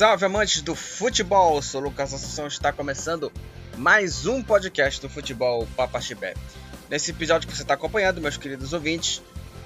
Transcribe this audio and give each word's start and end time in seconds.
salve 0.00 0.24
amantes 0.24 0.62
do 0.62 0.74
futebol! 0.74 1.60
Sou 1.60 1.78
Lucas 1.78 2.14
Assunção 2.14 2.46
está 2.46 2.72
começando 2.72 3.30
mais 3.76 4.24
um 4.24 4.42
podcast 4.42 4.98
do 4.98 5.10
futebol 5.10 5.68
Papa 5.76 6.00
Chibé. 6.00 6.32
Nesse 6.88 7.10
episódio 7.10 7.46
que 7.46 7.54
você 7.54 7.60
está 7.60 7.74
acompanhando, 7.74 8.18
meus 8.18 8.38
queridos 8.38 8.72
ouvintes, 8.72 9.20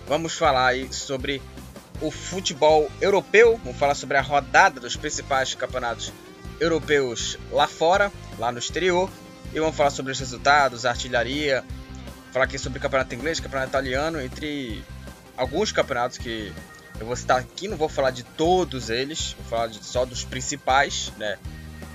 vamos 0.08 0.36
falar 0.36 0.66
aí 0.66 0.92
sobre 0.92 1.40
o 2.00 2.10
futebol 2.10 2.90
europeu, 3.00 3.60
vamos 3.62 3.78
falar 3.78 3.94
sobre 3.94 4.16
a 4.16 4.20
rodada 4.20 4.80
dos 4.80 4.96
principais 4.96 5.54
campeonatos 5.54 6.12
europeus 6.58 7.38
lá 7.52 7.68
fora, 7.68 8.10
lá 8.36 8.50
no 8.50 8.58
exterior, 8.58 9.08
e 9.52 9.60
vamos 9.60 9.76
falar 9.76 9.90
sobre 9.90 10.10
os 10.10 10.18
resultados, 10.18 10.84
a 10.84 10.90
artilharia, 10.90 11.62
falar 12.32 12.46
aqui 12.46 12.58
sobre 12.58 12.80
o 12.80 12.82
campeonato 12.82 13.14
inglês, 13.14 13.38
campeonato 13.38 13.68
italiano, 13.68 14.20
entre 14.20 14.84
alguns 15.36 15.70
campeonatos 15.70 16.18
que 16.18 16.52
eu 16.98 17.06
vou 17.06 17.16
citar 17.16 17.38
aqui, 17.38 17.68
não 17.68 17.76
vou 17.76 17.88
falar 17.88 18.10
de 18.10 18.22
todos 18.22 18.90
eles, 18.90 19.34
vou 19.38 19.46
falar 19.46 19.68
de, 19.68 19.84
só 19.84 20.04
dos 20.04 20.24
principais, 20.24 21.12
né, 21.16 21.38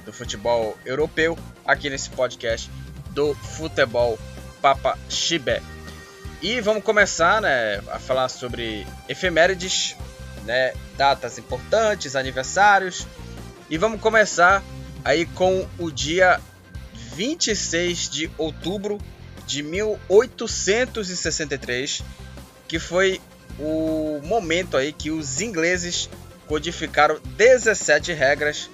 do 0.05 0.11
futebol 0.11 0.77
europeu, 0.85 1.37
aqui 1.65 1.89
nesse 1.89 2.09
podcast 2.09 2.69
do 3.11 3.33
Futebol 3.35 4.19
Papa 4.61 4.97
Chibé. 5.09 5.61
E 6.41 6.61
vamos 6.61 6.83
começar, 6.83 7.41
né, 7.41 7.81
a 7.91 7.99
falar 7.99 8.29
sobre 8.29 8.87
efemérides, 9.07 9.95
né, 10.45 10.73
datas 10.97 11.37
importantes, 11.37 12.15
aniversários. 12.15 13.05
E 13.69 13.77
vamos 13.77 14.01
começar 14.01 14.63
aí 15.03 15.25
com 15.25 15.67
o 15.77 15.91
dia 15.91 16.39
26 17.15 18.09
de 18.09 18.31
outubro 18.37 18.97
de 19.45 19.61
1863, 19.63 22.01
que 22.67 22.79
foi 22.79 23.21
o 23.59 24.21
momento 24.23 24.77
aí 24.77 24.93
que 24.93 25.11
os 25.11 25.41
ingleses 25.41 26.09
codificaram 26.47 27.19
17 27.37 28.13
regras 28.13 28.69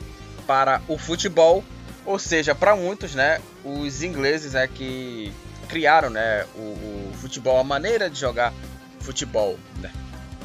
para 0.48 0.82
o 0.88 0.98
futebol, 0.98 1.62
ou 2.06 2.18
seja, 2.20 2.56
para 2.56 2.76
muitos, 2.76 3.16
né, 3.16 3.42
os 3.64 4.04
ingleses 4.04 4.54
é 4.56 4.68
que 4.68 5.32
criaram, 5.68 6.10
né, 6.10 6.46
o, 6.56 6.60
o 6.60 7.12
futebol, 7.20 7.60
a 7.60 7.64
maneira 7.64 8.10
de 8.10 8.20
jogar 8.20 8.54
futebol, 9.00 9.58
né, 9.82 9.92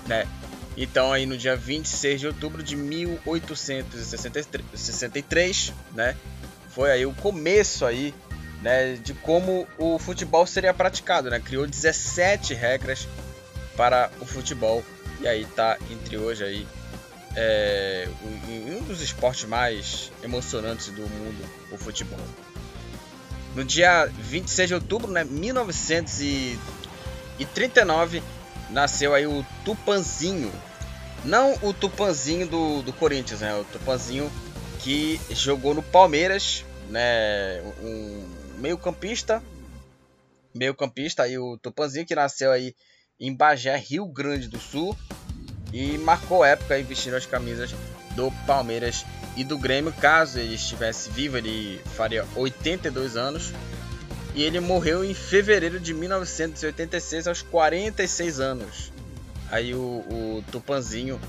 né? 0.06 0.26
Então 0.76 1.12
aí 1.12 1.26
no 1.26 1.36
dia 1.36 1.56
26 1.56 2.20
de 2.20 2.28
outubro 2.28 2.62
de 2.62 2.76
1863, 2.76 5.74
né, 5.92 6.14
foi 6.70 6.90
aí 6.90 7.04
o 7.04 7.12
começo 7.12 7.84
aí, 7.84 8.14
né, 8.62 8.94
de 8.94 9.12
como 9.14 9.66
o 9.76 9.98
futebol 9.98 10.46
seria 10.46 10.72
praticado, 10.72 11.28
né? 11.28 11.40
Criou 11.40 11.66
17 11.66 12.54
regras 12.54 13.06
para 13.80 14.10
o 14.20 14.26
futebol. 14.26 14.84
E 15.22 15.26
aí 15.26 15.46
tá 15.46 15.78
entre 15.90 16.18
hoje 16.18 16.44
aí 16.44 16.68
é, 17.34 18.06
um, 18.22 18.84
dos 18.84 19.00
esportes 19.00 19.46
mais 19.46 20.12
emocionantes 20.22 20.88
do 20.88 21.00
mundo, 21.00 21.48
o 21.72 21.78
futebol. 21.78 22.20
No 23.54 23.64
dia 23.64 24.04
26 24.04 24.68
de 24.68 24.74
outubro, 24.74 25.10
né, 25.10 25.24
1939, 25.24 28.22
nasceu 28.68 29.14
aí 29.14 29.26
o 29.26 29.42
Tupanzinho. 29.64 30.52
Não 31.24 31.54
o 31.62 31.72
Tupanzinho 31.72 32.46
do, 32.46 32.82
do 32.82 32.92
Corinthians, 32.92 33.40
né? 33.40 33.54
O 33.54 33.64
Tupanzinho 33.64 34.30
que 34.80 35.18
jogou 35.30 35.72
no 35.72 35.82
Palmeiras, 35.82 36.66
né? 36.90 37.62
Um 37.82 38.28
meio 38.58 38.76
campista, 38.76 39.42
meio 40.54 40.74
campista 40.74 41.22
aí 41.22 41.38
o 41.38 41.56
Tupanzinho 41.56 42.04
que 42.04 42.14
nasceu 42.14 42.52
aí 42.52 42.74
em 43.20 43.34
Bagé, 43.34 43.76
Rio 43.76 44.06
Grande 44.06 44.48
do 44.48 44.58
Sul, 44.58 44.96
e 45.72 45.98
marcou 45.98 46.44
época 46.44 46.82
vestindo 46.82 47.14
as 47.14 47.26
camisas 47.26 47.74
do 48.16 48.30
Palmeiras 48.46 49.04
e 49.36 49.44
do 49.44 49.58
Grêmio. 49.58 49.92
Caso 49.92 50.38
ele 50.38 50.54
estivesse 50.54 51.10
vivo, 51.10 51.36
ele 51.36 51.80
faria 51.96 52.26
82 52.34 53.16
anos. 53.16 53.52
E 54.34 54.42
ele 54.44 54.60
morreu 54.60 55.04
em 55.04 55.12
fevereiro 55.12 55.80
de 55.80 55.92
1986, 55.92 57.26
aos 57.26 57.42
46 57.42 58.40
anos. 58.40 58.92
Aí 59.50 59.74
o, 59.74 59.78
o 59.78 60.44
Tupanzinho, 60.52 61.20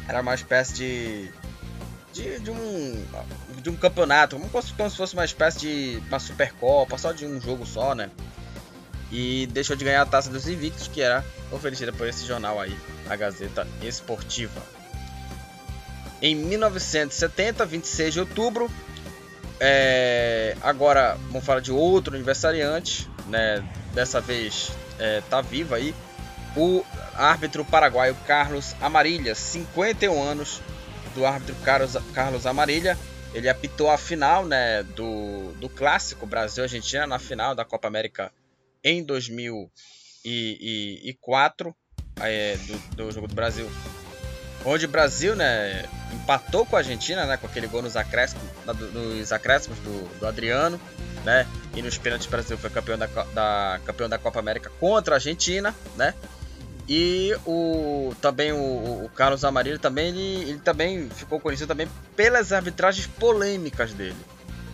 era 0.08 0.20
uma 0.20 0.34
espécie 0.34 0.74
de 0.74 1.30
de, 2.12 2.40
de 2.40 2.50
um 2.50 3.04
de 3.60 3.70
um 3.70 3.76
campeonato, 3.76 4.38
como, 4.38 4.62
se 4.62 4.96
fosse 4.96 5.14
uma 5.14 5.24
espécie 5.24 5.58
de 5.58 6.02
uma 6.08 6.18
supercopa, 6.18 6.96
só 6.96 7.12
de 7.12 7.26
um 7.26 7.40
jogo 7.40 7.66
só, 7.66 7.94
né? 7.94 8.10
E 9.10 9.46
deixou 9.48 9.74
de 9.74 9.84
ganhar 9.84 10.02
a 10.02 10.06
taça 10.06 10.30
dos 10.30 10.46
invictos 10.46 10.88
que 10.88 11.00
era 11.00 11.24
oferecida 11.50 11.92
por 11.92 12.06
esse 12.06 12.26
jornal 12.26 12.60
aí, 12.60 12.76
a 13.08 13.16
Gazeta 13.16 13.66
Esportiva. 13.82 14.62
Em 16.20 16.34
1970, 16.34 17.64
26 17.64 18.14
de 18.14 18.20
outubro, 18.20 18.70
é, 19.60 20.56
agora 20.60 21.16
vamos 21.28 21.44
falar 21.44 21.60
de 21.60 21.72
outro 21.72 22.14
aniversariante, 22.14 23.08
né, 23.28 23.64
dessa 23.92 24.20
vez 24.20 24.70
é, 24.98 25.20
tá 25.22 25.40
vivo 25.40 25.74
aí, 25.74 25.94
o 26.56 26.84
árbitro 27.14 27.64
paraguaio 27.64 28.14
Carlos 28.26 28.74
Amarilha, 28.80 29.34
51 29.34 30.22
anos 30.22 30.60
do 31.14 31.24
árbitro 31.24 31.54
Carlos, 31.64 31.96
Carlos 32.14 32.44
Amarilha. 32.46 32.98
Ele 33.34 33.48
apitou 33.48 33.90
a 33.90 33.98
final 33.98 34.46
né, 34.46 34.82
do, 34.82 35.52
do 35.60 35.68
clássico 35.68 36.26
Brasil-Argentina 36.26 37.06
na 37.06 37.18
final 37.18 37.54
da 37.54 37.62
Copa 37.64 37.86
América 37.86 38.32
em 38.82 39.04
2004, 39.04 41.76
é, 42.20 42.56
do, 42.56 42.78
do 42.96 43.12
jogo 43.12 43.28
do 43.28 43.34
Brasil 43.34 43.70
onde 44.64 44.86
o 44.86 44.88
Brasil, 44.88 45.36
né, 45.36 45.84
empatou 46.12 46.66
com 46.66 46.76
a 46.76 46.80
Argentina, 46.80 47.26
né, 47.26 47.36
com 47.36 47.46
aquele 47.46 47.66
gol 47.66 47.82
nos 47.82 47.96
acréscimos, 47.96 48.44
nos 48.92 49.32
acréscimos 49.32 49.78
do, 49.78 50.18
do 50.18 50.26
Adriano, 50.26 50.80
né, 51.28 51.46
e 51.74 51.82
nos 51.82 51.98
pênaltis 51.98 52.26
o 52.26 52.30
Brasil 52.30 52.56
foi 52.56 52.70
campeão 52.70 52.96
da, 52.96 53.06
da, 53.06 53.80
campeão 53.84 54.08
da 54.08 54.16
Copa 54.16 54.38
América 54.38 54.72
contra 54.80 55.14
a 55.14 55.16
Argentina, 55.16 55.74
né, 55.94 56.14
e 56.88 57.36
o 57.44 58.14
também 58.18 58.50
o, 58.50 59.04
o 59.04 59.10
Carlos 59.14 59.44
Amarillo 59.44 59.78
também 59.78 60.08
ele, 60.08 60.50
ele 60.50 60.58
também 60.58 61.10
ficou 61.10 61.38
conhecido 61.38 61.68
também 61.68 61.86
pelas 62.16 62.50
arbitragens 62.50 63.06
polêmicas 63.06 63.92
dele. 63.92 64.16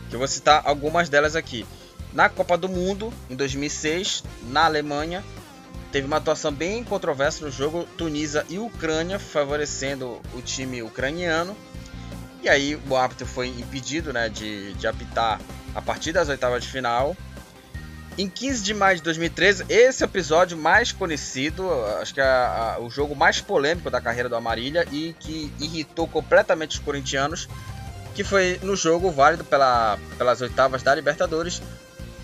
Que 0.08 0.14
eu 0.14 0.20
vou 0.20 0.28
citar 0.28 0.62
algumas 0.64 1.08
delas 1.08 1.34
aqui. 1.34 1.66
Na 2.12 2.28
Copa 2.28 2.56
do 2.56 2.68
Mundo 2.68 3.12
em 3.28 3.34
2006, 3.34 4.22
na 4.44 4.66
Alemanha, 4.66 5.24
teve 5.90 6.06
uma 6.06 6.18
atuação 6.18 6.52
bem 6.52 6.84
controversa 6.84 7.44
no 7.44 7.50
jogo 7.50 7.84
Tunísia 7.98 8.46
e 8.48 8.60
Ucrânia, 8.60 9.18
favorecendo 9.18 10.20
o 10.32 10.40
time 10.40 10.84
ucraniano. 10.84 11.56
E 12.40 12.48
aí 12.48 12.80
o 12.88 12.94
árbitro 12.94 13.26
foi 13.26 13.48
impedido 13.48 14.12
né, 14.12 14.28
de, 14.28 14.72
de 14.74 14.86
apitar 14.86 15.40
a 15.74 15.82
partir 15.82 16.12
das 16.12 16.28
oitavas 16.28 16.62
de 16.62 16.70
final. 16.70 17.16
Em 18.16 18.28
15 18.28 18.62
de 18.62 18.72
maio 18.72 18.96
de 18.96 19.02
2013, 19.02 19.64
esse 19.68 20.04
é 20.04 20.06
episódio 20.06 20.56
mais 20.56 20.92
conhecido, 20.92 21.68
acho 22.00 22.14
que 22.14 22.20
é 22.20 22.76
o 22.78 22.88
jogo 22.88 23.16
mais 23.16 23.40
polêmico 23.40 23.90
da 23.90 24.00
carreira 24.00 24.28
do 24.28 24.36
Amarília 24.36 24.86
e 24.92 25.16
que 25.18 25.52
irritou 25.58 26.06
completamente 26.06 26.72
os 26.72 26.78
corintianos. 26.78 27.48
que 28.14 28.22
foi 28.22 28.60
no 28.62 28.76
jogo 28.76 29.10
válido 29.10 29.42
pela, 29.42 29.98
pelas 30.16 30.40
oitavas 30.40 30.84
da 30.84 30.94
Libertadores. 30.94 31.60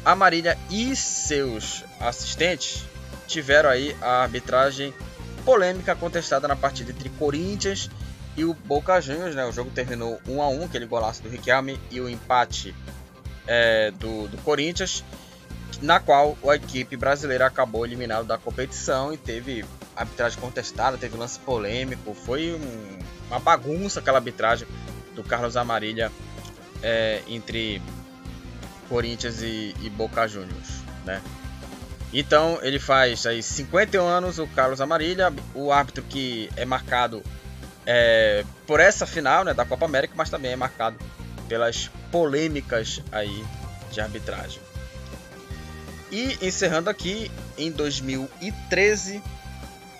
A 0.05 0.15
Marília 0.15 0.57
e 0.71 0.95
seus 0.95 1.85
assistentes 1.99 2.85
tiveram 3.27 3.69
aí 3.69 3.97
a 4.01 4.23
arbitragem 4.23 4.95
polêmica 5.45 5.97
contestada 5.97 6.47
na 6.47 6.55
partida 6.55 6.93
entre 6.93 7.09
Corinthians 7.11 7.91
e 8.37 8.45
o 8.45 8.55
Boca 8.55 9.01
Juniors. 9.01 9.35
Né? 9.35 9.45
O 9.45 9.53
jogo 9.53 9.71
terminou 9.73 10.21
1 10.29 10.41
a 10.41 10.49
1 10.49 10.65
aquele 10.67 10.87
golaço 10.87 11.23
do 11.23 11.29
Riquelme 11.29 11.81
e 11.91 12.01
o 12.01 12.09
empate 12.09 12.73
é, 13.51 13.91
do, 13.91 14.29
do 14.29 14.39
Corinthians, 14.39 15.05
na 15.83 15.99
qual 15.99 16.39
a 16.49 16.55
equipe 16.55 16.97
brasileira 16.97 17.47
acabou 17.47 17.85
eliminada 17.85 18.23
da 18.23 18.39
competição 18.39 19.13
e 19.13 19.17
teve 19.17 19.65
arbitragem 19.97 20.39
contestada, 20.39 20.97
teve 20.97 21.17
lance 21.17 21.41
polêmico, 21.41 22.15
foi 22.15 22.55
um, 22.55 22.99
uma 23.27 23.41
bagunça 23.41 23.99
aquela 23.99 24.19
arbitragem 24.19 24.69
do 25.17 25.25
Carlos 25.25 25.57
Amarilha 25.57 26.13
é, 26.81 27.23
entre 27.27 27.83
Corinthians 28.89 29.43
e, 29.43 29.75
e, 29.83 29.91
Boca 29.91 30.29
Juniors, 30.29 30.69
né? 31.05 31.21
Então 32.13 32.59
ele 32.63 32.79
faz 32.79 33.27
aí 33.27 33.43
51 33.43 34.07
anos 34.07 34.39
o 34.39 34.47
Carlos 34.47 34.81
Amarilha, 34.81 35.33
o 35.55 35.73
árbitro 35.73 36.05
que 36.05 36.49
é 36.57 36.65
marcado 36.65 37.23
é, 37.85 38.45
por 38.67 38.79
essa 38.79 39.07
final 39.07 39.45
né, 39.45 39.55
da 39.55 39.65
Copa 39.65 39.87
América, 39.87 40.15
mas 40.17 40.31
também 40.31 40.53
é 40.53 40.57
marcado 40.57 40.97
pelas 41.51 41.91
polêmicas 42.13 43.03
aí 43.11 43.45
de 43.91 44.01
arbitragem. 44.01 44.63
E 46.13 46.39
encerrando 46.41 46.89
aqui 46.89 47.29
em 47.59 47.73
2013, 47.73 49.21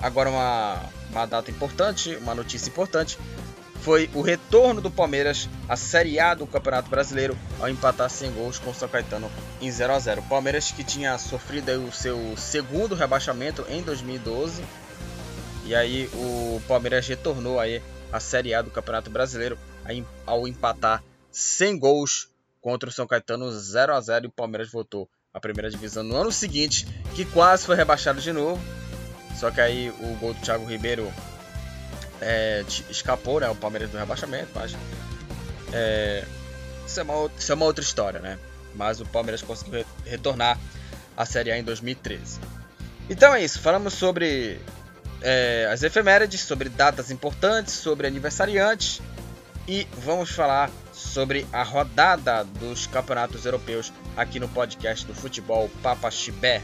agora 0.01 0.31
uma, 0.31 0.81
uma 1.11 1.27
data 1.27 1.51
importante, 1.51 2.15
uma 2.23 2.37
notícia 2.37 2.69
importante, 2.69 3.19
foi 3.81 4.09
o 4.15 4.21
retorno 4.21 4.81
do 4.81 4.93
Palmeiras 4.93 5.49
à 5.69 5.75
Série 5.75 6.21
A 6.21 6.35
do 6.35 6.47
Campeonato 6.47 6.89
Brasileiro 6.89 7.37
ao 7.59 7.69
empatar 7.69 8.09
sem 8.09 8.31
gols 8.31 8.61
com 8.61 8.71
o 8.71 8.75
São 8.75 8.89
Caetano 8.89 9.29
em 9.61 9.71
0 9.71 9.93
a 9.93 9.99
0. 9.99 10.21
O 10.21 10.29
Palmeiras 10.29 10.71
que 10.71 10.85
tinha 10.85 11.19
sofrido 11.19 11.73
o 11.85 11.91
seu 11.91 12.37
segundo 12.37 12.95
rebaixamento 12.95 13.65
em 13.69 13.83
2012 13.83 14.63
e 15.65 15.75
aí 15.75 16.09
o 16.15 16.63
Palmeiras 16.69 17.09
retornou 17.09 17.59
aí 17.59 17.83
à 18.13 18.21
Série 18.21 18.55
A 18.55 18.63
do 18.63 18.71
Campeonato 18.71 19.11
Brasileiro 19.11 19.59
ao 20.27 20.47
empatar 20.47 21.03
sem 21.31 21.79
gols 21.79 22.31
contra 22.61 22.89
o 22.89 22.93
São 22.93 23.07
Caetano 23.07 23.51
0 23.51 23.95
a 23.95 24.01
0 24.01 24.27
e 24.27 24.29
o 24.29 24.33
Palmeiras 24.33 24.71
voltou 24.71 25.09
à 25.33 25.41
primeira 25.41 25.71
divisão 25.71 26.03
no 26.03 26.17
ano 26.17 26.33
seguinte, 26.33 26.87
que 27.15 27.25
quase 27.25 27.65
foi 27.65 27.77
rebaixado 27.77 28.21
de 28.21 28.33
novo. 28.33 28.61
Só 29.39 29.51
que 29.51 29.61
aí 29.61 29.91
o 29.91 30.17
gol 30.19 30.35
do 30.35 30.41
Thiago 30.41 30.65
Ribeiro 30.67 31.11
é, 32.21 32.65
escapou, 32.91 33.41
né? 33.41 33.49
O 33.49 33.55
Palmeiras 33.55 33.91
do 33.91 33.97
rebaixamento, 33.97 34.51
mas 34.55 34.77
é, 35.73 36.25
isso, 36.87 37.01
é 37.01 37.03
uma, 37.03 37.31
isso 37.39 37.53
é 37.53 37.55
uma 37.55 37.65
outra 37.65 37.83
história, 37.83 38.21
né? 38.21 38.39
Mas 38.75 39.01
o 39.01 39.07
Palmeiras 39.07 39.41
conseguiu 39.41 39.85
retornar 40.05 40.59
à 41.17 41.25
Série 41.25 41.51
A 41.53 41.59
em 41.59 41.65
2013. 41.65 42.41
Então 43.09 43.35
é 43.35 43.43
isso, 43.43 43.61
falamos 43.61 43.95
sobre 43.95 44.61
é, 45.23 45.69
as 45.73 45.83
efemérides, 45.83 46.43
sobre 46.43 46.69
datas 46.69 47.11
importantes, 47.11 47.75
sobre 47.75 48.07
aniversariantes 48.07 49.01
e 49.67 49.87
vamos 49.93 50.31
falar 50.31 50.71
sobre 51.01 51.47
a 51.53 51.63
rodada 51.63 52.45
dos 52.45 52.87
campeonatos 52.87 53.45
europeus 53.45 53.93
aqui 54.17 54.39
no 54.39 54.49
podcast 54.49 55.07
do 55.07 55.15
Futebol 55.15 55.71
Papa 55.83 56.11
Chibé. 56.11 56.63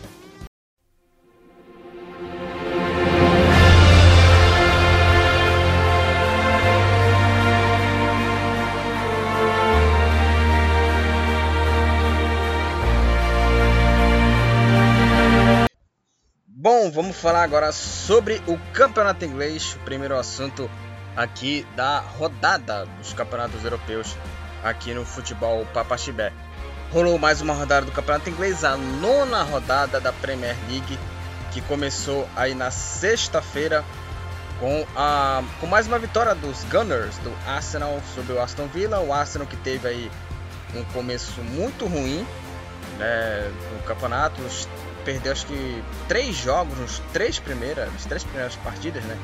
Bom, 16.46 16.90
vamos 16.90 17.16
falar 17.16 17.44
agora 17.44 17.70
sobre 17.70 18.42
o 18.46 18.58
campeonato 18.72 19.24
inglês, 19.24 19.74
o 19.76 19.84
primeiro 19.84 20.16
assunto 20.16 20.68
aqui 21.16 21.66
da 21.74 22.00
rodada 22.00 22.86
dos 22.98 23.12
campeonatos 23.12 23.64
europeus 23.64 24.16
aqui 24.62 24.92
no 24.92 25.04
futebol 25.04 25.64
Papaxibé. 25.72 26.32
Rolou 26.92 27.18
mais 27.18 27.40
uma 27.40 27.54
rodada 27.54 27.86
do 27.86 27.92
campeonato 27.92 28.28
inglês, 28.28 28.64
a 28.64 28.76
nona 28.76 29.42
rodada 29.42 30.00
da 30.00 30.12
Premier 30.12 30.56
League, 30.68 30.98
que 31.52 31.60
começou 31.62 32.28
aí 32.36 32.54
na 32.54 32.70
sexta-feira 32.70 33.84
com, 34.60 34.86
a, 34.94 35.42
com 35.60 35.66
mais 35.66 35.86
uma 35.86 35.98
vitória 35.98 36.34
dos 36.34 36.62
Gunners 36.64 37.16
do 37.18 37.32
Arsenal 37.46 38.00
sobre 38.14 38.32
o 38.32 38.40
Aston 38.40 38.66
Villa. 38.66 39.00
O 39.00 39.12
Arsenal 39.12 39.46
que 39.46 39.56
teve 39.56 39.88
aí 39.88 40.10
um 40.74 40.84
começo 40.92 41.40
muito 41.42 41.86
ruim 41.86 42.26
né, 42.98 43.50
no 43.72 43.82
campeonato, 43.84 44.40
perdeu 45.04 45.32
acho 45.32 45.46
que 45.46 45.84
três 46.08 46.36
jogos 46.36 46.76
nos 46.78 46.98
três 47.12 47.38
primeiras, 47.38 47.92
nas 47.92 48.04
três 48.04 48.24
primeiras 48.24 48.56
partidas, 48.56 49.02
né? 49.04 49.16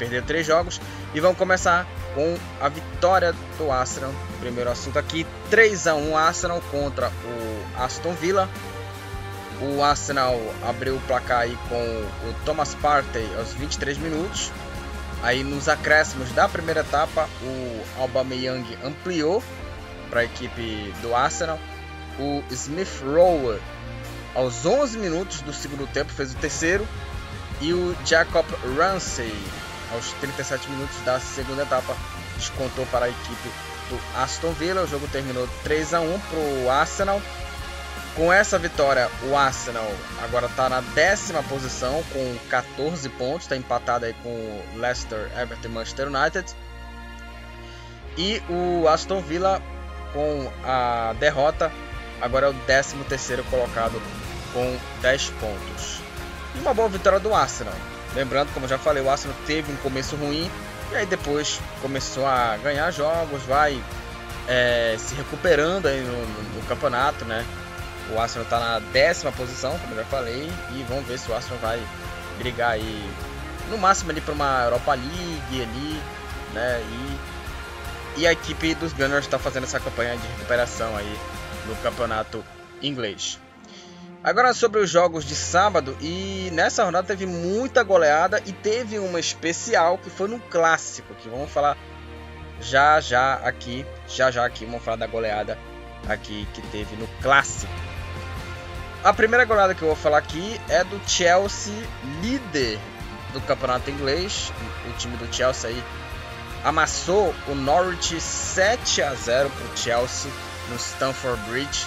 Perdeu 0.00 0.22
três 0.22 0.46
jogos 0.46 0.80
e 1.12 1.20
vamos 1.20 1.36
começar 1.36 1.86
com 2.14 2.38
a 2.58 2.70
vitória 2.70 3.34
do 3.58 3.70
Arsenal. 3.70 4.10
Primeiro 4.40 4.70
assunto 4.70 4.98
aqui, 4.98 5.26
3 5.50 5.86
a 5.88 5.94
1 5.94 6.16
Arsenal 6.16 6.62
contra 6.70 7.08
o 7.08 7.82
Aston 7.82 8.14
Villa. 8.14 8.48
O 9.60 9.82
Arsenal 9.82 10.40
abriu 10.66 10.96
o 10.96 11.00
placar 11.02 11.40
aí 11.40 11.58
com 11.68 11.76
o 11.76 12.34
Thomas 12.46 12.74
Partey 12.76 13.28
aos 13.36 13.52
23 13.52 13.98
minutos. 13.98 14.50
Aí 15.22 15.44
nos 15.44 15.68
acréscimos 15.68 16.32
da 16.32 16.48
primeira 16.48 16.80
etapa, 16.80 17.28
o 17.42 18.00
Aubameyang 18.00 18.64
ampliou 18.82 19.42
para 20.08 20.20
a 20.20 20.24
equipe 20.24 20.94
do 21.02 21.14
Arsenal. 21.14 21.58
O 22.18 22.42
Smith 22.50 23.02
Rowe 23.04 23.60
aos 24.34 24.64
11 24.64 24.96
minutos 24.96 25.42
do 25.42 25.52
segundo 25.52 25.86
tempo 25.92 26.10
fez 26.10 26.32
o 26.32 26.36
terceiro 26.36 26.88
e 27.60 27.74
o 27.74 27.94
Jacob 28.06 28.46
Ramsey 28.78 29.30
aos 29.92 30.12
37 30.14 30.68
minutos 30.70 30.96
da 31.04 31.18
segunda 31.20 31.62
etapa 31.62 31.96
descontou 32.36 32.86
para 32.86 33.06
a 33.06 33.08
equipe 33.08 33.50
do 33.88 34.00
Aston 34.16 34.52
Villa. 34.52 34.82
O 34.82 34.86
jogo 34.86 35.06
terminou 35.08 35.48
3 35.62 35.94
a 35.94 36.00
1 36.00 36.20
para 36.20 36.38
o 36.38 36.70
Arsenal. 36.70 37.20
Com 38.16 38.32
essa 38.32 38.58
vitória, 38.58 39.08
o 39.22 39.36
Arsenal 39.36 39.88
agora 40.22 40.46
está 40.46 40.68
na 40.68 40.80
décima 40.80 41.42
posição 41.44 42.02
com 42.12 42.36
14 42.48 43.08
pontos, 43.10 43.42
está 43.42 43.56
empatado 43.56 44.04
aí 44.04 44.14
com 44.14 44.28
o 44.28 44.64
Leicester, 44.76 45.30
Everton 45.38 45.68
e 45.68 45.70
Manchester 45.70 46.08
United. 46.08 46.54
E 48.18 48.42
o 48.48 48.88
Aston 48.88 49.20
Villa 49.22 49.62
com 50.12 50.50
a 50.64 51.14
derrota 51.20 51.70
agora 52.20 52.46
é 52.46 52.50
o 52.50 52.54
13 52.66 52.96
terceiro 53.08 53.44
colocado 53.44 54.00
com 54.52 54.78
10 55.00 55.30
pontos. 55.30 56.00
E 56.56 56.58
uma 56.58 56.74
boa 56.74 56.88
vitória 56.88 57.20
do 57.20 57.32
Arsenal. 57.32 57.74
Lembrando, 58.14 58.52
como 58.52 58.66
já 58.66 58.78
falei, 58.78 59.02
o 59.02 59.10
Arsenal 59.10 59.36
teve 59.46 59.72
um 59.72 59.76
começo 59.76 60.16
ruim 60.16 60.50
e 60.90 60.96
aí 60.96 61.06
depois 61.06 61.60
começou 61.80 62.26
a 62.26 62.56
ganhar 62.56 62.90
jogos, 62.90 63.42
vai 63.44 63.80
é, 64.48 64.96
se 64.98 65.14
recuperando 65.14 65.86
aí 65.86 66.00
no, 66.00 66.12
no, 66.12 66.54
no, 66.56 66.62
campeonato, 66.66 67.24
né? 67.24 67.46
O 68.10 68.18
Arsenal 68.18 68.44
está 68.44 68.58
na 68.58 68.78
décima 68.92 69.30
posição, 69.30 69.78
como 69.78 69.94
já 69.94 70.04
falei, 70.04 70.50
e 70.72 70.84
vamos 70.88 71.06
ver 71.06 71.18
se 71.18 71.30
o 71.30 71.34
Arsenal 71.34 71.58
vai 71.58 71.80
brigar 72.38 72.72
aí 72.72 73.08
no 73.68 73.78
máximo 73.78 74.10
ali 74.10 74.20
para 74.20 74.34
uma 74.34 74.64
Europa 74.64 74.94
League 74.94 75.62
ali, 75.62 76.02
né? 76.52 76.82
E, 76.82 78.20
e 78.20 78.26
a 78.26 78.32
equipe 78.32 78.74
dos 78.74 78.92
Gunners 78.92 79.26
está 79.26 79.38
fazendo 79.38 79.64
essa 79.64 79.78
campanha 79.78 80.16
de 80.16 80.26
recuperação 80.26 80.96
aí 80.96 81.18
no 81.66 81.76
campeonato 81.76 82.44
inglês. 82.82 83.38
Agora 84.22 84.52
sobre 84.52 84.80
os 84.80 84.90
jogos 84.90 85.24
de 85.24 85.34
sábado 85.34 85.96
e 85.98 86.50
nessa 86.52 86.84
rodada 86.84 87.06
teve 87.06 87.24
muita 87.24 87.82
goleada 87.82 88.42
e 88.44 88.52
teve 88.52 88.98
uma 88.98 89.18
especial 89.18 89.96
que 89.96 90.10
foi 90.10 90.28
no 90.28 90.38
clássico 90.38 91.14
que 91.14 91.26
vamos 91.26 91.50
falar 91.50 91.74
já 92.60 93.00
já 93.00 93.34
aqui, 93.36 93.86
já 94.06 94.30
já 94.30 94.44
aqui 94.44 94.66
vamos 94.66 94.84
falar 94.84 94.98
da 94.98 95.06
goleada 95.06 95.58
aqui 96.06 96.46
que 96.52 96.60
teve 96.68 96.96
no 96.96 97.08
clássico. 97.22 97.72
A 99.02 99.14
primeira 99.14 99.46
goleada 99.46 99.74
que 99.74 99.80
eu 99.80 99.88
vou 99.88 99.96
falar 99.96 100.18
aqui 100.18 100.60
é 100.68 100.84
do 100.84 101.00
Chelsea, 101.08 101.72
líder 102.20 102.78
do 103.32 103.40
campeonato 103.40 103.90
inglês. 103.90 104.52
O 104.86 104.92
time 104.98 105.16
do 105.16 105.34
Chelsea 105.34 105.70
aí 105.70 105.82
amassou 106.62 107.34
o 107.48 107.54
Norwich 107.54 108.20
7 108.20 109.00
a 109.00 109.14
0 109.14 109.48
para 109.48 109.64
o 109.64 109.76
Chelsea 109.78 110.30
no 110.68 110.76
Stamford 110.76 111.40
Bridge 111.48 111.86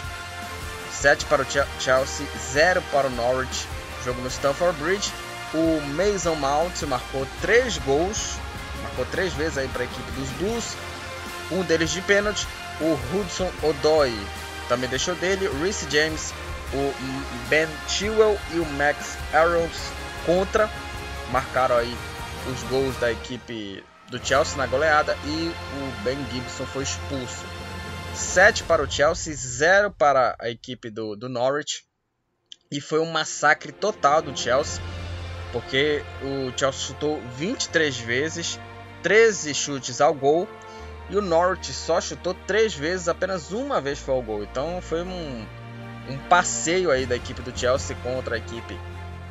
7 1.03 1.25
para 1.25 1.41
o 1.41 1.45
Chelsea, 1.81 2.25
0 2.53 2.81
para 2.89 3.07
o 3.07 3.09
Norwich. 3.09 3.67
Jogo 4.05 4.21
no 4.21 4.29
Stamford 4.29 4.81
Bridge. 4.81 5.11
O 5.53 5.81
Mason 5.81 6.35
Mount 6.35 6.81
marcou 6.83 7.27
3 7.41 7.77
gols, 7.79 8.37
marcou 8.81 9.05
3 9.07 9.33
vezes 9.33 9.57
aí 9.57 9.67
para 9.67 9.81
a 9.81 9.85
equipe 9.85 10.11
dos 10.11 10.29
Blues. 10.37 10.77
Um 11.51 11.61
deles 11.63 11.91
de 11.91 11.99
pênalti. 12.03 12.47
O 12.79 12.97
Hudson 13.13 13.51
Odoi 13.61 14.17
também 14.69 14.89
deixou 14.89 15.13
dele. 15.15 15.49
O 15.49 15.61
Reece 15.61 15.87
James, 15.91 16.33
o 16.73 16.93
Ben 17.49 17.67
Chilwell 17.89 18.39
e 18.53 18.59
o 18.59 18.65
Max 18.65 19.17
Arrows 19.33 19.91
contra. 20.25 20.69
Marcaram 21.33 21.75
aí 21.75 21.97
os 22.47 22.63
gols 22.69 22.95
da 23.01 23.11
equipe 23.11 23.83
do 24.07 24.25
Chelsea 24.25 24.55
na 24.55 24.67
goleada 24.67 25.17
e 25.25 25.53
o 25.53 26.03
Ben 26.05 26.17
Gibson 26.31 26.65
foi 26.65 26.83
expulso. 26.83 27.43
7 28.13 28.63
para 28.63 28.83
o 28.83 28.89
Chelsea, 28.89 29.33
0 29.35 29.91
para 29.91 30.35
a 30.39 30.49
equipe 30.49 30.89
do, 30.89 31.15
do 31.15 31.27
Norwich. 31.27 31.83
E 32.71 32.79
foi 32.79 32.99
um 32.99 33.11
massacre 33.11 33.71
total 33.71 34.21
do 34.21 34.37
Chelsea, 34.37 34.81
porque 35.51 36.03
o 36.21 36.57
Chelsea 36.57 36.87
chutou 36.87 37.21
23 37.37 37.97
vezes, 37.97 38.59
13 39.01 39.53
chutes 39.53 40.01
ao 40.01 40.13
gol, 40.13 40.47
e 41.09 41.17
o 41.17 41.21
Norwich 41.21 41.73
só 41.73 41.99
chutou 41.99 42.33
3 42.33 42.73
vezes, 42.73 43.07
apenas 43.07 43.51
uma 43.51 43.81
vez 43.81 43.99
foi 43.99 44.15
ao 44.15 44.21
gol. 44.21 44.43
Então 44.43 44.81
foi 44.81 45.03
um, 45.03 45.45
um 46.09 46.17
passeio 46.29 46.89
aí 46.91 47.05
da 47.05 47.15
equipe 47.15 47.41
do 47.41 47.57
Chelsea 47.57 47.95
contra 48.03 48.35
a 48.35 48.37
equipe 48.37 48.79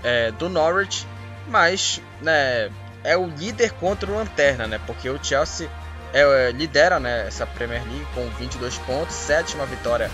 é, 0.03 0.31
do 0.33 0.49
Norwich, 0.49 1.07
mas 1.49 2.01
né, 2.21 2.71
é 3.05 3.17
o 3.17 3.27
líder 3.27 3.73
contra 3.73 4.11
o 4.11 4.15
Lanterna, 4.15 4.67
né? 4.67 4.81
Porque 4.87 5.09
o 5.09 5.23
Chelsea 5.23 5.71
é, 6.13 6.51
lidera 6.53 7.01
né, 7.01 7.27
essa 7.27 7.47
Premier 7.47 7.83
League 7.85 8.07
com 8.15 8.29
22 8.39 8.79
pontos, 8.79 9.15
sétima 9.15 9.65
vitória 9.67 10.11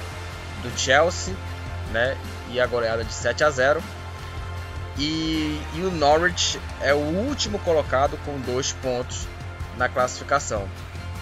do 0.62 0.78
Chelsea, 0.78 1.35
né? 1.93 2.17
E 2.50 2.61
a 2.61 2.67
goleada 2.67 3.05
de 3.05 3.12
7 3.12 3.45
a 3.45 3.50
0. 3.50 3.83
E, 4.97 5.61
e 5.75 5.81
o 5.81 5.90
Norwich 5.90 6.61
é 6.81 6.93
o 6.93 6.99
último 6.99 7.59
colocado 7.61 8.19
com 8.25 8.38
2 8.40 8.73
pontos 8.75 9.26
na 9.76 9.88
classificação. 9.88 10.69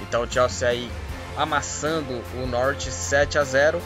Então 0.01 0.23
o 0.23 0.31
Chelsea 0.31 0.69
aí 0.69 0.91
amassando 1.37 2.23
o 2.35 2.47
Norwich 2.47 2.91
7 2.91 3.39
a 3.39 3.45
0 3.45 3.81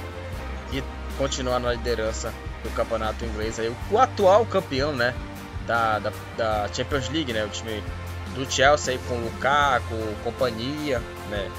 e 0.73 0.83
continua 1.19 1.59
na 1.59 1.73
liderança 1.73 2.33
do 2.63 2.71
campeonato 2.71 3.25
inglês 3.25 3.59
aí 3.59 3.75
o 3.91 3.99
atual 3.99 4.47
campeão 4.47 4.93
né 4.93 5.15
da, 5.67 5.99
da, 5.99 6.13
da 6.37 6.69
Champions 6.73 7.09
League 7.09 7.33
né 7.33 7.45
o 7.45 7.49
time 7.49 7.83
do 8.35 8.51
Chelsea 8.51 8.95
aí 8.95 9.01
com 9.07 9.15
o 9.15 9.25
Lukaku 9.25 9.97
companhia 10.23 11.01
né 11.29 11.51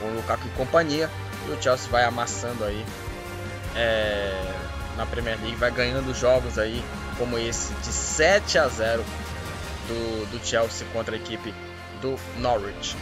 com 0.00 0.06
o 0.06 0.14
Lukaku 0.16 0.46
e 0.46 0.50
companhia 0.50 1.10
e 1.46 1.50
o 1.50 1.62
Chelsea 1.62 1.90
vai 1.90 2.04
amassando 2.04 2.64
aí 2.64 2.84
é, 3.76 4.54
na 4.96 5.06
Premier 5.06 5.38
League 5.40 5.56
vai 5.56 5.70
ganhando 5.70 6.14
jogos 6.14 6.58
aí 6.58 6.82
como 7.18 7.38
esse 7.38 7.72
de 7.74 7.92
7 7.92 8.58
a 8.58 8.68
0 8.68 9.04
do, 9.88 10.30
do 10.30 10.46
Chelsea 10.46 10.86
contra 10.92 11.14
a 11.14 11.18
equipe 11.18 11.54
do 12.00 12.18
Norwich 12.38 12.96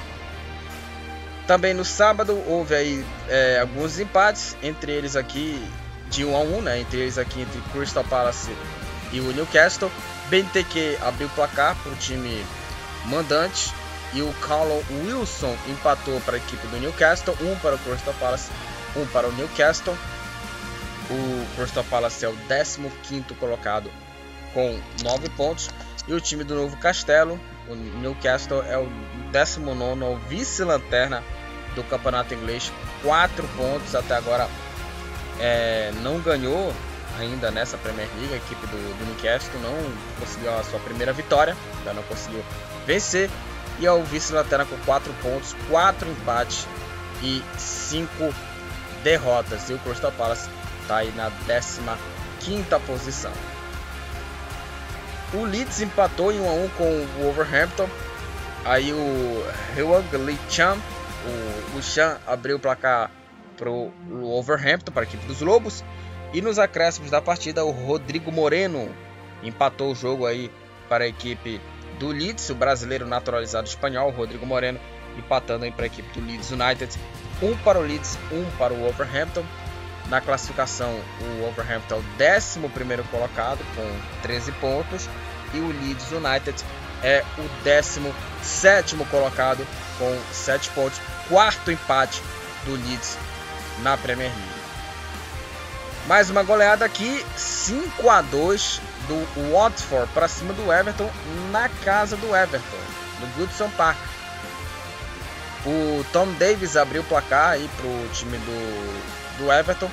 também 1.47 1.75
no 1.75 1.85
sábado 1.85 2.41
houve 2.47 2.75
aí 2.75 3.05
é, 3.29 3.59
alguns 3.61 3.99
empates, 3.99 4.57
entre 4.63 4.93
eles 4.93 5.17
aqui 5.17 5.63
de 6.09 6.25
1 6.25 6.37
a 6.37 6.41
1, 6.41 6.63
né? 6.63 6.81
Entre 6.81 7.01
eles 7.01 7.19
aqui 7.19 7.43
entre 7.43 7.61
Crystal 7.73 8.05
Palace 8.05 8.51
e 9.13 9.21
o 9.21 9.33
Newcastle. 9.33 9.91
BNTQ 10.29 10.99
abriu 11.03 11.27
o 11.27 11.31
placar 11.31 11.77
para 11.83 11.93
o 11.93 11.97
time 11.97 12.45
mandante 13.07 13.73
e 14.15 14.23
o 14.23 14.33
Callum 14.35 14.83
Wilson 15.05 15.57
empatou 15.69 16.21
para 16.21 16.35
a 16.35 16.39
equipe 16.39 16.67
do 16.67 16.79
Newcastle, 16.79 17.37
um 17.41 17.57
para 17.57 17.75
o 17.75 17.79
Crystal 17.79 18.15
Palace, 18.21 18.51
um 18.97 19.07
para 19.07 19.29
o 19.29 19.33
Newcastle. 19.33 19.97
O 21.11 21.57
Crystal 21.57 21.85
Palace 21.85 22.25
é 22.25 22.29
o 22.29 22.37
15 22.37 23.23
colocado 23.39 23.91
com 24.53 24.79
9 25.03 25.29
pontos 25.31 25.71
e 26.07 26.13
o 26.13 26.21
time 26.21 26.45
do 26.45 26.55
Novo 26.55 26.77
Castelo, 26.77 27.41
o 27.69 27.75
Newcastle 27.75 28.63
é 28.63 28.77
o 28.77 28.89
19 29.31 30.05
o 30.05 30.17
vice-lanterna 30.29 31.23
do 31.75 31.83
campeonato 31.85 32.35
inglês, 32.35 32.73
4 33.03 33.47
pontos 33.57 33.95
até 33.95 34.15
agora. 34.15 34.49
É, 35.41 35.91
não 36.03 36.21
ganhou 36.21 36.73
ainda 37.19 37.51
nessa 37.51 37.79
Premier 37.79 38.09
League, 38.19 38.35
a 38.35 38.37
equipe 38.37 38.67
do, 38.67 38.99
do 38.99 39.05
Newcastle 39.07 39.59
não 39.61 39.75
conseguiu 40.21 40.55
a 40.55 40.63
sua 40.63 40.79
primeira 40.81 41.13
vitória, 41.13 41.57
ainda 41.79 41.95
não 41.95 42.03
conseguiu 42.03 42.45
vencer. 42.87 43.31
E 43.79 43.87
é 43.87 43.93
o 43.93 44.03
vice-lanterna 44.03 44.65
com 44.65 44.77
4 44.85 45.13
pontos, 45.23 45.57
4 45.69 46.09
empates 46.09 46.67
e 47.23 47.43
5 47.59 48.35
derrotas. 49.03 49.69
E 49.71 49.75
o 49.75 49.79
Crystal 49.79 50.13
Palace 50.13 50.49
está 50.83 50.99
aí 50.99 51.13
na 51.13 51.31
15 52.41 52.65
posição. 52.87 53.33
O 55.35 55.45
Leeds 55.45 55.81
empatou 55.81 56.31
em 56.31 56.41
1 56.41 56.49
a 56.49 56.53
1 56.53 56.69
com 56.71 56.85
o 56.85 57.09
Wolverhampton. 57.23 57.89
Aí 58.65 58.93
o 58.93 59.45
Hwang 59.77 60.17
Lee 60.19 60.39
Chan, 60.49 60.77
o, 61.75 61.79
o 61.79 61.83
Chan 61.83 62.19
abriu 62.27 62.57
o 62.57 62.61
placar 62.61 63.11
para 63.57 63.71
o 63.71 63.93
Wolverhampton, 64.09 64.93
para 64.93 65.03
a 65.03 65.05
equipe 65.05 65.27
dos 65.27 65.41
Lobos. 65.41 65.83
E 66.33 66.41
nos 66.41 66.59
acréscimos 66.59 67.11
da 67.11 67.21
partida, 67.21 67.65
o 67.65 67.71
Rodrigo 67.71 68.31
Moreno 68.31 68.95
empatou 69.43 69.93
o 69.93 69.95
jogo 69.95 70.27
aí 70.27 70.51
para 70.89 71.05
a 71.05 71.09
equipe 71.09 71.61
do 72.03 72.09
Leeds, 72.09 72.51
o 72.51 72.55
brasileiro 72.57 73.07
naturalizado 73.07 73.69
espanhol, 73.69 74.11
Rodrigo 74.11 74.45
Moreno, 74.45 74.81
empatando 75.17 75.71
para 75.71 75.85
a 75.85 75.87
equipe 75.87 76.19
do 76.19 76.27
Leeds 76.27 76.51
United. 76.51 76.99
Um 77.41 77.57
para 77.59 77.79
o 77.79 77.83
Leeds, 77.83 78.19
um 78.33 78.45
para 78.59 78.75
o 78.75 78.77
Wolverhampton. 78.79 79.45
Na 80.09 80.21
classificação, 80.21 80.93
o 81.21 81.43
Wolverhampton 81.43 81.95
é 81.95 81.99
o 81.99 82.37
11 82.37 83.09
colocado 83.09 83.61
com 83.77 84.21
13 84.23 84.51
pontos 84.53 85.09
e 85.55 85.59
o 85.59 85.69
Leeds 85.69 86.11
United 86.11 86.65
é 87.05 87.25
o 87.39 87.49
17 87.63 88.97
colocado 89.09 89.65
com 89.97 90.19
7 90.33 90.71
pontos. 90.71 91.01
Quarto 91.29 91.71
empate 91.71 92.21
do 92.65 92.73
Leeds 92.73 93.17
na 93.81 93.97
Premier 93.97 94.29
League. 94.29 94.63
Mais 96.09 96.29
uma 96.31 96.43
goleada 96.43 96.85
aqui, 96.85 97.25
5 97.37 98.11
a 98.11 98.23
2 98.23 98.81
do 99.09 99.53
Watford 99.53 100.11
para 100.13 100.29
cima 100.29 100.53
do 100.53 100.73
Everton 100.73 101.11
na 101.51 101.69
casa 101.69 102.17
do 102.17 102.35
Everton, 102.35 102.79
no 103.21 103.27
Goodson 103.37 103.71
Park. 103.71 103.99
O 105.65 106.05
Tom 106.13 106.27
Davis 106.35 106.77
abriu 106.77 107.03
o 107.03 107.05
placar 107.05 107.51
aí 107.51 107.69
pro 107.77 108.09
time 108.13 108.37
do 108.39 109.23
do 109.39 109.53
Everton. 109.53 109.91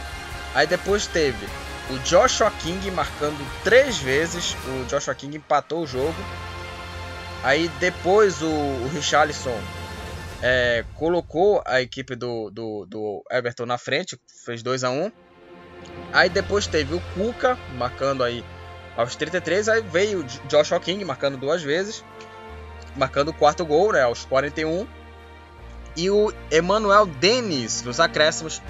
Aí 0.53 0.65
depois 0.67 1.07
teve 1.07 1.47
o 1.89 1.97
Joshua 1.99 2.51
King 2.51 2.89
marcando 2.91 3.39
três 3.63 3.97
vezes. 3.97 4.55
O 4.65 4.85
Joshua 4.85 5.15
King 5.15 5.37
empatou 5.37 5.83
o 5.83 5.87
jogo. 5.87 6.15
Aí 7.43 7.67
depois 7.79 8.41
o, 8.41 8.47
o 8.47 8.89
Richarlison 8.93 9.57
é, 10.41 10.83
colocou 10.95 11.61
a 11.65 11.81
equipe 11.81 12.15
do, 12.15 12.49
do, 12.49 12.85
do, 12.85 13.23
Everton 13.31 13.65
na 13.65 13.77
frente, 13.77 14.19
fez 14.45 14.61
2 14.61 14.83
a 14.83 14.89
1 14.89 15.05
um. 15.05 15.11
Aí 16.11 16.29
depois 16.29 16.67
teve 16.67 16.95
o 16.95 17.01
Kuka 17.13 17.57
marcando 17.77 18.23
aí 18.23 18.43
aos 18.99 19.15
33. 19.15 19.69
Aí 19.69 19.81
veio 19.81 20.23
Joshua 20.47 20.79
King 20.79 21.03
marcando 21.05 21.37
duas 21.37 21.63
vezes, 21.63 22.03
marcando 22.95 23.29
o 23.29 23.33
quarto 23.33 23.65
gol 23.65 23.93
né, 23.93 24.01
aos 24.01 24.25
41. 24.25 24.85
E 25.95 26.09
o 26.09 26.33
Emmanuel 26.51 27.05
Dennis 27.05 27.81
nos 27.81 27.99
acréscimos 27.99 28.61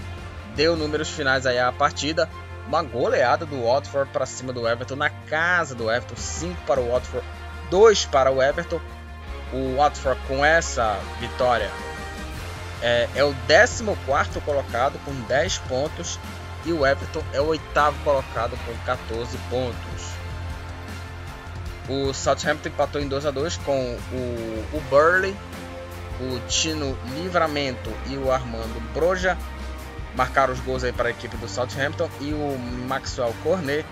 deu 0.55 0.75
números 0.75 1.09
finais 1.09 1.45
aí 1.45 1.59
à 1.59 1.71
partida. 1.71 2.29
Uma 2.67 2.83
goleada 2.83 3.47
do 3.47 3.63
Watford 3.63 4.11
para 4.11 4.27
cima 4.27 4.53
do 4.53 4.67
Everton 4.67 4.95
na 4.95 5.09
casa 5.09 5.73
do 5.73 5.89
Everton, 5.89 6.15
5 6.15 6.61
para 6.67 6.79
o 6.79 6.91
Watford, 6.91 7.25
2 7.71 8.05
para 8.05 8.31
o 8.31 8.41
Everton. 8.41 8.79
O 9.51 9.77
Watford 9.77 10.21
com 10.27 10.45
essa 10.45 10.99
vitória 11.19 11.71
é, 12.83 13.09
é 13.15 13.23
o 13.23 13.33
14 13.47 13.83
colocado 14.45 14.99
com 15.03 15.11
10 15.21 15.57
pontos 15.59 16.19
e 16.65 16.71
o 16.71 16.85
Everton 16.85 17.23
é 17.33 17.41
o 17.41 17.47
oitavo 17.47 17.97
colocado 18.03 18.57
com 18.65 18.85
14 18.85 19.37
pontos. 19.49 19.98
O 21.89 22.13
Southampton 22.13 22.69
empatou 22.69 23.01
em 23.01 23.07
2 23.07 23.25
a 23.25 23.31
2 23.31 23.57
com 23.57 23.97
o, 24.11 24.65
o 24.73 24.81
Burley, 24.91 25.35
o 26.21 26.39
Tino 26.47 26.95
Livramento 27.15 27.91
e 28.07 28.15
o 28.15 28.31
Armando 28.31 28.79
Broja 28.93 29.35
marcaram 30.15 30.53
os 30.53 30.59
gols 30.59 30.83
aí 30.83 30.93
para 30.93 31.07
a 31.07 31.11
equipe 31.11 31.35
do 31.37 31.47
Southampton 31.47 32.07
e 32.21 32.31
o 32.31 32.57
Maxwell 32.87 33.33
Cornet 33.43 33.85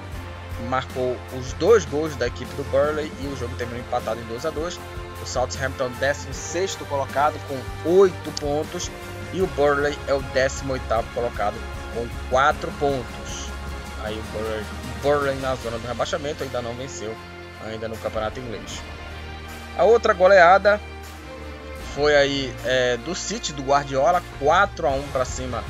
marcou 0.70 1.18
os 1.38 1.54
dois 1.54 1.86
gols 1.86 2.16
da 2.16 2.28
equipe 2.28 2.54
do 2.56 2.64
Burley 2.66 3.12
e 3.22 3.28
o 3.28 3.36
jogo 3.36 3.56
terminou 3.56 3.82
empatado 3.82 4.20
em 4.20 4.26
2 4.26 4.46
a 4.46 4.50
2. 4.52 4.80
O 5.22 5.26
Southampton 5.26 5.90
16 6.00 6.76
colocado 6.88 7.40
com 7.48 7.90
8 7.90 8.32
pontos 8.40 8.92
e 9.34 9.42
o 9.42 9.48
Burley 9.48 9.98
é 10.08 10.14
o 10.14 10.22
18 10.22 10.84
colocado 11.14 11.56
com 11.94 12.08
4 12.30 12.72
pontos. 12.74 13.48
Aí 14.04 14.18
o 14.18 14.24
Burley, 14.32 14.66
Burley 15.02 15.36
na 15.38 15.56
zona 15.56 15.80
do 15.80 15.88
rebaixamento 15.88 16.44
ainda 16.44 16.62
não 16.62 16.76
venceu 16.76 17.16
ainda 17.66 17.88
no 17.88 17.98
campeonato 17.98 18.40
inglês. 18.40 18.82
A 19.78 19.84
outra 19.84 20.14
goleada 20.14 20.80
foi 21.94 22.16
aí 22.16 22.56
é, 22.66 22.98
do 22.98 23.16
City 23.16 23.54
do 23.54 23.64
Guardiola 23.64 24.22
4 24.40 24.88
a 24.88 24.92
1 24.92 25.08
para 25.10 25.26
cima 25.26 25.64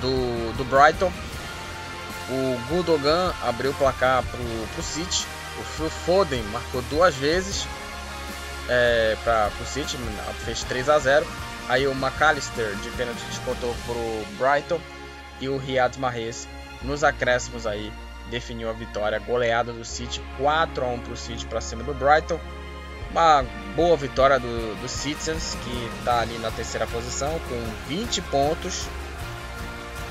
do, 0.00 0.52
do 0.56 0.64
Brighton. 0.64 1.12
O 2.28 2.58
Gundogan 2.68 3.32
abriu 3.42 3.72
o 3.72 3.74
placar 3.74 4.22
para 4.22 4.40
o 4.40 4.82
City. 4.82 5.26
O 5.58 5.62
Phil 5.62 5.90
Foden 5.90 6.42
marcou 6.44 6.80
duas 6.82 7.14
vezes 7.14 7.66
é, 8.68 9.16
para 9.24 9.50
o 9.60 9.66
City, 9.66 9.96
fez 10.44 10.62
3 10.64 10.88
a 10.88 10.98
0 10.98 11.26
Aí 11.68 11.86
o 11.86 11.92
McAllister 11.92 12.74
de 12.76 12.90
pênalti 12.90 13.22
descontou 13.28 13.74
para 13.86 13.94
o 13.94 14.26
Brighton. 14.38 14.80
E 15.40 15.48
o 15.48 15.56
Riyad 15.56 15.98
Mahrez 15.98 16.48
nos 16.82 17.04
acréscimos 17.04 17.66
aí 17.66 17.92
definiu 18.30 18.70
a 18.70 18.72
vitória. 18.72 19.18
Goleada 19.18 19.72
do 19.72 19.84
City 19.84 20.22
4 20.38 20.84
a 20.84 20.88
1 20.88 21.00
para 21.00 21.12
o 21.12 21.16
City 21.16 21.46
para 21.46 21.60
cima 21.60 21.82
do 21.82 21.92
Brighton. 21.92 22.40
Uma 23.10 23.44
boa 23.74 23.96
vitória 23.96 24.38
do, 24.38 24.80
do 24.80 24.88
Citizens, 24.88 25.56
que 25.64 25.98
está 25.98 26.20
ali 26.20 26.38
na 26.38 26.50
terceira 26.50 26.86
posição 26.86 27.38
com 27.48 27.88
20 27.88 28.22
pontos. 28.22 28.86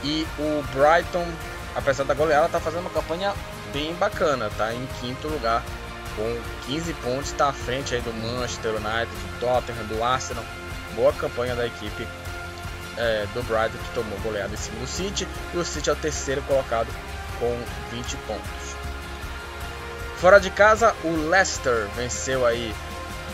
E 0.04 0.28
o 0.38 0.64
Brighton, 0.74 1.26
apesar 1.76 2.04
da 2.04 2.14
goleada, 2.14 2.46
está 2.46 2.60
fazendo 2.60 2.82
uma 2.82 2.90
campanha 2.90 3.34
bem 3.74 3.94
bacana, 3.96 4.48
está 4.48 4.74
em 4.74 4.86
quinto 5.00 5.28
lugar 5.28 5.64
com 6.16 6.38
15 6.68 6.94
pontos, 6.96 7.32
está 7.32 7.50
à 7.50 7.54
frente 7.54 7.96
aí 7.96 8.02
do 8.02 8.14
Manchester 8.14 8.76
United, 8.76 9.08
do 9.08 9.40
Tottenham, 9.40 9.86
do 9.88 10.04
Arsenal. 10.04 10.44
Boa 10.96 11.14
campanha 11.14 11.56
da 11.56 11.66
equipe 11.66 12.08
é, 12.98 13.26
do 13.34 13.42
Brighton 13.44 13.78
que 13.78 13.94
tomou 13.94 14.20
goleada 14.20 14.54
em 14.54 14.58
cima 14.58 14.80
do 14.80 14.88
City 14.88 15.28
e 15.54 15.58
o 15.58 15.64
City 15.64 15.90
é 15.90 15.94
o 15.94 15.96
terceiro 15.96 16.42
colocado 16.42 16.88
com 17.40 17.58
20 17.92 18.18
pontos. 18.28 18.76
Fora 20.18 20.40
de 20.40 20.50
casa, 20.50 20.94
o 21.04 21.30
Leicester 21.30 21.88
venceu 21.96 22.46
aí 22.46 22.76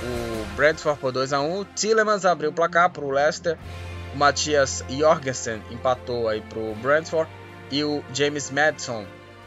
o 0.03 0.55
Brentford 0.55 0.99
por 0.99 1.11
2 1.11 1.33
a 1.33 1.41
1. 1.41 1.59
O 1.59 1.65
Tillemans 1.65 2.25
abriu 2.25 2.51
o 2.51 2.53
placar 2.53 2.89
para 2.91 3.03
o 3.03 3.11
Leicester. 3.11 3.57
O 4.13 4.17
Matias 4.17 4.83
Jorgensen 4.87 5.61
empatou 5.71 6.29
aí 6.29 6.41
para 6.41 6.59
o 6.59 6.75
Brentford 6.75 7.29
e 7.71 7.83
o 7.83 8.03
James 8.13 8.51
Madison 8.51 9.05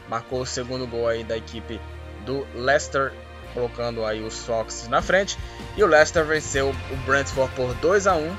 marcou 0.09 0.41
o 0.41 0.45
segundo 0.45 0.85
gol 0.85 1.07
aí 1.07 1.23
da 1.23 1.37
equipe 1.37 1.79
do 2.25 2.45
Leicester, 2.53 3.13
colocando 3.53 4.05
aí 4.05 4.21
os 4.21 4.45
Fox 4.45 4.87
na 4.89 5.01
frente. 5.01 5.37
E 5.77 5.83
o 5.83 5.87
Leicester 5.87 6.25
venceu 6.25 6.69
o 6.69 6.95
Brentford 7.05 7.53
por 7.55 7.73
2 7.75 8.07
a 8.07 8.15
1 8.15 8.35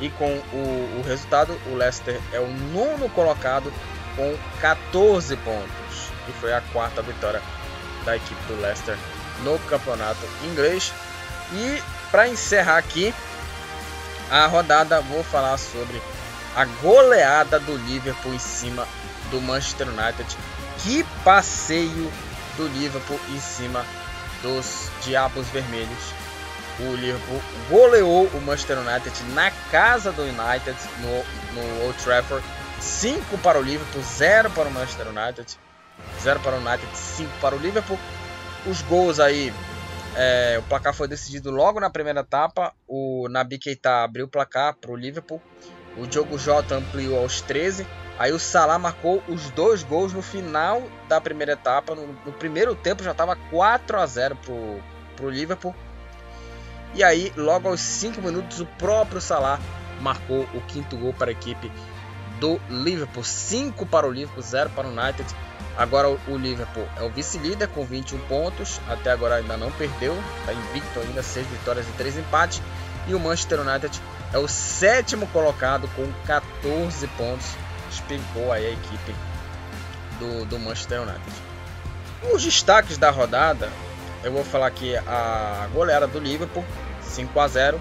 e 0.00 0.08
com 0.10 0.30
o, 0.52 0.98
o 0.98 1.02
resultado 1.06 1.52
o 1.70 1.74
Leicester 1.74 2.18
é 2.32 2.40
o 2.40 2.48
nono 2.72 3.08
colocado 3.10 3.70
com 4.20 4.36
14 4.60 5.34
pontos 5.38 6.10
e 6.28 6.32
foi 6.32 6.52
a 6.52 6.60
quarta 6.72 7.00
vitória 7.00 7.40
da 8.04 8.16
equipe 8.16 8.40
do 8.46 8.60
Leicester 8.60 8.98
no 9.42 9.58
campeonato 9.60 10.20
inglês. 10.44 10.92
E 11.54 11.82
para 12.10 12.28
encerrar 12.28 12.76
aqui 12.76 13.14
a 14.30 14.46
rodada, 14.46 15.00
vou 15.00 15.24
falar 15.24 15.56
sobre 15.56 16.00
a 16.54 16.66
goleada 16.66 17.58
do 17.58 17.74
Liverpool 17.76 18.34
em 18.34 18.38
cima 18.38 18.86
do 19.30 19.40
Manchester 19.40 19.88
United. 19.88 20.36
Que 20.78 21.02
passeio 21.24 22.12
do 22.58 22.68
Liverpool 22.68 23.18
em 23.30 23.40
cima 23.40 23.86
dos 24.42 24.90
Diabos 25.02 25.46
Vermelhos. 25.48 26.12
O 26.78 26.94
Liverpool 26.94 27.42
goleou 27.70 28.26
o 28.26 28.40
Manchester 28.42 28.78
United 28.78 29.22
na 29.34 29.50
casa 29.70 30.12
do 30.12 30.22
United 30.22 30.76
no, 30.98 31.24
no 31.54 31.84
Old 31.84 31.98
Trafford. 32.02 32.44
5 32.80 33.38
para 33.38 33.58
o 33.58 33.62
Liverpool, 33.62 34.02
0 34.02 34.50
para 34.50 34.68
o 34.68 34.72
Manchester 34.72 35.08
United. 35.08 35.58
0 36.20 36.40
para 36.40 36.56
o 36.56 36.58
United, 36.58 36.96
5 36.96 37.30
para 37.40 37.54
o 37.54 37.58
Liverpool. 37.58 37.98
Os 38.66 38.82
gols 38.82 39.20
aí 39.20 39.52
é, 40.16 40.56
o 40.58 40.62
placar 40.62 40.94
foi 40.94 41.06
decidido 41.06 41.50
logo 41.50 41.78
na 41.78 41.90
primeira 41.90 42.20
etapa. 42.20 42.72
O 42.88 43.28
Nabi 43.28 43.58
Keita 43.58 44.02
abriu 44.02 44.26
o 44.26 44.28
placar 44.28 44.74
para 44.74 44.90
o 44.90 44.96
Liverpool. 44.96 45.40
O 45.96 46.06
Diogo 46.06 46.38
Jota 46.38 46.76
ampliou 46.76 47.18
aos 47.18 47.40
13. 47.40 47.86
Aí 48.18 48.32
o 48.32 48.38
Salah 48.38 48.78
marcou 48.78 49.22
os 49.28 49.50
dois 49.50 49.82
gols 49.82 50.12
no 50.12 50.22
final 50.22 50.82
da 51.08 51.20
primeira 51.20 51.52
etapa. 51.52 51.94
No, 51.94 52.06
no 52.06 52.32
primeiro 52.32 52.74
tempo 52.74 53.02
já 53.02 53.12
estava 53.12 53.36
4 53.36 53.98
a 53.98 54.06
0 54.06 54.38
para 55.16 55.26
o 55.26 55.30
Liverpool. 55.30 55.74
E 56.94 57.04
aí, 57.04 57.32
logo 57.36 57.68
aos 57.68 57.80
5 57.80 58.20
minutos, 58.20 58.60
o 58.60 58.66
próprio 58.66 59.20
Salah 59.20 59.60
marcou 60.00 60.42
o 60.54 60.60
quinto 60.62 60.96
gol 60.96 61.12
para 61.12 61.30
a 61.30 61.32
equipe 61.32 61.70
do 62.40 62.60
Liverpool. 62.68 63.22
5 63.22 63.86
para 63.86 64.06
o 64.06 64.10
Liverpool, 64.10 64.42
0 64.42 64.70
para 64.70 64.88
o 64.88 64.90
United. 64.90 65.28
Agora 65.76 66.08
o 66.08 66.36
Liverpool 66.36 66.86
é 66.96 67.02
o 67.02 67.10
vice-líder 67.10 67.68
com 67.68 67.84
21 67.84 68.18
pontos. 68.20 68.80
Até 68.88 69.12
agora 69.12 69.36
ainda 69.36 69.56
não 69.56 69.70
perdeu. 69.72 70.16
Está 70.40 70.52
invicto 70.52 70.98
ainda, 71.00 71.22
6 71.22 71.46
vitórias 71.46 71.86
e 71.86 71.92
3 71.92 72.18
empates. 72.18 72.60
E 73.06 73.14
o 73.14 73.20
Manchester 73.20 73.60
United 73.60 74.00
é 74.32 74.38
o 74.38 74.48
sétimo 74.48 75.26
colocado 75.28 75.88
com 75.94 76.10
14 76.26 77.06
pontos. 77.08 77.46
Despencou 77.90 78.52
aí 78.52 78.66
a 78.66 78.70
equipe 78.70 79.14
do, 80.18 80.44
do 80.46 80.58
Manchester 80.58 81.02
United. 81.02 81.50
Os 82.32 82.42
destaques 82.42 82.98
da 82.98 83.10
rodada, 83.10 83.70
eu 84.22 84.30
vou 84.30 84.44
falar 84.44 84.66
aqui 84.66 84.94
a 84.96 85.66
goleada 85.72 86.06
do 86.06 86.18
Liverpool, 86.18 86.64
5 87.02 87.40
a 87.40 87.48
0. 87.48 87.80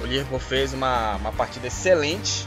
O 0.00 0.06
Liverpool 0.06 0.38
fez 0.38 0.72
uma, 0.72 1.16
uma 1.16 1.32
partida 1.32 1.66
excelente. 1.66 2.46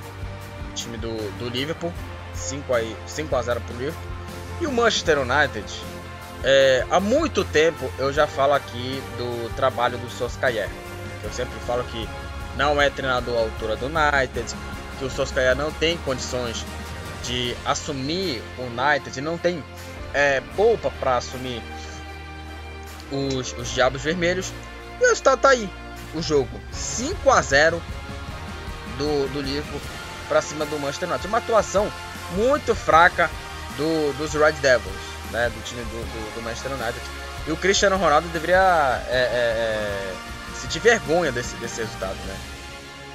Time 0.77 0.97
do, 0.97 1.39
do 1.39 1.49
Liverpool, 1.49 1.91
5 2.33 2.73
a, 2.73 2.79
5 3.07 3.35
a 3.35 3.41
0 3.41 3.61
para 3.61 3.75
o 3.75 3.77
Liverpool. 3.77 4.11
E 4.61 4.67
o 4.67 4.71
Manchester 4.71 5.19
United, 5.19 5.65
é, 6.43 6.85
há 6.89 6.99
muito 6.99 7.43
tempo 7.43 7.91
eu 7.97 8.13
já 8.13 8.27
falo 8.27 8.53
aqui 8.53 9.01
do 9.17 9.53
trabalho 9.55 9.97
do 9.97 10.09
Solskjaer. 10.09 10.69
Eu 11.23 11.31
sempre 11.31 11.59
falo 11.65 11.83
que 11.85 12.07
não 12.55 12.81
é 12.81 12.89
treinador 12.89 13.37
à 13.37 13.41
altura 13.41 13.75
do 13.75 13.87
United, 13.87 14.55
que 14.97 15.05
o 15.05 15.09
Solskjaer 15.09 15.55
não 15.55 15.71
tem 15.71 15.97
condições 15.97 16.65
de 17.23 17.55
assumir 17.65 18.41
o 18.57 18.63
United, 18.63 19.19
não 19.21 19.37
tem 19.37 19.63
é, 20.13 20.41
polpa 20.55 20.91
para 20.99 21.17
assumir 21.17 21.61
os, 23.11 23.53
os 23.53 23.69
Diabos 23.69 24.01
Vermelhos. 24.01 24.51
E 24.99 25.03
o 25.03 25.09
resultado 25.09 25.41
tá 25.41 25.49
aí. 25.49 25.69
O 26.15 26.21
jogo 26.21 26.49
5 26.71 27.29
a 27.29 27.41
0 27.41 27.81
do, 28.97 29.33
do 29.33 29.41
Liverpool 29.41 29.81
para 30.27 30.41
cima 30.41 30.65
do 30.65 30.79
Manchester 30.79 31.09
United. 31.09 31.27
Uma 31.27 31.37
atuação 31.39 31.91
muito 32.35 32.75
fraca 32.75 33.29
do, 33.77 34.13
dos 34.13 34.33
Red 34.33 34.53
Devils, 34.53 34.95
né, 35.31 35.49
do 35.49 35.63
time 35.63 35.81
do, 35.83 35.89
do, 35.89 36.35
do, 36.35 36.41
Manchester 36.41 36.71
United. 36.71 37.01
E 37.47 37.51
o 37.51 37.57
Cristiano 37.57 37.97
Ronaldo 37.97 38.27
deveria 38.29 39.01
é, 39.07 39.17
é, 39.17 39.17
é, 39.17 40.13
sentir 40.55 40.79
vergonha 40.79 41.31
desse, 41.31 41.55
desse 41.57 41.81
resultado, 41.81 42.17
né? 42.25 42.37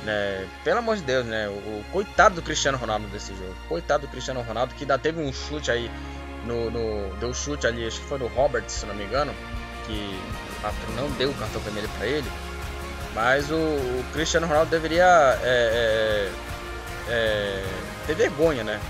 né? 0.04 0.48
Pelo 0.64 0.78
amor 0.78 0.96
de 0.96 1.02
Deus, 1.02 1.26
né? 1.26 1.48
O, 1.48 1.52
o, 1.52 1.84
coitado 1.92 2.36
do 2.36 2.42
Cristiano 2.42 2.78
Ronaldo 2.78 3.06
desse 3.08 3.34
jogo. 3.34 3.54
Coitado 3.68 4.06
do 4.06 4.10
Cristiano 4.10 4.40
Ronaldo 4.42 4.74
que 4.74 4.84
ainda 4.84 4.98
teve 4.98 5.20
um 5.20 5.32
chute 5.32 5.70
aí 5.70 5.90
no, 6.46 6.70
no 6.70 7.14
deu 7.16 7.32
chute 7.32 7.66
ali, 7.66 7.86
acho 7.86 8.00
que 8.00 8.06
foi 8.06 8.18
no 8.18 8.26
Roberts, 8.28 8.74
se 8.74 8.86
não 8.86 8.94
me 8.94 9.04
engano, 9.04 9.34
que 9.86 10.18
o 10.62 10.92
não 10.96 11.10
deu 11.12 11.30
o 11.30 11.34
cartão 11.34 11.60
vermelho 11.60 11.88
para 11.98 12.06
ele. 12.06 12.30
Mas 13.14 13.50
o, 13.50 13.54
o, 13.54 14.04
Cristiano 14.12 14.46
Ronaldo 14.46 14.70
deveria 14.70 15.38
é, 15.42 15.44
é, 15.44 16.32
é, 17.08 17.64
ter 18.06 18.14
vergonha, 18.14 18.64
né? 18.64 18.80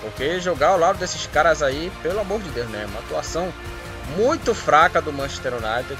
Porque 0.00 0.40
jogar 0.40 0.68
ao 0.68 0.78
lado 0.78 0.98
desses 0.98 1.26
caras 1.26 1.62
aí, 1.62 1.92
pelo 2.02 2.20
amor 2.20 2.40
de 2.40 2.48
Deus, 2.50 2.68
né? 2.68 2.86
Uma 2.88 3.00
atuação 3.00 3.52
muito 4.16 4.54
fraca 4.54 5.00
do 5.00 5.12
Manchester 5.12 5.52
United. 5.54 5.98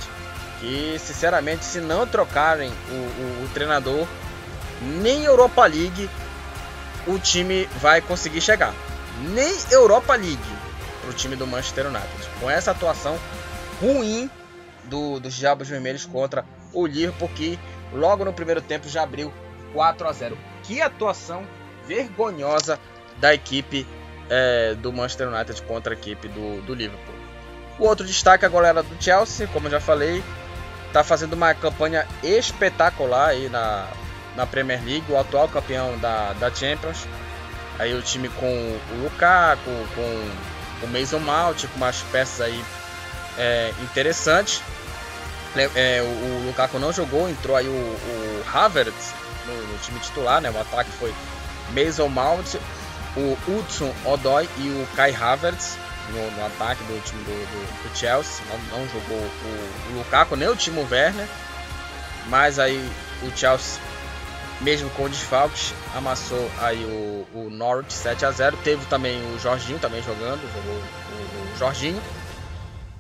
Que, 0.59 0.99
sinceramente, 0.99 1.65
se 1.65 1.81
não 1.81 2.07
trocarem 2.07 2.71
o, 2.91 2.95
o, 2.95 3.45
o 3.45 3.51
treinador, 3.55 4.07
nem 4.81 5.25
Europa 5.25 5.65
League 5.67 6.09
o 7.07 7.19
time 7.19 7.67
vai 7.81 8.01
conseguir 8.01 8.41
chegar. 8.41 8.75
Nem 9.31 9.55
Europa 9.71 10.15
League 10.15 10.39
para 11.01 11.11
o 11.11 11.13
time 11.13 11.37
do 11.37 11.47
Manchester 11.47 11.87
United. 11.87 12.31
Com 12.41 12.51
essa 12.51 12.71
atuação 12.71 13.19
ruim 13.81 14.31
do, 14.85 15.21
dos 15.21 15.35
Diabos 15.35 15.69
Vermelhos 15.69 16.05
contra 16.05 16.45
o 16.73 16.87
Liverpool, 16.87 17.29
que 17.35 17.59
logo 17.93 18.25
no 18.25 18.33
primeiro 18.33 18.61
tempo 18.61 18.89
já 18.89 19.03
abriu 19.03 19.33
4 19.73 20.09
a 20.09 20.13
0. 20.13 20.39
Que 20.71 20.81
atuação 20.81 21.45
vergonhosa 21.85 22.79
da 23.19 23.35
equipe 23.35 23.85
é, 24.29 24.77
do 24.77 24.93
Manchester 24.93 25.27
United 25.27 25.61
contra 25.63 25.95
a 25.95 25.99
equipe 25.99 26.29
do, 26.29 26.63
do 26.63 26.75
Liverpool. 26.75 27.15
O 27.77 27.87
outro 27.87 28.07
destaque 28.07 28.47
a 28.47 28.49
galera 28.49 28.81
do 28.81 29.03
Chelsea, 29.03 29.49
como 29.49 29.67
eu 29.67 29.73
já 29.73 29.81
falei, 29.81 30.23
está 30.87 31.03
fazendo 31.03 31.33
uma 31.33 31.53
campanha 31.55 32.07
espetacular 32.23 33.31
aí 33.31 33.49
na, 33.49 33.89
na 34.37 34.47
Premier 34.47 34.81
League, 34.85 35.11
o 35.11 35.19
atual 35.19 35.49
campeão 35.49 35.99
da, 35.99 36.35
da 36.35 36.55
Champions. 36.55 37.05
Aí 37.77 37.93
o 37.93 38.01
time 38.01 38.29
com 38.29 38.47
o 38.47 39.03
Lukaku, 39.03 39.73
com 39.97 40.87
o 40.87 40.89
Mason 40.89 41.19
Mount, 41.19 41.67
com 41.67 41.79
umas 41.79 42.01
peças 42.13 42.43
aí 42.43 42.65
é, 43.37 43.73
interessantes. 43.83 44.63
É, 45.75 46.01
o, 46.01 46.05
o, 46.05 46.47
Lukaku 46.47 46.79
não 46.79 46.93
jogou, 46.93 47.29
entrou 47.29 47.57
aí 47.57 47.67
o, 47.67 47.73
o 47.73 48.45
Havertz 48.55 49.19
no, 49.51 49.73
no, 49.73 49.79
time 49.79 49.99
titular, 50.01 50.41
né? 50.41 50.51
O 50.51 50.61
ataque 50.61 50.91
foi 50.93 51.15
Mason 51.71 52.09
Mount, 52.09 52.55
o 53.17 53.37
Hudson 53.47 53.93
Odoi 54.05 54.49
e 54.59 54.69
o 54.69 54.89
Kai 54.95 55.15
Havertz 55.15 55.77
no, 56.11 56.31
no 56.31 56.47
ataque 56.47 56.83
do 56.85 57.03
time 57.05 57.23
do, 57.25 57.31
do, 57.31 57.89
do 57.89 57.97
Chelsea. 57.97 58.45
Não, 58.49 58.79
não 58.79 58.89
jogou 58.89 59.19
o, 59.19 59.93
o, 59.93 59.99
Lukaku 59.99 60.37
nem 60.37 60.49
o 60.49 60.57
Timo 60.57 60.87
Werner, 60.91 61.27
mas 62.27 62.59
aí 62.59 62.79
o 63.23 63.37
Chelsea, 63.37 63.81
mesmo 64.61 64.91
com 64.91 65.09
desfalques, 65.09 65.75
amassou 65.95 66.51
aí 66.61 66.85
o, 66.85 67.27
o 67.35 67.51
Norwich 67.51 67.93
7 67.93 68.25
a 68.25 68.31
0. 68.31 68.57
Teve 68.59 68.85
também 68.87 69.21
o 69.35 69.39
Jorginho 69.39 69.79
também 69.79 70.03
jogando, 70.03 70.41
jogou 70.53 70.75
o, 70.75 71.55
o 71.55 71.59
Jorginho. 71.59 72.03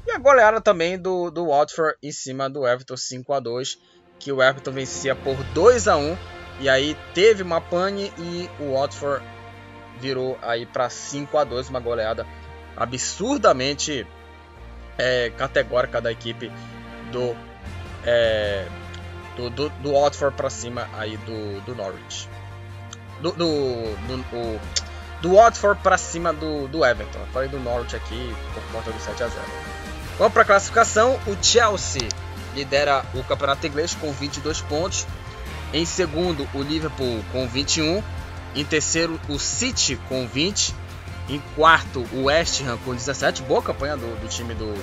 E 0.06 0.12
a 0.12 0.18
goleada 0.18 0.60
também 0.60 0.98
do, 0.98 1.30
do 1.30 1.48
Watford 1.48 1.96
em 2.02 2.10
cima 2.10 2.48
do 2.48 2.66
Everton 2.66 2.96
5 2.96 3.32
a 3.32 3.40
2 3.40 3.78
que 4.18 4.30
o 4.30 4.42
Everton 4.42 4.70
vencia 4.70 5.16
por 5.16 5.36
2 5.54 5.88
a 5.88 5.96
1 5.96 6.16
e 6.60 6.68
aí 6.68 6.96
teve 7.14 7.42
uma 7.42 7.60
pane 7.60 8.12
e 8.18 8.48
o 8.60 8.74
Watford 8.74 9.24
virou 9.98 10.38
aí 10.42 10.66
para 10.66 10.88
5 10.90 11.36
a 11.38 11.44
2 11.44 11.70
uma 11.70 11.80
goleada 11.80 12.26
absurdamente 12.76 14.06
é, 14.98 15.30
categórica 15.30 16.00
da 16.00 16.12
equipe 16.12 16.52
do 17.10 17.34
é, 18.04 18.66
do, 19.36 19.50
do, 19.50 19.68
do 19.70 19.92
Watford 19.92 20.36
para 20.36 20.50
cima 20.50 20.88
aí 20.92 21.16
do, 21.18 21.60
do 21.62 21.74
Norwich. 21.74 22.28
Do, 23.20 23.32
do, 23.32 23.96
do, 24.06 24.60
do, 25.22 25.34
Watford 25.34 25.82
para 25.82 25.96
cima 25.96 26.32
do, 26.32 26.68
do 26.68 26.84
Everton. 26.84 27.18
Eu 27.18 27.26
falei 27.26 27.48
do 27.48 27.58
Norwich 27.58 27.96
aqui 27.96 28.34
por 28.54 28.62
conta 28.72 28.90
do 28.90 29.00
7 29.00 29.22
a 29.22 29.28
0. 29.28 29.42
Vamos 30.18 30.32
para 30.32 30.42
a 30.42 30.46
classificação. 30.46 31.18
O 31.26 31.42
Chelsea 31.42 32.08
lidera 32.54 33.04
o 33.14 33.22
campeonato 33.24 33.66
inglês 33.66 33.94
com 33.94 34.10
22 34.12 34.60
pontos. 34.62 35.06
Em 35.72 35.84
segundo, 35.84 36.48
o 36.52 36.62
Liverpool 36.62 37.24
com 37.32 37.46
21. 37.46 38.02
Em 38.54 38.64
terceiro, 38.64 39.20
o 39.28 39.38
City 39.38 39.96
com 40.08 40.26
20. 40.26 40.74
Em 41.28 41.40
quarto, 41.54 42.04
o 42.12 42.24
West 42.24 42.60
Ham 42.62 42.76
com 42.84 42.92
17. 42.92 43.42
Boa 43.42 43.62
campanha 43.62 43.96
do, 43.96 44.20
do 44.20 44.28
time 44.28 44.52
do, 44.54 44.74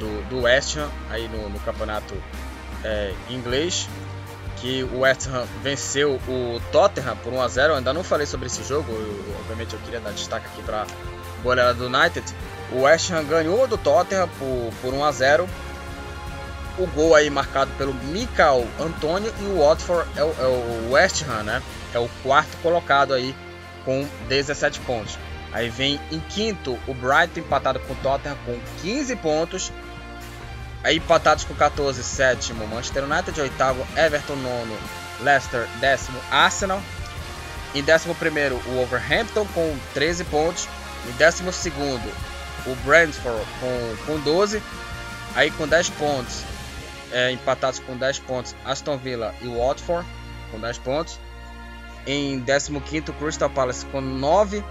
do, 0.00 0.28
do, 0.28 0.42
West 0.42 0.76
Ham 0.76 0.90
aí 1.08 1.28
no, 1.28 1.48
no 1.48 1.60
campeonato 1.60 2.14
é, 2.82 3.14
inglês. 3.30 3.88
Que 4.56 4.82
o 4.82 5.00
West 5.00 5.28
Ham 5.28 5.46
venceu 5.62 6.20
o 6.26 6.60
Tottenham 6.72 7.16
por 7.18 7.32
1 7.32 7.42
a 7.42 7.48
0 7.48 7.72
Eu 7.72 7.76
ainda 7.76 7.92
não 7.92 8.02
falei 8.02 8.26
sobre 8.26 8.46
esse 8.46 8.64
jogo. 8.64 8.90
Eu, 8.90 9.36
obviamente 9.38 9.74
eu 9.74 9.80
queria 9.80 10.00
dar 10.00 10.10
destaque 10.10 10.46
aqui 10.46 10.62
para 10.62 10.82
a 10.82 11.42
goleada 11.44 11.74
do 11.74 11.86
United. 11.86 12.26
O 12.72 12.80
West 12.80 13.12
Ham 13.12 13.22
ganhou 13.22 13.68
do 13.68 13.78
Tottenham 13.78 14.28
por, 14.36 14.72
por 14.82 14.92
1 14.92 15.04
a 15.04 15.12
0 15.12 15.48
o 16.78 16.86
gol 16.86 17.14
aí 17.14 17.28
marcado 17.28 17.70
pelo 17.76 17.92
Michael 17.92 18.66
Antônio 18.78 19.32
e 19.40 19.44
o 19.44 19.58
Watford 19.58 20.08
é 20.16 20.22
o, 20.22 20.34
é 20.38 20.46
o 20.46 20.92
West 20.92 21.22
Ham, 21.28 21.42
né? 21.42 21.62
É 21.92 21.98
o 21.98 22.08
quarto 22.22 22.56
colocado 22.62 23.12
aí 23.12 23.34
com 23.84 24.06
17 24.28 24.80
pontos. 24.80 25.18
Aí 25.52 25.68
vem 25.68 26.00
em 26.12 26.20
quinto 26.20 26.78
o 26.86 26.94
Brighton 26.94 27.40
empatado 27.40 27.80
com 27.80 27.92
o 27.92 27.96
Tottenham 27.96 28.36
com 28.44 28.58
15 28.82 29.16
pontos. 29.16 29.72
Aí 30.84 30.96
empatados 30.96 31.44
com 31.44 31.54
14, 31.54 32.02
sétimo 32.04 32.66
Manchester 32.66 33.04
United, 33.04 33.40
oitavo 33.40 33.84
Everton, 33.96 34.36
nono 34.36 34.78
Leicester, 35.20 35.66
décimo 35.80 36.18
Arsenal. 36.30 36.80
Em 37.74 37.82
décimo 37.82 38.14
primeiro 38.14 38.56
o 38.66 38.74
Wolverhampton 38.76 39.46
com 39.54 39.76
13 39.94 40.24
pontos. 40.24 40.68
Em 41.08 41.12
décimo 41.12 41.52
segundo 41.52 42.08
o 42.66 42.74
Brentford 42.84 43.44
com, 43.60 43.96
com 44.06 44.20
12. 44.20 44.62
Aí 45.34 45.50
com 45.50 45.66
10 45.66 45.90
pontos 45.90 46.47
é, 47.12 47.30
empatados 47.30 47.80
com 47.80 47.96
10 47.96 48.18
pontos 48.20 48.54
Aston 48.64 48.96
Villa 48.96 49.34
e 49.40 49.48
Watford 49.48 50.06
com 50.50 50.58
10 50.58 50.78
pontos. 50.78 51.18
Em 52.06 52.40
15º 52.42 53.12
Crystal 53.18 53.50
Palace 53.50 53.84
com 53.86 54.00
9, 54.00 54.64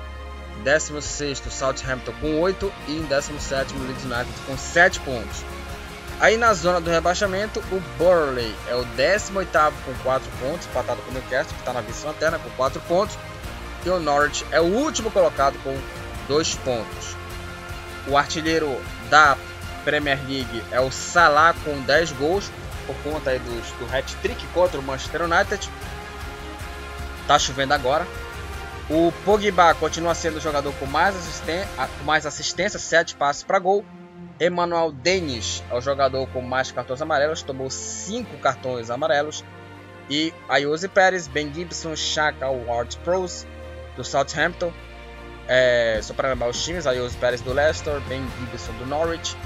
16º 0.63 1.49
Southampton 1.49 2.13
com 2.19 2.39
8 2.39 2.73
e 2.87 2.97
em 2.97 3.07
17º 3.07 3.73
Leeds 3.85 4.05
United 4.05 4.33
com 4.45 4.57
7 4.57 4.99
pontos. 5.01 5.43
Aí 6.19 6.35
na 6.35 6.51
zona 6.55 6.81
do 6.81 6.89
rebaixamento, 6.89 7.59
o 7.71 7.79
Burley 7.97 8.55
é 8.67 8.75
o 8.75 8.83
18º 8.97 9.71
com 9.85 9.93
4 10.03 10.29
pontos, 10.39 10.65
empatado 10.65 10.99
com 11.03 11.11
o 11.11 11.13
Newcastle, 11.13 11.53
que 11.53 11.59
está 11.59 11.73
na 11.73 11.81
vice-lanterna 11.81 12.39
com 12.39 12.49
4 12.51 12.81
pontos. 12.81 13.17
E 13.85 13.89
o 13.89 13.99
Norwich 13.99 14.43
é 14.51 14.59
o 14.59 14.65
último 14.65 15.11
colocado 15.11 15.55
com 15.63 15.77
2 16.27 16.55
pontos. 16.55 17.15
O 18.07 18.17
artilheiro 18.17 18.81
da 19.11 19.37
Premier 19.87 20.19
League 20.27 20.63
é 20.69 20.81
o 20.81 20.91
Salah 20.91 21.53
com 21.63 21.79
10 21.83 22.11
gols, 22.11 22.51
por 22.85 22.93
conta 22.97 23.29
aí 23.29 23.39
do, 23.39 23.79
do 23.79 23.95
hat-trick 23.95 24.45
contra 24.47 24.77
o 24.77 24.83
Manchester 24.83 25.21
United. 25.21 25.69
Tá 27.25 27.39
chovendo 27.39 27.73
agora. 27.73 28.05
O 28.89 29.13
Pogba 29.23 29.73
continua 29.75 30.13
sendo 30.13 30.39
o 30.39 30.41
jogador 30.41 30.73
com 30.73 30.85
mais, 30.85 31.15
assisten 31.15 31.65
mais 32.03 32.25
assistência, 32.25 32.77
7 32.77 33.15
passes 33.15 33.43
para 33.43 33.59
gol. 33.59 33.85
Emmanuel 34.41 34.91
Dennis 34.91 35.63
é 35.71 35.73
o 35.73 35.79
jogador 35.79 36.27
com 36.27 36.41
mais 36.41 36.69
cartões 36.69 37.01
amarelos, 37.01 37.41
tomou 37.41 37.69
5 37.69 38.39
cartões 38.39 38.89
amarelos. 38.89 39.41
E 40.09 40.33
Ayose 40.49 40.89
Pérez, 40.89 41.29
Ben 41.29 41.53
Gibson, 41.53 41.95
Shaka 41.95 42.49
Ward 42.49 42.97
Pros 43.05 43.47
do 43.95 44.03
Southampton. 44.03 44.73
É, 45.47 46.01
só 46.03 46.13
para 46.13 46.27
lembrar 46.27 46.49
os 46.49 46.61
times, 46.61 46.85
Ayose 46.85 47.15
Pérez 47.15 47.39
do 47.39 47.53
Leicester, 47.53 48.01
Ben 48.01 48.21
Gibson 48.37 48.73
do 48.73 48.85
Norwich, 48.85 49.37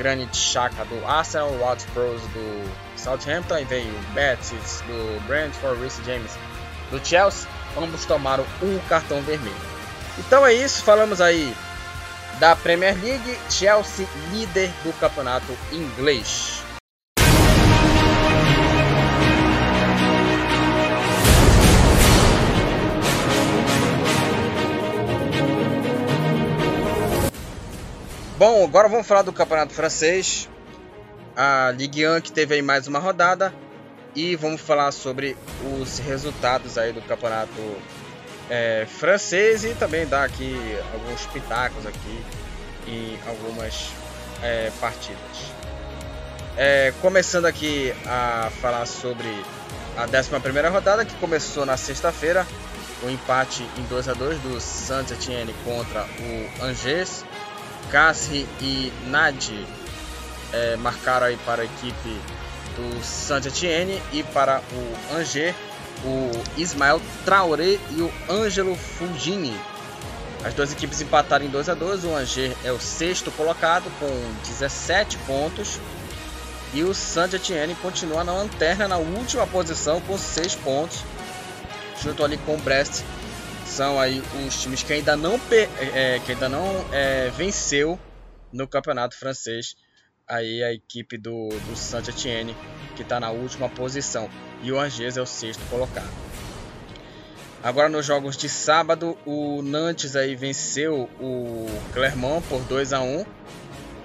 Granit 0.00 0.34
Xhaka 0.34 0.82
do 0.86 1.06
Arsenal, 1.06 1.50
Watts 1.58 1.84
Pros 1.92 2.22
do 2.32 2.70
Southampton, 2.96 3.58
e 3.58 3.64
veio 3.66 3.92
Betis 4.14 4.82
do 4.86 5.20
Brentford, 5.26 5.78
Reece 5.78 6.02
James 6.04 6.38
do 6.90 7.06
Chelsea. 7.06 7.46
Ambos 7.76 8.06
tomaram 8.06 8.46
um 8.62 8.78
cartão 8.88 9.20
vermelho. 9.20 9.54
Então 10.18 10.46
é 10.46 10.54
isso, 10.54 10.82
falamos 10.82 11.20
aí 11.20 11.54
da 12.38 12.56
Premier 12.56 12.96
League, 13.02 13.38
Chelsea 13.50 14.08
líder 14.32 14.72
do 14.82 14.92
campeonato 14.94 15.54
inglês. 15.70 16.62
Bom, 28.40 28.64
agora 28.64 28.88
vamos 28.88 29.06
falar 29.06 29.20
do 29.20 29.34
campeonato 29.34 29.74
francês. 29.74 30.48
A 31.36 31.74
Ligue 31.76 32.08
1 32.08 32.22
que 32.22 32.32
teve 32.32 32.54
aí 32.54 32.62
mais 32.62 32.86
uma 32.86 32.98
rodada. 32.98 33.52
E 34.16 34.34
vamos 34.34 34.62
falar 34.62 34.92
sobre 34.92 35.36
os 35.78 35.98
resultados 35.98 36.78
aí 36.78 36.90
do 36.90 37.02
campeonato 37.02 37.52
é, 38.48 38.86
francês 38.88 39.62
e 39.62 39.74
também 39.74 40.06
dar 40.06 40.24
aqui 40.24 40.56
alguns 40.94 41.26
pitacos 41.26 41.84
aqui 41.84 42.24
em 42.88 43.18
algumas 43.28 43.90
é, 44.42 44.72
partidas. 44.80 45.20
É, 46.56 46.94
começando 47.02 47.44
aqui 47.44 47.92
a 48.06 48.50
falar 48.62 48.86
sobre 48.86 49.28
a 49.98 50.04
11 50.06 50.68
rodada 50.72 51.04
que 51.04 51.14
começou 51.16 51.66
na 51.66 51.76
sexta-feira, 51.76 52.46
o 53.02 53.10
empate 53.10 53.68
em 53.76 53.82
2 53.82 54.08
a 54.08 54.14
2 54.14 54.38
do 54.38 54.58
Saint-Etienne 54.62 55.54
contra 55.62 56.06
o 56.06 56.64
Angers. 56.64 57.22
Casri 57.90 58.46
e 58.60 58.92
Nadi 59.06 59.66
é, 60.52 60.76
marcaram 60.76 61.26
aí 61.26 61.36
para 61.44 61.62
a 61.62 61.64
equipe 61.64 62.20
do 62.76 63.04
Saint-Etienne 63.04 64.00
e 64.12 64.22
para 64.22 64.62
o 64.72 65.16
Angers 65.16 65.54
o 66.04 66.30
Ismael 66.56 67.00
Traoré 67.24 67.78
e 67.90 68.00
o 68.00 68.12
Ângelo 68.28 68.74
Fulgini. 68.74 69.58
As 70.44 70.54
duas 70.54 70.72
equipes 70.72 71.00
empataram 71.00 71.44
em 71.44 71.50
2 71.50 71.68
a 71.68 71.74
2 71.74 72.04
O 72.04 72.14
Angers 72.14 72.56
é 72.64 72.72
o 72.72 72.80
sexto 72.80 73.30
colocado 73.32 73.90
com 73.98 74.08
17 74.48 75.18
pontos. 75.18 75.78
E 76.72 76.82
o 76.84 76.94
Saint-Etienne 76.94 77.74
continua 77.82 78.22
na 78.22 78.32
lanterna 78.32 78.86
na 78.86 78.96
última 78.96 79.46
posição 79.46 80.00
com 80.00 80.16
6 80.16 80.54
pontos. 80.56 81.04
Junto 82.02 82.24
ali 82.24 82.38
com 82.38 82.54
o 82.54 82.58
Brest 82.58 83.02
são 83.70 84.00
aí 84.00 84.20
os 84.46 84.60
times 84.60 84.82
que 84.82 84.92
ainda 84.92 85.16
não, 85.16 85.40
é, 85.94 86.18
que 86.26 86.32
ainda 86.32 86.48
não 86.48 86.64
é, 86.92 87.30
venceu 87.30 87.98
no 88.52 88.66
campeonato 88.66 89.16
francês. 89.16 89.76
Aí 90.26 90.62
a 90.62 90.72
equipe 90.72 91.16
do, 91.16 91.48
do 91.48 91.76
Saint-Etienne, 91.76 92.56
que 92.94 93.02
está 93.02 93.18
na 93.18 93.30
última 93.30 93.68
posição. 93.68 94.28
E 94.62 94.70
o 94.70 94.78
Angers 94.78 95.16
é 95.16 95.22
o 95.22 95.26
sexto 95.26 95.62
colocado. 95.70 96.10
Agora 97.62 97.88
nos 97.88 98.06
jogos 98.06 98.36
de 98.36 98.48
sábado, 98.48 99.16
o 99.24 99.60
Nantes 99.62 100.16
aí 100.16 100.34
venceu 100.34 101.08
o 101.20 101.66
Clermont 101.92 102.46
por 102.48 102.62
2 102.62 102.92
a 102.92 103.00
1. 103.00 103.24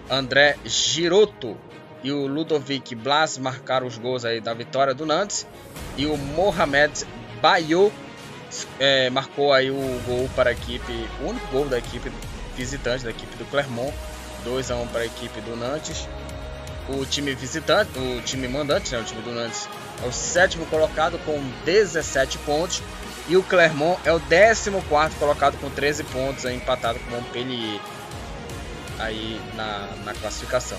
André 0.09 0.57
Giroto 0.63 1.57
e 2.03 2.11
o 2.11 2.27
Ludovic 2.27 2.93
Blas 2.93 3.37
marcaram 3.37 3.87
os 3.87 3.97
gols 3.97 4.25
aí 4.25 4.39
da 4.39 4.53
vitória 4.53 4.93
do 4.93 5.05
Nantes. 5.05 5.47
E 5.97 6.05
o 6.05 6.17
Mohamed 6.17 7.05
Bayou 7.41 7.91
é, 8.79 9.09
marcou 9.09 9.53
aí 9.53 9.71
o 9.71 10.01
gol 10.05 10.29
para 10.35 10.49
a 10.49 10.53
equipe, 10.53 11.09
o 11.21 11.29
único 11.29 11.47
gol 11.47 11.67
da 11.67 11.77
equipe 11.77 12.11
visitante, 12.55 13.03
da 13.03 13.09
equipe 13.09 13.35
do 13.37 13.45
Clermont, 13.45 13.93
2 14.43 14.71
a 14.71 14.75
1 14.75 14.87
para 14.87 15.01
a 15.01 15.05
equipe 15.05 15.41
do 15.41 15.55
Nantes. 15.55 16.07
O 16.87 17.03
time 17.05 17.33
visitante, 17.33 17.97
o 17.97 18.21
time 18.21 18.47
mandante, 18.47 18.93
né, 18.93 18.99
o 18.99 19.03
time 19.03 19.21
do 19.21 19.31
Nantes, 19.31 19.67
é 20.03 20.07
o 20.07 20.11
sétimo 20.11 20.65
colocado 20.67 21.17
com 21.25 21.41
17 21.65 22.37
pontos. 22.39 22.81
E 23.27 23.35
o 23.35 23.41
Clermont 23.41 23.99
é 24.05 24.11
o 24.11 24.19
14 24.19 24.69
colocado 25.17 25.57
com 25.59 25.67
13 25.69 26.03
pontos, 26.03 26.45
aí, 26.45 26.55
empatado 26.55 26.99
com 26.99 27.07
o 27.07 27.11
Montpellier 27.15 27.81
aí 28.99 29.41
na, 29.55 29.89
na 30.05 30.13
classificação. 30.13 30.77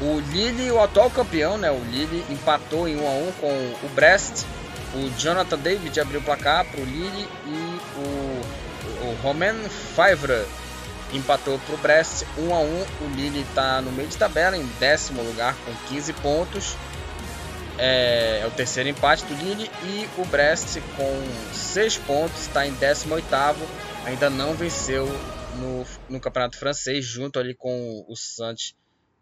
O 0.00 0.20
Lille, 0.30 0.70
o 0.70 0.80
atual 0.80 1.10
campeão, 1.10 1.58
né, 1.58 1.70
o 1.70 1.82
Lille 1.90 2.24
empatou 2.30 2.88
em 2.88 2.96
1 2.96 3.06
a 3.06 3.10
1 3.10 3.32
com 3.32 3.48
o 3.48 3.90
Brest 3.94 4.44
o 4.94 5.10
Jonathan 5.18 5.58
David 5.58 6.00
abriu 6.00 6.20
o 6.20 6.22
placar 6.22 6.64
para 6.64 6.80
o 6.80 6.84
Lille 6.84 7.28
e 7.46 7.80
o, 7.96 9.08
o 9.08 9.22
Romain 9.22 9.68
Favre 9.68 10.44
empatou 11.12 11.58
para 11.58 11.74
o 11.74 11.78
Brest 11.78 12.24
1 12.36 12.54
a 12.54 12.58
1. 12.58 12.62
O 12.62 13.08
Lille 13.14 13.40
está 13.42 13.80
no 13.80 13.92
meio 13.92 14.08
de 14.08 14.16
tabela 14.16 14.56
em 14.56 14.66
décimo 14.78 15.22
lugar 15.22 15.54
com 15.64 15.72
15 15.88 16.12
pontos. 16.14 16.76
É, 17.78 18.40
é, 18.42 18.46
o 18.46 18.50
terceiro 18.50 18.88
empate 18.88 19.24
do 19.24 19.34
Lille 19.34 19.70
e 19.84 20.08
o 20.18 20.24
Brest 20.26 20.78
com 20.96 21.54
6 21.54 21.98
pontos 21.98 22.42
está 22.42 22.66
em 22.66 22.72
18 22.72 23.26
Ainda 24.04 24.28
não 24.28 24.54
venceu 24.54 25.06
no, 25.56 25.86
no 26.08 26.20
campeonato 26.20 26.58
francês 26.58 27.04
junto 27.04 27.38
ali 27.38 27.54
com 27.54 28.04
o 28.08 28.16
Saint 28.16 28.72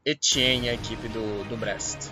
Etienne, 0.04 0.70
a 0.70 0.74
equipe 0.74 1.09
do, 1.09 1.44
do 1.48 1.57
Brest. 1.57 2.11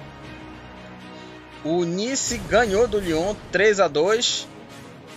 O 1.67 1.85
Nice 1.85 2.39
ganhou 2.39 2.87
do 2.87 3.01
Lyon 3.01 3.35
3 3.51 3.81
a 3.81 3.89
2 3.89 4.47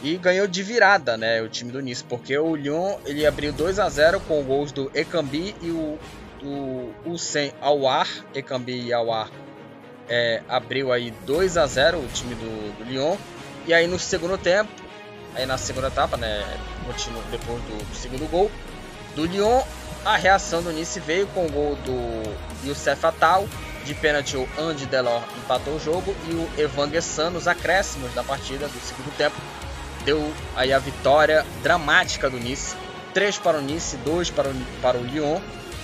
e 0.02 0.18
ganhou 0.18 0.48
de 0.48 0.64
virada, 0.64 1.16
né, 1.16 1.44
o 1.44 1.48
time 1.48 1.72
do 1.72 1.80
Nice, 1.80 2.04
porque 2.04 2.36
o 2.36 2.56
Lyon 2.56 2.98
ele 3.06 3.24
abriu 3.24 3.54
2 3.54 3.78
a 3.78 3.88
0 3.88 4.20
com 4.22 4.42
gols 4.42 4.72
do 4.72 4.90
Ekambi 4.96 5.56
e 5.62 5.70
o 5.70 6.00
o 6.42 6.94
Hussein 7.06 7.52
Awar, 7.62 8.08
Ekambi 8.34 8.88
e 8.88 8.94
Awar 8.94 9.30
é, 10.08 10.42
abriu 10.48 10.92
aí 10.92 11.12
2 11.26 11.58
a 11.58 11.68
0 11.68 12.00
o 12.00 12.08
time 12.08 12.34
do, 12.36 12.78
do 12.78 12.84
Lyon. 12.86 13.16
E 13.68 13.74
aí 13.74 13.86
no 13.86 14.00
segundo 14.00 14.38
tempo, 14.38 14.72
aí 15.36 15.46
na 15.46 15.58
segunda 15.58 15.88
etapa, 15.88 16.18
né, 16.18 16.44
continua 16.86 17.22
depois 17.30 17.62
do, 17.64 17.86
do 17.86 17.96
segundo 17.96 18.28
gol 18.30 18.50
do 19.16 19.26
Lyon, 19.26 19.62
a 20.06 20.16
reação 20.16 20.64
do 20.64 20.72
Nice 20.72 21.00
veio 21.00 21.28
com 21.28 21.46
o 21.46 21.52
gol 21.52 21.76
do 21.78 22.68
Youssef 22.68 23.06
Atal, 23.06 23.48
de 23.90 23.96
pênalti 23.96 24.38
o 24.38 24.48
Andy 24.58 24.86
Delors 24.86 25.26
empatou 25.38 25.76
o 25.76 25.80
jogo 25.80 26.16
e 26.28 26.34
o 26.34 26.50
Evan 26.58 26.90
Gessan 26.90 27.32
nos 27.32 27.48
acréscimos 27.48 28.14
da 28.14 28.24
partida 28.24 28.68
do 28.68 28.80
segundo 28.80 29.12
tempo 29.18 29.36
deu 30.06 30.34
aí 30.56 30.72
a 30.72 30.80
vitória 30.80 31.46
dramática 31.62 32.30
do 32.30 32.40
Nice. 32.40 32.76
3 33.14 33.40
para 33.40 33.58
o 33.58 33.62
Nice, 33.62 33.98
2 33.98 34.30
para 34.30 34.50
o, 34.50 34.56
para 34.82 34.98
o 34.98 35.04
Lyon. 35.04 35.40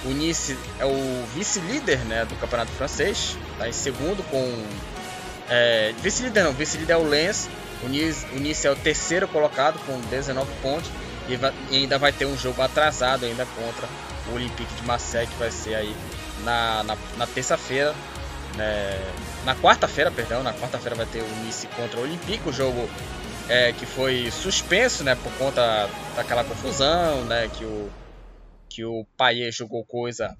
O 0.05 0.09
Nice 0.09 0.57
é 0.79 0.85
o 0.85 1.25
vice-líder 1.33 1.99
né, 2.05 2.25
do 2.25 2.35
campeonato 2.35 2.71
francês, 2.71 3.37
está 3.53 3.67
em 3.67 3.71
segundo 3.71 4.23
com. 4.29 4.65
É, 5.49 5.93
vice-líder 6.01 6.43
não, 6.43 6.53
vice-líder 6.53 6.93
é 6.93 6.97
o 6.97 7.07
Lens. 7.07 7.49
O 7.83 7.87
Nice, 7.87 8.25
o 8.33 8.39
Nice 8.39 8.65
é 8.65 8.71
o 8.71 8.75
terceiro 8.75 9.27
colocado 9.27 9.79
com 9.85 9.99
19 10.09 10.49
pontos 10.61 10.89
e, 11.27 11.35
vai, 11.35 11.53
e 11.69 11.77
ainda 11.77 11.97
vai 11.97 12.11
ter 12.11 12.25
um 12.25 12.37
jogo 12.37 12.61
atrasado 12.61 13.25
ainda 13.25 13.45
contra 13.45 13.87
o 14.29 14.35
Olympique 14.35 14.73
de 14.75 14.83
Marseille 14.85 15.27
que 15.27 15.37
vai 15.37 15.51
ser 15.51 15.75
aí 15.75 15.95
na, 16.43 16.83
na, 16.83 16.97
na 17.17 17.27
terça-feira. 17.27 17.93
Né, 18.55 18.99
na 19.45 19.53
quarta-feira, 19.55 20.09
perdão, 20.09 20.41
na 20.41 20.53
quarta-feira 20.53 20.95
vai 20.95 21.05
ter 21.05 21.21
o 21.21 21.35
Nice 21.43 21.67
contra 21.67 21.99
o 21.99 22.03
Olympique, 22.03 22.47
o 22.47 22.53
jogo 22.53 22.89
é, 23.49 23.73
que 23.73 23.85
foi 23.85 24.31
suspenso, 24.31 25.03
né, 25.03 25.15
por 25.15 25.31
conta 25.33 25.89
daquela 26.15 26.43
confusão, 26.43 27.25
né, 27.25 27.49
que 27.49 27.63
o 27.63 27.89
que 28.69 28.83
o 28.83 29.05
Paier 29.15 29.53
jogou 29.53 29.85
coisa, 29.85 30.35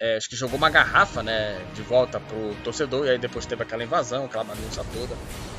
é, 0.00 0.16
acho 0.16 0.28
que 0.28 0.34
jogou 0.34 0.56
uma 0.56 0.70
garrafa, 0.70 1.22
né, 1.22 1.64
de 1.74 1.82
volta 1.82 2.18
pro 2.18 2.54
torcedor 2.64 3.06
e 3.06 3.10
aí 3.10 3.18
depois 3.18 3.46
teve 3.46 3.62
aquela 3.62 3.84
invasão, 3.84 4.24
aquela 4.24 4.42
bagunça 4.42 4.84
toda, 4.92 5.14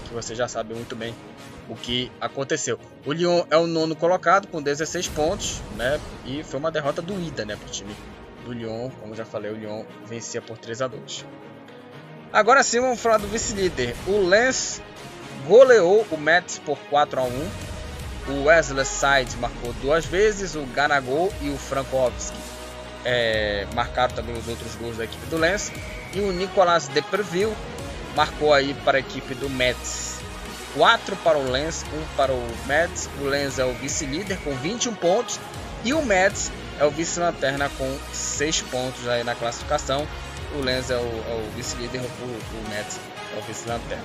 que 0.06 0.14
você 0.14 0.36
já 0.36 0.48
sabe 0.48 0.74
muito 0.74 0.94
bem 0.94 1.16
o 1.70 1.76
que 1.76 2.12
aconteceu. 2.20 2.78
O 3.06 3.14
Lyon 3.14 3.46
é 3.50 3.56
o 3.56 3.66
nono 3.66 3.96
colocado 3.96 4.48
com 4.48 4.62
16 4.62 5.08
pontos, 5.10 5.62
né, 5.78 6.02
e 6.26 6.44
foi 6.44 6.60
uma 6.60 6.72
derrota 6.72 7.02
doída, 7.02 7.46
né, 7.46 7.56
pro 7.56 7.70
time 7.70 7.96
do 8.52 8.54
Lyon, 8.54 8.90
como 9.00 9.16
já 9.16 9.26
falei, 9.26 9.52
o 9.52 9.56
Lyon 9.56 9.84
vencia 10.06 10.42
por 10.42 10.58
3 10.58 10.82
a 10.82 10.88
2. 10.88 11.26
Agora 12.32 12.64
sim, 12.64 12.80
vamos 12.80 13.00
falar 13.00 13.18
do 13.18 13.28
vice-líder. 13.28 13.96
O 14.08 14.28
Lens 14.28 14.82
goleou 15.48 16.06
o 16.12 16.18
Mets 16.18 16.60
por 16.60 16.78
4 16.90 17.20
a 17.20 17.24
1. 17.24 17.50
O 18.28 18.44
Wesley 18.44 18.86
Sides 18.86 19.36
marcou 19.36 19.74
duas 19.82 20.06
vezes, 20.06 20.56
o 20.56 20.64
Ganagol 20.68 21.34
e 21.42 21.50
o 21.50 21.58
Frankowski 21.58 22.38
é, 23.04 23.66
marcaram 23.74 24.14
também 24.14 24.38
os 24.38 24.48
outros 24.48 24.76
gols 24.76 24.98
da 24.98 25.06
equipe 25.06 25.26
do 25.28 25.38
Lens. 25.38 25.72
E 26.14 26.20
o 26.20 26.32
Nicolas 26.32 26.88
Depreville 26.90 27.56
marcou 28.16 28.54
aí 28.54 28.74
para 28.86 28.98
a 28.98 29.00
equipe 29.00 29.34
do 29.34 29.50
Mets. 29.50 30.20
4 30.76 31.16
para 31.18 31.38
o 31.38 31.50
Lens, 31.50 31.84
1 31.84 32.16
para 32.16 32.32
o 32.32 32.48
Mets. 32.66 33.10
O 33.20 33.26
Lens 33.26 33.60
é 33.60 33.66
o 33.66 33.74
vice-líder 33.74 34.38
com 34.44 34.54
21 34.56 34.94
pontos 34.96 35.40
e 35.84 35.94
o 35.94 36.02
Mets 36.06 36.52
é 36.82 36.86
o 36.86 36.90
vice-lanterna 36.90 37.70
com 37.78 37.98
6 38.12 38.64
pontos 38.64 39.08
aí 39.08 39.24
na 39.24 39.36
classificação. 39.36 40.08
O 40.56 40.62
Lens 40.62 40.90
é 40.90 40.96
o, 40.96 41.00
é 41.00 41.46
o 41.46 41.52
vice-líder, 41.56 42.02
o, 42.02 42.04
o 42.04 42.70
Mets 42.70 43.00
é 43.36 43.40
o 43.40 43.42
vice-lanterna. 43.44 44.04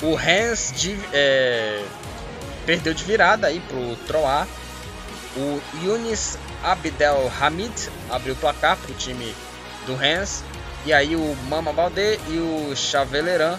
O 0.00 0.16
Hans 0.16 0.72
de, 0.74 0.98
é, 1.12 1.84
perdeu 2.64 2.94
de 2.94 3.04
virada 3.04 3.46
aí 3.46 3.60
pro 3.60 3.94
Troar. 4.06 4.48
O 5.36 5.60
Yunis 5.84 6.38
Abdel 6.64 7.30
Hamid 7.38 7.90
abriu 8.10 8.32
o 8.32 8.36
placar 8.38 8.78
para 8.78 8.90
o 8.90 8.94
time 8.94 9.34
do 9.84 9.94
Hans. 9.94 10.42
E 10.86 10.94
aí 10.94 11.14
o 11.14 11.36
Mama 11.46 11.74
Baldé 11.74 12.18
e 12.28 12.38
o 12.38 12.74
Chaveleran 12.74 13.58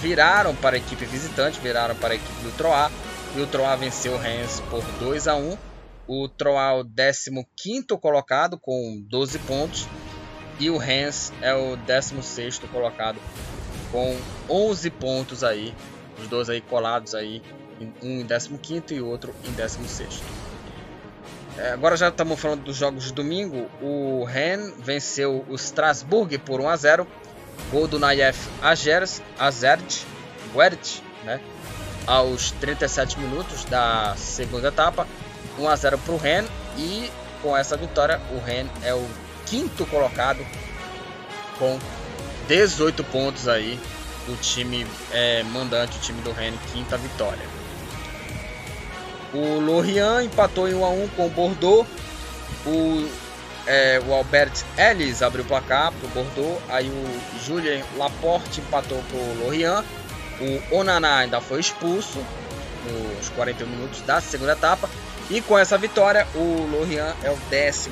viraram 0.00 0.54
para 0.56 0.76
a 0.76 0.78
equipe 0.78 1.04
visitante, 1.04 1.60
viraram 1.60 1.94
para 1.94 2.14
a 2.14 2.16
equipe 2.16 2.42
do 2.42 2.56
Troar. 2.56 2.90
E 3.36 3.40
o 3.42 3.46
Troar 3.46 3.76
venceu 3.76 4.14
o 4.14 4.16
Hans 4.16 4.60
por 4.70 4.82
2 4.98 5.28
a 5.28 5.34
1 5.36 5.67
O 6.08 6.26
Troar 6.26 6.76
é 6.76 6.80
o 6.80 6.84
15 7.54 7.86
colocado 8.00 8.58
com 8.58 9.04
12 9.10 9.38
pontos. 9.40 9.86
E 10.58 10.70
o 10.70 10.80
Hans 10.80 11.32
é 11.42 11.54
o 11.54 11.76
16 11.76 12.60
colocado 12.72 13.20
com 13.92 14.16
11 14.48 14.90
pontos 14.90 15.44
aí. 15.44 15.74
Os 16.18 16.26
dois 16.26 16.48
aí 16.48 16.62
colados 16.62 17.14
aí. 17.14 17.42
Um 18.02 18.20
em 18.20 18.26
15 18.26 18.94
e 18.94 19.00
outro 19.02 19.34
em 19.44 19.52
16. 19.52 20.20
É, 21.58 21.72
agora 21.72 21.96
já 21.96 22.08
estamos 22.08 22.40
falando 22.40 22.62
dos 22.62 22.76
jogos 22.76 23.04
de 23.04 23.12
domingo. 23.12 23.68
O 23.82 24.24
Rennes 24.24 24.72
venceu 24.78 25.44
o 25.46 25.54
Strasbourg 25.56 26.38
por 26.38 26.58
1 26.60 26.68
a 26.70 26.76
0. 26.76 27.06
Gol 27.70 27.86
do 27.86 27.98
Nayef 27.98 28.48
Agers, 28.62 29.20
Azert, 29.38 30.04
Wert, 30.54 31.00
né? 31.24 31.40
Aos 32.06 32.52
37 32.52 33.18
minutos 33.18 33.64
da 33.64 34.14
segunda 34.16 34.68
etapa. 34.68 35.06
1 35.58 35.68
a 35.68 35.76
0 35.76 35.98
para 35.98 36.14
o 36.14 36.16
Rennes. 36.16 36.50
E 36.76 37.10
com 37.42 37.56
essa 37.56 37.76
vitória, 37.76 38.20
o 38.30 38.38
Rennes 38.38 38.70
é 38.82 38.94
o 38.94 39.06
quinto 39.46 39.86
colocado 39.86 40.44
com 41.58 41.78
18 42.46 43.02
pontos 43.04 43.48
aí. 43.48 43.78
O 44.28 44.36
time 44.36 44.86
é, 45.12 45.42
mandante, 45.42 45.96
o 45.96 46.00
time 46.00 46.20
do 46.22 46.32
Rennes, 46.32 46.60
quinta 46.72 46.96
vitória. 46.98 47.46
O 49.32 49.60
Lorient 49.60 50.24
empatou 50.24 50.68
em 50.68 50.74
1 50.74 50.84
a 50.84 50.88
1 50.90 51.08
com 51.08 51.26
o 51.26 51.30
Bordeaux. 51.30 51.86
O, 52.66 53.08
é, 53.66 54.00
o 54.06 54.12
Albert 54.12 54.52
Ellis 54.76 55.22
abriu 55.22 55.44
o 55.44 55.46
placar 55.46 55.92
para 55.92 56.06
o 56.06 56.10
Bordeaux. 56.10 56.60
Aí 56.68 56.88
o 56.88 57.40
Julien 57.44 57.82
Laporte 57.96 58.60
empatou 58.60 59.02
para 59.10 59.18
o 59.18 59.44
Lorient. 59.44 59.84
O 60.40 60.76
Onana 60.76 61.16
ainda 61.16 61.40
foi 61.40 61.60
expulso 61.60 62.18
nos 62.86 63.28
41 63.30 63.66
minutos 63.66 64.00
da 64.02 64.20
segunda 64.20 64.52
etapa. 64.52 64.88
E 65.30 65.40
com 65.42 65.58
essa 65.58 65.76
vitória, 65.76 66.26
o 66.34 66.66
Lorient 66.70 67.14
é 67.22 67.30
o 67.30 67.34
11 67.34 67.90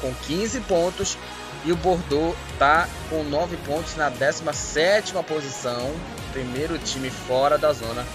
com 0.00 0.14
15 0.26 0.60
pontos 0.60 1.16
e 1.64 1.72
o 1.72 1.76
Bordeaux 1.76 2.36
está 2.52 2.88
com 3.08 3.24
9 3.24 3.56
pontos 3.58 3.96
na 3.96 4.10
17 4.10 5.12
posição, 5.26 5.90
primeiro 6.32 6.78
time 6.78 7.10
fora 7.10 7.56
da 7.56 7.72
zona 7.72 8.06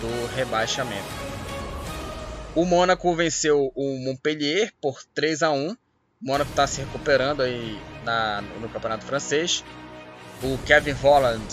do 0.00 0.34
rebaixamento. 0.34 1.30
O 2.54 2.64
Mônaco 2.64 3.14
venceu 3.14 3.70
o 3.76 3.96
Montpellier 4.04 4.72
por 4.80 5.04
3 5.14 5.42
a 5.42 5.50
1. 5.50 5.70
O 5.70 5.76
Mônaco 6.20 6.50
está 6.50 6.66
se 6.66 6.80
recuperando 6.80 7.42
aí 7.42 7.78
na, 8.02 8.42
no 8.60 8.68
campeonato 8.68 9.04
francês. 9.04 9.62
O 10.42 10.58
Kevin 10.66 10.92
Holland 10.92 11.44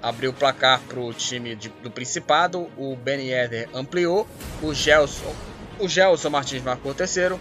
abriu 0.00 0.30
o 0.30 0.34
placar 0.34 0.80
para 0.88 0.98
o 0.98 1.12
time 1.12 1.54
de, 1.54 1.68
do 1.68 1.90
Principado. 1.90 2.70
O 2.78 2.96
Ben 2.96 3.20
Yedder 3.20 3.68
ampliou. 3.74 4.26
O 4.62 4.72
Gelson, 4.72 5.34
o 5.80 5.88
Gelson 5.88 6.30
Martins 6.30 6.62
marcou 6.62 6.92
o 6.92 6.94
terceiro. 6.94 7.40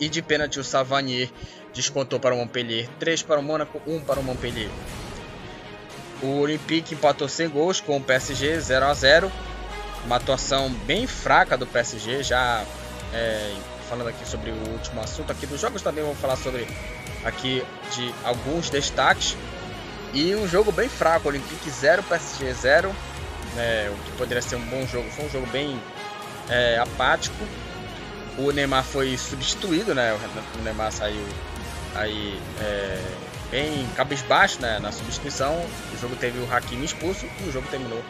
E 0.00 0.08
de 0.08 0.22
pênalti 0.22 0.60
o 0.60 0.64
Savanier 0.64 1.28
descontou 1.72 2.20
para 2.20 2.34
o 2.34 2.38
Montpellier. 2.38 2.88
3 2.98 3.22
para 3.22 3.40
o 3.40 3.42
Mônaco, 3.42 3.80
1 3.86 4.00
para 4.00 4.20
o 4.20 4.22
Montpellier. 4.22 4.70
O 6.22 6.40
Olympique 6.40 6.94
empatou 6.94 7.28
sem 7.28 7.48
gols 7.48 7.80
com 7.80 7.96
o 7.96 8.00
PSG 8.00 8.60
0 8.60 8.86
a 8.86 8.94
0. 8.94 9.32
Uma 10.04 10.16
atuação 10.16 10.70
bem 10.70 11.06
fraca 11.06 11.56
do 11.56 11.66
PSG, 11.66 12.22
já 12.22 12.64
é, 13.12 13.54
falando 13.88 14.08
aqui 14.08 14.26
sobre 14.26 14.50
o 14.50 14.70
último 14.70 15.00
assunto 15.00 15.32
aqui 15.32 15.46
dos 15.46 15.60
jogos, 15.60 15.82
também 15.82 16.04
vou 16.04 16.14
falar 16.14 16.36
sobre 16.36 16.66
aqui 17.24 17.64
de 17.94 18.14
alguns 18.24 18.70
destaques. 18.70 19.36
E 20.14 20.34
um 20.34 20.48
jogo 20.48 20.72
bem 20.72 20.88
fraco, 20.88 21.28
Olympique 21.28 21.68
0, 21.68 22.02
PSG 22.04 22.52
0, 22.54 22.96
né, 23.54 23.90
o 23.90 24.04
que 24.04 24.12
poderia 24.12 24.42
ser 24.42 24.56
um 24.56 24.64
bom 24.64 24.86
jogo, 24.86 25.10
foi 25.10 25.26
um 25.26 25.30
jogo 25.30 25.46
bem 25.48 25.78
é, 26.48 26.78
apático. 26.78 27.36
O 28.36 28.52
Neymar 28.52 28.84
foi 28.84 29.16
substituído, 29.18 29.94
né, 29.94 30.16
o 30.58 30.62
Neymar 30.62 30.92
saiu 30.92 31.26
aí 31.94 32.40
é, 32.60 33.02
bem 33.50 33.86
cabisbaixo 33.96 34.60
né, 34.60 34.78
na 34.78 34.92
substituição. 34.92 35.54
O 35.92 36.00
jogo 36.00 36.16
teve 36.16 36.38
o 36.38 36.52
Hakimi 36.52 36.84
expulso 36.84 37.26
e 37.40 37.48
o 37.48 37.52
jogo 37.52 37.66
terminou 37.68 38.02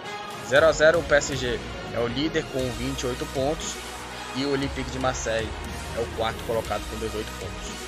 0 0.48 0.66
a 0.66 0.72
0 0.72 0.98
O 0.98 1.02
PSG 1.02 1.58
é 1.94 1.98
o 1.98 2.06
líder 2.06 2.44
com 2.52 2.60
28 2.72 3.24
pontos 3.26 3.74
e 4.36 4.44
o 4.44 4.52
Olympique 4.52 4.90
de 4.90 4.98
Marseille 4.98 5.48
é 5.96 6.00
o 6.00 6.06
quarto 6.16 6.42
colocado 6.44 6.82
com 6.90 6.96
18 6.98 7.26
pontos. 7.40 7.78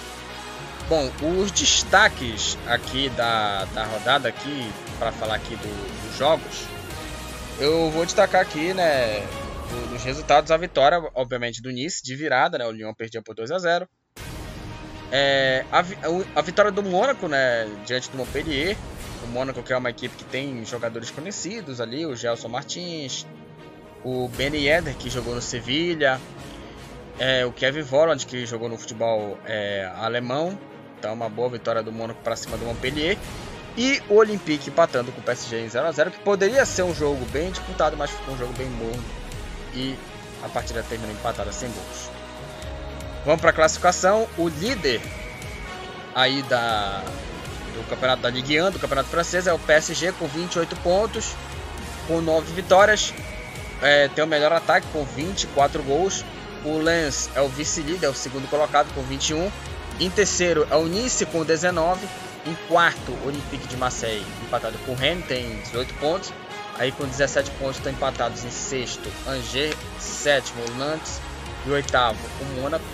Bom, 0.89 1.09
os 1.41 1.53
destaques 1.53 2.59
aqui 2.67 3.09
da, 3.11 3.65
da 3.67 3.85
rodada 3.85 4.29
aqui 4.29 4.73
para 4.99 5.13
falar 5.13 5.37
aqui 5.37 5.55
do, 5.55 6.09
dos 6.09 6.19
jogos, 6.19 6.65
eu 7.61 7.91
vou 7.91 8.05
destacar 8.05 8.41
aqui, 8.41 8.75
né, 8.75 9.23
dos 9.90 10.04
resultados 10.04 10.50
a 10.50 10.56
vitória, 10.56 11.00
obviamente 11.14 11.62
do 11.62 11.70
Nice 11.70 12.02
de 12.02 12.14
virada, 12.16 12.59
né, 12.59 12.66
o 12.66 12.70
Lyon 12.70 12.94
perdia 12.94 13.22
por 13.22 13.35
2 13.35 13.50
a 13.50 13.59
0. 13.59 13.88
É, 15.12 15.64
a, 15.72 15.85
a, 16.37 16.42
vitória 16.42 16.70
do 16.70 16.83
Mônaco, 16.83 17.26
né, 17.26 17.68
diante 17.85 18.11
do 18.11 18.16
Montpellier. 18.16 18.76
O 19.24 19.26
Mônaco 19.26 19.62
que 19.62 19.72
é 19.72 19.76
uma 19.76 19.90
equipe 19.90 20.16
que 20.16 20.24
tem 20.24 20.64
jogadores 20.64 21.11
conhecidos 21.11 21.80
ali, 21.80 22.06
o 22.06 22.16
Gelson 22.16 22.48
Martins, 22.48 23.26
o 24.02 24.28
Benny 24.28 24.68
Eder, 24.68 24.96
que 24.96 25.11
jogou 25.11 25.35
no 25.35 25.42
Sevilha, 25.42 26.18
é, 27.18 27.44
o 27.44 27.52
Kevin 27.52 27.83
Volland, 27.83 28.24
que 28.24 28.46
jogou 28.46 28.68
no 28.68 28.78
futebol 28.78 29.38
é, 29.44 29.90
alemão. 29.96 30.59
Então, 30.98 31.12
uma 31.12 31.28
boa 31.28 31.50
vitória 31.50 31.83
do 31.83 31.92
Mônaco 31.92 32.22
para 32.22 32.37
cima 32.37 32.56
do 32.56 32.64
Montpellier. 32.64 33.18
E 33.76 34.02
o 34.09 34.14
Olympique 34.14 34.68
empatando 34.68 35.12
com 35.12 35.20
o 35.20 35.24
PSG 35.24 35.61
em 35.61 35.66
0x0, 35.66 36.11
que 36.11 36.18
poderia 36.20 36.64
ser 36.64 36.83
um 36.83 36.94
jogo 36.94 37.24
bem 37.26 37.50
disputado, 37.50 37.96
mas 37.96 38.11
ficou 38.11 38.35
um 38.35 38.38
jogo 38.38 38.52
bem 38.54 38.66
morno. 38.68 39.19
E 39.74 39.96
a 40.42 40.48
partida 40.48 40.83
terminou 40.83 41.14
empatada 41.14 41.52
sem 41.52 41.70
gols. 41.70 42.11
Vamos 43.24 43.40
para 43.40 43.50
a 43.50 43.52
classificação. 43.52 44.28
O 44.38 44.48
líder 44.48 45.00
aí 46.14 46.42
da, 46.42 47.02
do 47.74 47.88
campeonato 47.88 48.22
da 48.22 48.30
Ligue 48.30 48.61
1, 48.61 48.70
do 48.70 48.78
campeonato 48.78 49.09
francês, 49.09 49.46
é 49.46 49.52
o 49.52 49.59
PSG 49.59 50.12
com 50.12 50.26
28 50.26 50.76
pontos, 50.76 51.35
com 52.06 52.20
9 52.20 52.52
vitórias. 52.52 53.12
É, 53.83 54.09
tem 54.09 54.22
o 54.22 54.26
melhor 54.26 54.52
ataque 54.52 54.87
com 54.92 55.04
24 55.04 55.83
gols. 55.83 56.24
O 56.64 56.78
Lens 56.78 57.30
é 57.35 57.40
o 57.40 57.48
vice-líder, 57.48 58.06
é 58.06 58.11
o 58.11 58.14
segundo 58.14 58.48
colocado 58.48 58.92
com 58.94 59.02
21. 59.02 59.50
Em 59.98 60.11
terceiro 60.11 60.66
é 60.70 60.76
o 60.76 60.87
Nice 60.87 61.24
com 61.26 61.44
19. 61.44 62.06
Em 62.46 62.54
quarto, 62.68 63.12
o 63.12 63.28
Olympique 63.28 63.68
de 63.68 63.76
Marseille, 63.76 64.24
empatado 64.42 64.78
com 64.87 64.92
o 64.92 64.94
Rennes, 64.94 65.26
tem 65.26 65.61
18 65.61 65.92
pontos. 65.94 66.33
Aí 66.81 66.90
com 66.90 67.07
17 67.07 67.51
pontos 67.59 67.77
estão 67.77 67.93
empatados 67.93 68.43
em 68.43 68.51
sexto, 68.51 69.07
Angers, 69.29 69.77
sétimo, 69.99 70.64
Nantes 70.79 71.21
e 71.66 71.71
oitavo, 71.71 72.19
o 72.40 72.45
Mônaco. 72.59 72.85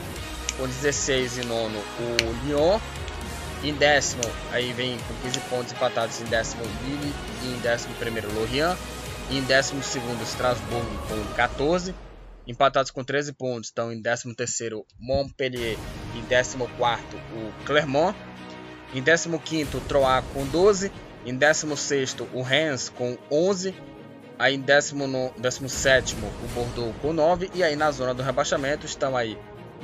Com 0.57 0.67
16 0.67 1.39
e 1.39 1.45
nono, 1.45 1.79
o 1.79 2.45
Lyon. 2.45 2.81
Em 3.63 3.73
décimo, 3.73 4.25
aí 4.51 4.73
vem 4.73 4.99
com 4.99 5.15
15 5.23 5.41
pontos 5.49 5.73
empatados 5.73 6.21
em 6.21 6.25
décimo, 6.25 6.65
Lille. 6.65 7.15
E 7.45 7.55
em 7.55 7.61
décimo 7.61 7.95
primeiro, 7.95 8.29
Lorient. 8.35 8.77
E 9.31 9.39
em 9.39 9.43
décimo 9.43 9.81
segundo, 9.85 10.21
Strasbourg 10.25 10.85
com 11.07 11.35
14. 11.35 11.95
Empatados 12.45 12.91
com 12.91 13.05
13 13.05 13.35
pontos 13.35 13.69
estão 13.69 13.93
em 13.93 14.03
décimo 14.03 14.35
terceiro, 14.35 14.85
Montpellier. 14.99 15.79
Em 16.17 16.23
décimo 16.23 16.69
quarto, 16.77 17.17
o 17.17 17.65
Clermont. 17.65 18.17
Em 18.93 19.01
15º, 19.01 19.75
o 19.75 19.81
Troyes 19.83 20.25
com 20.35 20.45
12. 20.45 20.91
Em 21.27 21.35
16 21.35 22.17
o 22.33 22.41
Rennes 22.41 22.89
com 22.89 23.19
11. 23.31 23.75
Aí 24.39 24.55
em 24.55 24.61
17 24.61 26.15
o 26.15 26.49
Bordeaux 26.55 26.95
com 27.03 27.13
9. 27.13 27.51
E 27.53 27.65
aí 27.65 27.75
na 27.75 27.91
zona 27.91 28.15
do 28.15 28.23
rebaixamento 28.23 28.87
estão 28.87 29.17
aí 29.17 29.37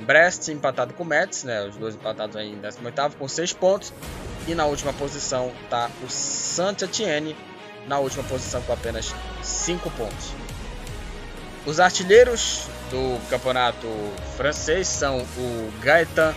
Brest 0.07 0.49
empatado 0.49 0.95
com 0.95 1.05
Metz, 1.05 1.45
né, 1.45 1.67
os 1.67 1.77
dois 1.77 1.95
empatados 1.95 2.37
aí 2.37 2.51
em 2.51 2.59
18 2.61 3.17
com 3.17 3.27
6 3.29 3.53
pontos. 3.55 3.93
E 4.47 4.55
na 4.55 4.67
última 4.67 4.93
posição 4.93 5.53
está 5.65 5.91
o 6.05 6.09
Saint-Étienne, 6.09 7.37
na 7.89 7.99
última 7.99 8.23
posição 8.25 8.63
com 8.63 8.73
apenas 8.73 9.13
5 9.43 9.91
pontos. 9.91 10.33
Os 11.67 11.81
artilheiros 11.81 12.67
do 12.91 13.21
campeonato 13.29 13.89
francês 14.37 14.87
são 14.87 15.19
o 15.19 15.73
Gaëtan 15.81 16.35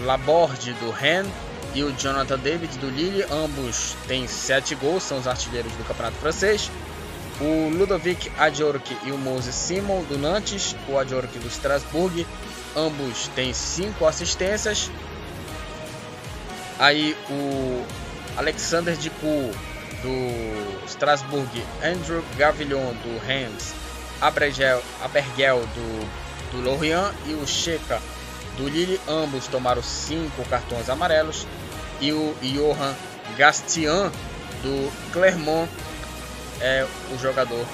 Laborde 0.00 0.72
do 0.74 0.90
Rennes 0.90 1.30
e 1.74 1.82
o 1.82 1.92
Jonathan 1.92 2.38
David 2.38 2.78
do 2.78 2.88
Lille. 2.88 3.24
Ambos 3.30 3.96
têm 4.06 4.26
7 4.26 4.74
gols, 4.74 5.02
são 5.02 5.18
os 5.18 5.26
artilheiros 5.26 5.72
do 5.72 5.84
campeonato 5.84 6.16
francês. 6.16 6.70
O 7.40 7.70
Ludovic 7.70 8.30
Adjork 8.38 8.96
e 9.04 9.10
o 9.10 9.18
Moses 9.18 9.54
Simon 9.54 10.02
do 10.04 10.18
Nantes, 10.18 10.76
o 10.88 10.98
Adjork 10.98 11.38
do 11.38 11.48
Strasbourg. 11.48 12.26
Ambos 12.76 13.28
têm 13.34 13.52
5 13.52 14.06
assistências. 14.06 14.90
Aí 16.78 17.16
o 17.30 17.84
Alexander 18.36 18.96
Dicu 18.96 19.50
do 20.02 20.86
Strasbourg, 20.86 21.62
Andrew 21.82 22.24
Gavillon 22.36 22.92
do 23.04 23.24
Reims, 23.24 23.72
Abergel, 24.20 24.82
Abergel 25.02 25.60
do, 25.60 26.52
do 26.52 26.70
Lorient 26.70 27.12
e 27.26 27.34
o 27.34 27.46
Checa 27.46 28.00
do 28.56 28.68
Lille. 28.68 29.00
Ambos 29.08 29.46
tomaram 29.46 29.82
5 29.82 30.44
cartões 30.48 30.88
amarelos 30.88 31.46
e 32.02 32.12
o 32.12 32.34
Johan 32.42 32.94
Gastian 33.38 34.10
do 34.62 35.12
Clermont. 35.12 35.70
É 36.60 36.86
o 37.12 37.18
jogador 37.18 37.66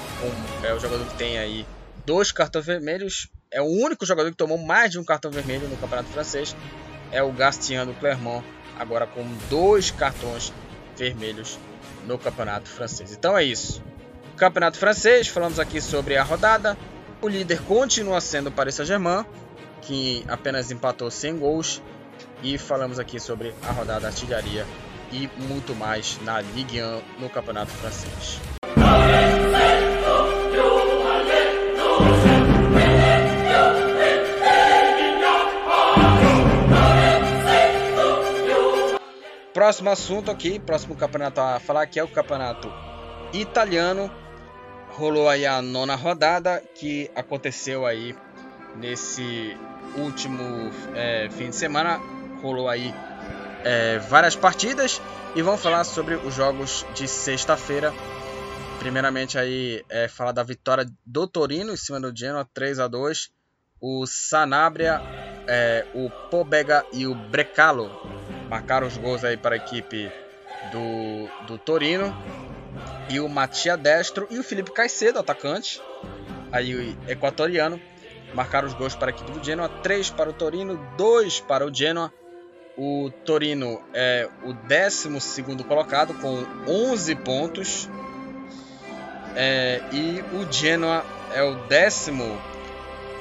é 0.63 0.73
o 0.73 0.79
jogador 0.79 1.05
que 1.05 1.15
tem 1.15 1.37
aí 1.37 1.65
dois 2.05 2.31
cartões 2.31 2.65
vermelhos. 2.65 3.29
É 3.51 3.61
o 3.61 3.65
único 3.65 4.05
jogador 4.05 4.29
que 4.29 4.37
tomou 4.37 4.57
mais 4.57 4.91
de 4.91 4.99
um 4.99 5.03
cartão 5.03 5.29
vermelho 5.29 5.67
no 5.67 5.75
campeonato 5.77 6.09
francês. 6.09 6.55
É 7.11 7.21
o 7.21 7.31
Gastian 7.31 7.85
do 7.85 7.93
Clermont 7.95 8.45
agora 8.77 9.05
com 9.05 9.25
dois 9.49 9.91
cartões 9.91 10.53
vermelhos 10.95 11.57
no 12.05 12.17
campeonato 12.17 12.69
francês. 12.69 13.11
Então 13.11 13.37
é 13.37 13.43
isso. 13.43 13.83
Campeonato 14.37 14.77
francês 14.77 15.27
falamos 15.27 15.59
aqui 15.59 15.81
sobre 15.81 16.15
a 16.17 16.23
rodada. 16.23 16.77
O 17.21 17.27
líder 17.27 17.61
continua 17.63 18.21
sendo 18.21 18.47
o 18.47 18.51
Paris 18.51 18.75
Saint-Germain 18.75 19.25
que 19.81 20.23
apenas 20.27 20.71
empatou 20.71 21.09
sem 21.09 21.37
gols 21.37 21.81
e 22.43 22.57
falamos 22.57 22.99
aqui 22.99 23.19
sobre 23.19 23.53
a 23.67 23.71
rodada 23.71 24.07
artilharia 24.07 24.65
e 25.11 25.29
muito 25.47 25.75
mais 25.75 26.19
na 26.23 26.41
Ligue 26.41 26.81
1 26.81 27.01
no 27.19 27.29
Campeonato 27.29 27.71
Francês. 27.71 28.39
Próximo 39.53 39.89
assunto 39.89 40.31
aqui, 40.31 40.57
próximo 40.59 40.95
campeonato 40.95 41.41
a 41.41 41.59
falar 41.59 41.81
aqui 41.81 41.99
é 41.99 42.03
o 42.03 42.07
campeonato 42.07 42.71
italiano. 43.33 44.09
Rolou 44.91 45.27
aí 45.27 45.45
a 45.45 45.61
nona 45.61 45.95
rodada 45.95 46.63
que 46.75 47.11
aconteceu 47.15 47.85
aí 47.85 48.15
nesse 48.77 49.57
último 49.97 50.71
é, 50.95 51.27
fim 51.29 51.49
de 51.49 51.55
semana 51.55 51.99
rolou 52.41 52.67
aí 52.67 52.93
é, 53.63 53.99
várias 53.99 54.35
partidas 54.35 55.01
e 55.35 55.41
vamos 55.41 55.61
falar 55.61 55.83
sobre 55.83 56.15
os 56.15 56.33
jogos 56.33 56.85
de 56.93 57.07
sexta-feira. 57.07 57.93
Primeiramente 58.79 59.37
aí 59.37 59.83
é, 59.89 60.07
falar 60.07 60.31
da 60.31 60.43
vitória 60.43 60.85
do 61.05 61.27
Torino 61.27 61.73
em 61.73 61.77
cima 61.77 61.99
do 61.99 62.15
Genoa 62.15 62.47
3 62.53 62.79
a 62.79 62.87
2. 62.87 63.29
O 63.81 64.05
Sanabria, 64.05 65.01
é, 65.47 65.85
o 65.93 66.09
Pobega 66.29 66.85
e 66.91 67.07
o 67.07 67.15
Brecalo 67.15 67.89
marcaram 68.49 68.87
os 68.87 68.97
gols 68.97 69.23
aí 69.23 69.37
para 69.37 69.55
a 69.55 69.57
equipe 69.57 70.11
do, 70.71 71.45
do 71.45 71.57
Torino. 71.57 72.13
E 73.09 73.19
o 73.19 73.27
Matia 73.27 73.75
Destro 73.75 74.27
e 74.29 74.37
o 74.37 74.43
Felipe 74.43 74.71
Caicedo, 74.71 75.17
atacante, 75.17 75.81
aí 76.51 76.75
o 76.75 77.09
equatoriano, 77.09 77.81
marcaram 78.33 78.67
os 78.67 78.73
gols 78.73 78.95
para 78.95 79.07
a 79.07 79.09
equipe 79.09 79.31
do 79.31 79.43
Genoa. 79.43 79.67
3 79.67 80.11
para 80.11 80.29
o 80.29 80.33
Torino, 80.33 80.77
2 80.95 81.39
para 81.41 81.65
o 81.65 81.73
Genoa. 81.73 82.13
O 82.81 83.11
Torino 83.25 83.83
é 83.93 84.29
o 84.41 84.53
12 84.53 85.09
colocado 85.67 86.13
com 86.13 86.45
11 86.65 87.13
pontos. 87.15 87.89
É, 89.35 89.81
e 89.91 90.23
o 90.33 90.49
Genoa 90.49 91.05
é 91.33 91.43
o 91.43 91.55
18 91.67 92.41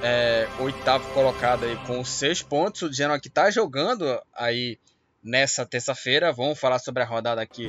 é, 0.01 0.47
colocado 1.12 1.64
aí 1.64 1.77
com 1.88 2.05
6 2.05 2.42
pontos. 2.42 2.83
O 2.83 2.92
Genoa 2.92 3.18
que 3.18 3.27
está 3.27 3.51
jogando 3.51 4.23
aí 4.33 4.79
nessa 5.25 5.66
terça-feira. 5.66 6.33
Vamos 6.33 6.61
falar 6.61 6.79
sobre 6.79 7.03
a 7.03 7.07
rodada 7.07 7.42
aqui 7.42 7.68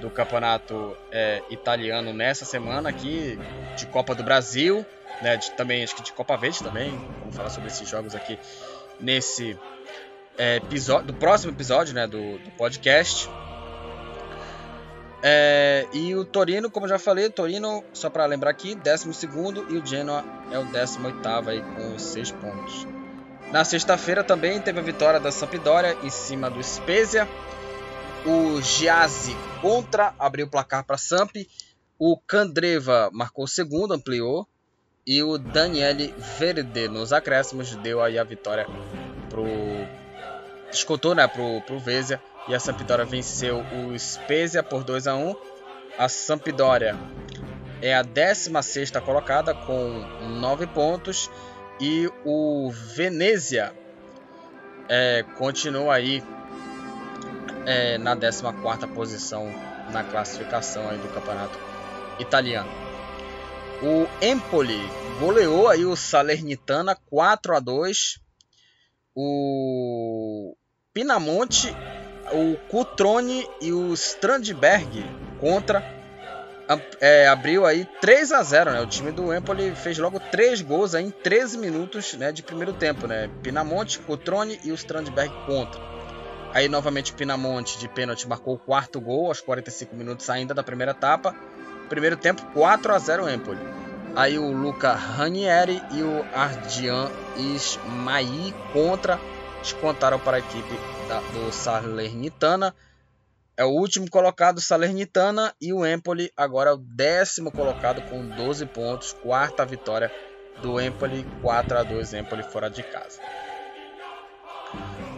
do 0.00 0.08
campeonato 0.10 0.96
é, 1.10 1.42
italiano 1.50 2.12
nessa 2.12 2.44
semana 2.44 2.90
aqui 2.90 3.36
de 3.76 3.86
Copa 3.86 4.14
do 4.14 4.22
Brasil, 4.22 4.86
né? 5.20 5.36
De, 5.36 5.50
também 5.56 5.82
acho 5.82 5.96
que 5.96 6.02
de 6.04 6.12
Copa 6.12 6.36
Verde 6.36 6.62
também. 6.62 6.90
Vamos 7.18 7.34
falar 7.34 7.50
sobre 7.50 7.70
esses 7.70 7.88
jogos 7.88 8.14
aqui 8.14 8.38
nesse 9.00 9.58
é, 10.36 10.56
episódio, 10.56 11.06
do 11.06 11.14
próximo 11.14 11.52
episódio 11.52 11.94
né, 11.94 12.06
do, 12.06 12.38
do 12.38 12.50
podcast. 12.52 13.28
É, 15.22 15.86
e 15.92 16.14
o 16.14 16.24
Torino, 16.24 16.70
como 16.70 16.86
já 16.86 16.98
falei, 16.98 17.30
Torino, 17.30 17.82
só 17.94 18.10
para 18.10 18.26
lembrar 18.26 18.50
aqui, 18.50 18.74
12 18.74 19.08
e 19.70 19.78
o 19.78 19.86
Genoa 19.86 20.22
é 20.50 20.58
o 20.58 20.64
18 20.66 21.26
aí 21.48 21.62
com 21.62 21.98
6 21.98 22.32
pontos. 22.32 22.86
Na 23.50 23.64
sexta-feira 23.64 24.22
também 24.22 24.60
teve 24.60 24.80
a 24.80 24.82
vitória 24.82 25.18
da 25.20 25.32
Sampdoria 25.32 25.96
em 26.02 26.10
cima 26.10 26.50
do 26.50 26.62
Spezia. 26.62 27.26
O 28.26 28.60
Giazzi 28.60 29.36
contra 29.60 30.14
abriu 30.18 30.46
o 30.46 30.50
placar 30.50 30.84
para 30.84 30.98
Samp. 30.98 31.36
O 31.98 32.18
Candreva 32.18 33.10
marcou 33.12 33.44
o 33.44 33.48
segundo, 33.48 33.94
ampliou. 33.94 34.46
E 35.06 35.22
o 35.22 35.38
Daniele 35.38 36.14
Verde 36.38 36.88
nos 36.88 37.12
acréscimos 37.12 37.76
deu 37.76 38.02
aí 38.02 38.18
a 38.18 38.24
vitória 38.24 38.66
pro 39.28 39.46
descontou, 40.74 41.14
né, 41.14 41.26
pro, 41.26 41.60
pro 41.62 41.80
e 42.46 42.54
a 42.54 42.60
Sampdoria 42.60 43.04
venceu 43.06 43.60
o 43.60 43.98
Spezia 43.98 44.62
por 44.62 44.84
2 44.84 45.06
a 45.06 45.14
1. 45.14 45.34
A 45.96 46.08
Sampdoria 46.08 46.96
é 47.80 47.94
a 47.94 48.02
16 48.02 48.90
colocada 49.04 49.54
com 49.54 50.04
9 50.40 50.66
pontos 50.66 51.30
e 51.80 52.10
o 52.24 52.70
Venezia 52.70 53.72
é, 54.88 55.24
continua 55.38 55.94
aí 55.94 56.22
é, 57.66 57.96
na 57.96 58.14
14 58.16 58.86
posição 58.88 59.50
na 59.90 60.04
classificação 60.04 60.88
aí 60.88 60.98
do 60.98 61.08
campeonato 61.08 61.58
italiano. 62.18 62.68
O 63.82 64.06
Empoli 64.24 64.80
goleou 65.20 65.68
aí 65.68 65.84
o 65.84 65.96
Salernitana 65.96 66.96
4 67.06 67.56
a 67.56 67.60
2. 67.60 68.18
O 69.14 70.56
Pinamonte, 70.94 71.76
o 72.32 72.56
Cutrone 72.68 73.44
e 73.60 73.72
o 73.72 73.92
Strandberg 73.94 75.04
contra 75.40 75.82
é, 77.00 77.26
abriu 77.26 77.66
aí 77.66 77.84
3 78.00 78.30
a 78.30 78.40
0, 78.44 78.70
né? 78.70 78.80
O 78.80 78.86
time 78.86 79.10
do 79.10 79.34
Empoli 79.34 79.74
fez 79.74 79.98
logo 79.98 80.20
3 80.20 80.62
gols 80.62 80.94
aí 80.94 81.04
em 81.04 81.10
13 81.10 81.58
minutos, 81.58 82.14
né, 82.14 82.30
de 82.30 82.44
primeiro 82.44 82.72
tempo, 82.72 83.08
né? 83.08 83.28
Pinamonte, 83.42 83.98
Cutrone 83.98 84.60
e 84.62 84.70
o 84.70 84.74
Strandberg 84.76 85.34
contra. 85.46 85.82
Aí 86.52 86.68
novamente 86.68 87.12
Pinamonte 87.12 87.76
de 87.76 87.88
pênalti 87.88 88.28
marcou 88.28 88.54
o 88.54 88.58
quarto 88.58 89.00
gol 89.00 89.26
aos 89.26 89.40
45 89.40 89.96
minutos 89.96 90.30
ainda 90.30 90.54
da 90.54 90.62
primeira 90.62 90.92
etapa. 90.92 91.34
Primeiro 91.88 92.16
tempo 92.16 92.40
4 92.54 92.94
a 92.94 92.98
0 93.00 93.28
Empoli. 93.28 93.58
Aí 94.14 94.38
o 94.38 94.52
Luca 94.52 94.92
Ranieri 94.92 95.82
e 95.90 96.04
o 96.04 96.24
Ardian 96.32 97.10
Ismail 97.36 98.54
contra 98.72 99.18
descontaram 99.64 100.18
para 100.18 100.36
a 100.36 100.40
equipe 100.40 100.78
da, 101.08 101.20
do 101.20 101.50
Salernitana. 101.50 102.74
É 103.56 103.64
o 103.64 103.70
último 103.70 104.10
colocado 104.10 104.60
Salernitana 104.60 105.54
e 105.60 105.72
o 105.72 105.86
Empoli 105.86 106.30
agora 106.36 106.70
é 106.70 106.72
o 106.74 106.76
décimo 106.76 107.50
colocado 107.50 108.02
com 108.10 108.28
12 108.28 108.66
pontos, 108.66 109.12
quarta 109.12 109.64
vitória 109.64 110.12
do 110.60 110.80
Empoli, 110.80 111.26
4 111.40 111.78
a 111.78 111.82
2 111.82 112.14
Empoli 112.14 112.42
fora 112.42 112.68
de 112.68 112.82
casa. 112.82 113.20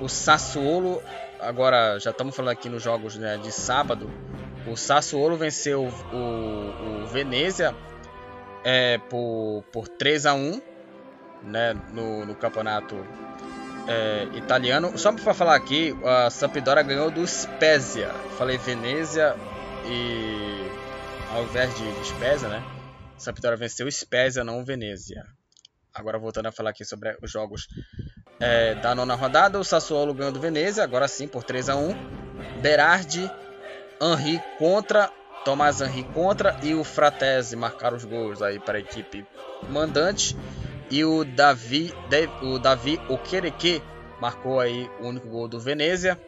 O 0.01 0.09
Sassuolo, 0.09 1.03
agora 1.41 1.99
já 1.99 2.11
estamos 2.11 2.37
falando 2.37 2.53
aqui 2.53 2.69
nos 2.69 2.83
jogos 2.83 3.17
né, 3.17 3.39
de 3.39 3.51
sábado, 3.51 4.11
o 4.67 4.77
Sassuolo 4.77 5.37
venceu 5.37 5.85
o, 5.85 7.03
o, 7.03 7.07
Venezia 7.07 7.75
é, 8.63 8.99
por, 8.99 9.65
por 9.73 9.89
3 9.89 10.27
a 10.27 10.35
1 10.35 10.61
né, 11.43 11.75
no, 11.93 12.27
no 12.27 12.35
campeonato 12.35 12.97
é, 13.87 14.29
italiano. 14.35 14.97
Só 14.99 15.13
para 15.13 15.35
falar 15.35 15.55
aqui, 15.55 15.97
a 16.05 16.31
Sampdoria 16.31 16.83
ganhou 16.83 17.11
do 17.11 17.27
Spezia. 17.27 18.09
Falei 18.37 18.59
Venezia 18.59 19.35
e 19.87 20.71
ao 21.33 21.45
invés 21.45 21.75
de, 21.77 21.93
de 21.93 22.07
Spezia, 22.07 22.49
né? 22.49 22.63
Sampdoria 23.17 23.57
venceu 23.57 23.91
Spezia, 23.91 24.45
não 24.45 24.65
Venezia. 24.65 25.25
Agora 25.95 26.19
voltando 26.19 26.47
a 26.47 26.53
falar 26.53 26.71
aqui 26.71 26.85
sobre 26.85 27.17
os 27.23 27.31
jogos 27.31 27.67
é, 28.39 28.75
da 28.75 28.95
nona 28.95 29.15
rodada, 29.15 29.59
o 29.59 29.65
Sassuolo 29.65 30.13
ganhou 30.13 30.33
do 30.33 30.41
Venezia, 30.41 30.85
agora 30.85 31.09
sim 31.09 31.27
por 31.27 31.43
3 31.43 31.71
a 31.71 31.77
1. 31.77 32.61
Berardi, 32.61 33.31
Henri 34.01 34.43
contra 34.59 35.11
Tomás 35.47 35.81
Henri 35.81 36.03
contra 36.03 36.59
e 36.61 36.75
o 36.75 36.83
Fratese 36.83 37.55
marcaram 37.55 37.97
os 37.97 38.05
gols 38.05 38.43
aí 38.43 38.59
para 38.59 38.79
a 38.79 38.81
equipe 38.81 39.25
mandante. 39.71 40.37
E 40.91 41.05
o 41.05 41.25
Davi, 41.25 41.93
o 42.43 42.59
Davi 42.59 43.01
Okereke 43.09 43.83
marcou 44.21 44.61
aí 44.61 44.89
o 45.01 45.09
único 45.09 45.29
gol 45.29 45.49
do 45.49 45.59
Venezia. 45.59 46.21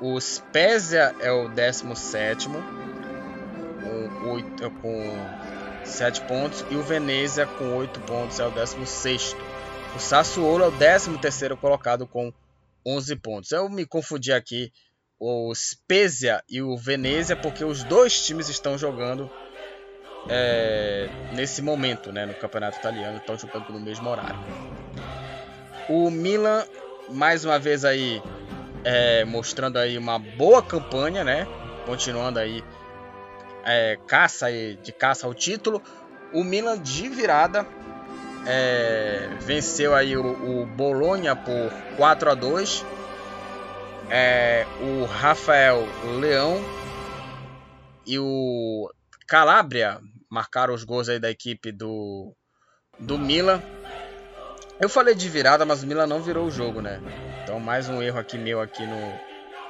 O 0.00 0.20
Spezia 0.20 1.14
é 1.20 1.30
o 1.30 1.48
17 1.48 2.48
com, 2.48 4.30
8, 4.30 4.70
com 4.80 5.84
7 5.84 6.22
pontos 6.22 6.64
e 6.70 6.76
o 6.76 6.82
Venezia 6.82 7.46
com 7.46 7.76
8 7.76 8.00
pontos 8.00 8.40
é 8.40 8.46
o 8.46 8.50
16. 8.50 9.36
O 9.94 9.98
Sassuolo 9.98 10.64
é 10.64 10.68
o 10.68 10.72
13 10.72 11.56
colocado 11.60 12.06
com 12.06 12.32
11 12.84 13.16
pontos. 13.16 13.52
Eu 13.52 13.68
me 13.68 13.86
confundi 13.86 14.32
aqui 14.32 14.72
o 15.18 15.54
Spezia 15.54 16.42
e 16.48 16.60
o 16.60 16.76
Venezia 16.76 17.36
porque 17.36 17.64
os 17.64 17.84
dois 17.84 18.26
times 18.26 18.48
estão 18.48 18.76
jogando 18.76 19.30
é, 20.28 21.08
nesse 21.32 21.60
momento, 21.62 22.12
né, 22.12 22.26
no 22.26 22.34
campeonato 22.34 22.78
italiano, 22.78 23.18
estão 23.18 23.36
jogando 23.36 23.70
no 23.70 23.80
mesmo 23.80 24.08
horário. 24.08 24.38
O 25.88 26.10
Milan, 26.10 26.64
mais 27.10 27.44
uma 27.44 27.58
vez 27.58 27.84
aí, 27.84 28.22
é, 28.84 29.24
mostrando 29.24 29.78
aí 29.78 29.98
uma 29.98 30.18
boa 30.18 30.62
campanha, 30.62 31.22
né, 31.22 31.46
continuando 31.86 32.38
aí 32.38 32.64
é, 33.64 33.98
caça 34.06 34.46
de 34.50 34.92
caça 34.92 35.26
ao 35.26 35.34
título. 35.34 35.82
O 36.32 36.42
Milan 36.42 36.78
de 36.78 37.08
virada 37.08 37.66
é, 38.46 39.28
venceu 39.40 39.94
aí 39.94 40.16
o, 40.16 40.62
o 40.62 40.66
Bolonha 40.66 41.36
por 41.36 41.70
4 41.96 42.30
a 42.30 42.34
2. 42.34 42.84
É, 44.10 44.66
o 44.80 45.04
Rafael 45.06 45.86
Leão 46.18 46.62
e 48.06 48.18
o 48.18 48.90
Calabria 49.26 49.98
marcaram 50.34 50.74
os 50.74 50.82
gols 50.82 51.08
aí 51.08 51.20
da 51.20 51.30
equipe 51.30 51.70
do, 51.70 52.34
do 52.98 53.16
Milan. 53.16 53.62
Eu 54.80 54.88
falei 54.88 55.14
de 55.14 55.28
virada, 55.28 55.64
mas 55.64 55.84
o 55.84 55.86
Milan 55.86 56.08
não 56.08 56.20
virou 56.20 56.46
o 56.46 56.50
jogo, 56.50 56.80
né? 56.80 57.00
Então 57.44 57.60
mais 57.60 57.88
um 57.88 58.02
erro 58.02 58.18
aqui 58.18 58.36
meu 58.36 58.60
aqui 58.60 58.84
no, 58.84 59.12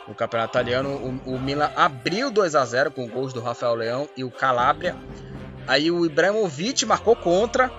no 0.08 0.14
campeonato 0.14 0.52
italiano. 0.52 1.20
O, 1.26 1.34
o 1.34 1.38
Milan 1.38 1.70
abriu 1.76 2.30
2 2.30 2.54
a 2.54 2.64
0 2.64 2.90
com 2.90 3.06
gols 3.06 3.34
do 3.34 3.42
Rafael 3.42 3.74
Leão 3.74 4.08
e 4.16 4.24
o 4.24 4.30
Calabria. 4.30 4.96
Aí 5.66 5.90
o 5.90 6.06
Ibrahimovic 6.06 6.86
marcou 6.86 7.14
contra 7.14 7.70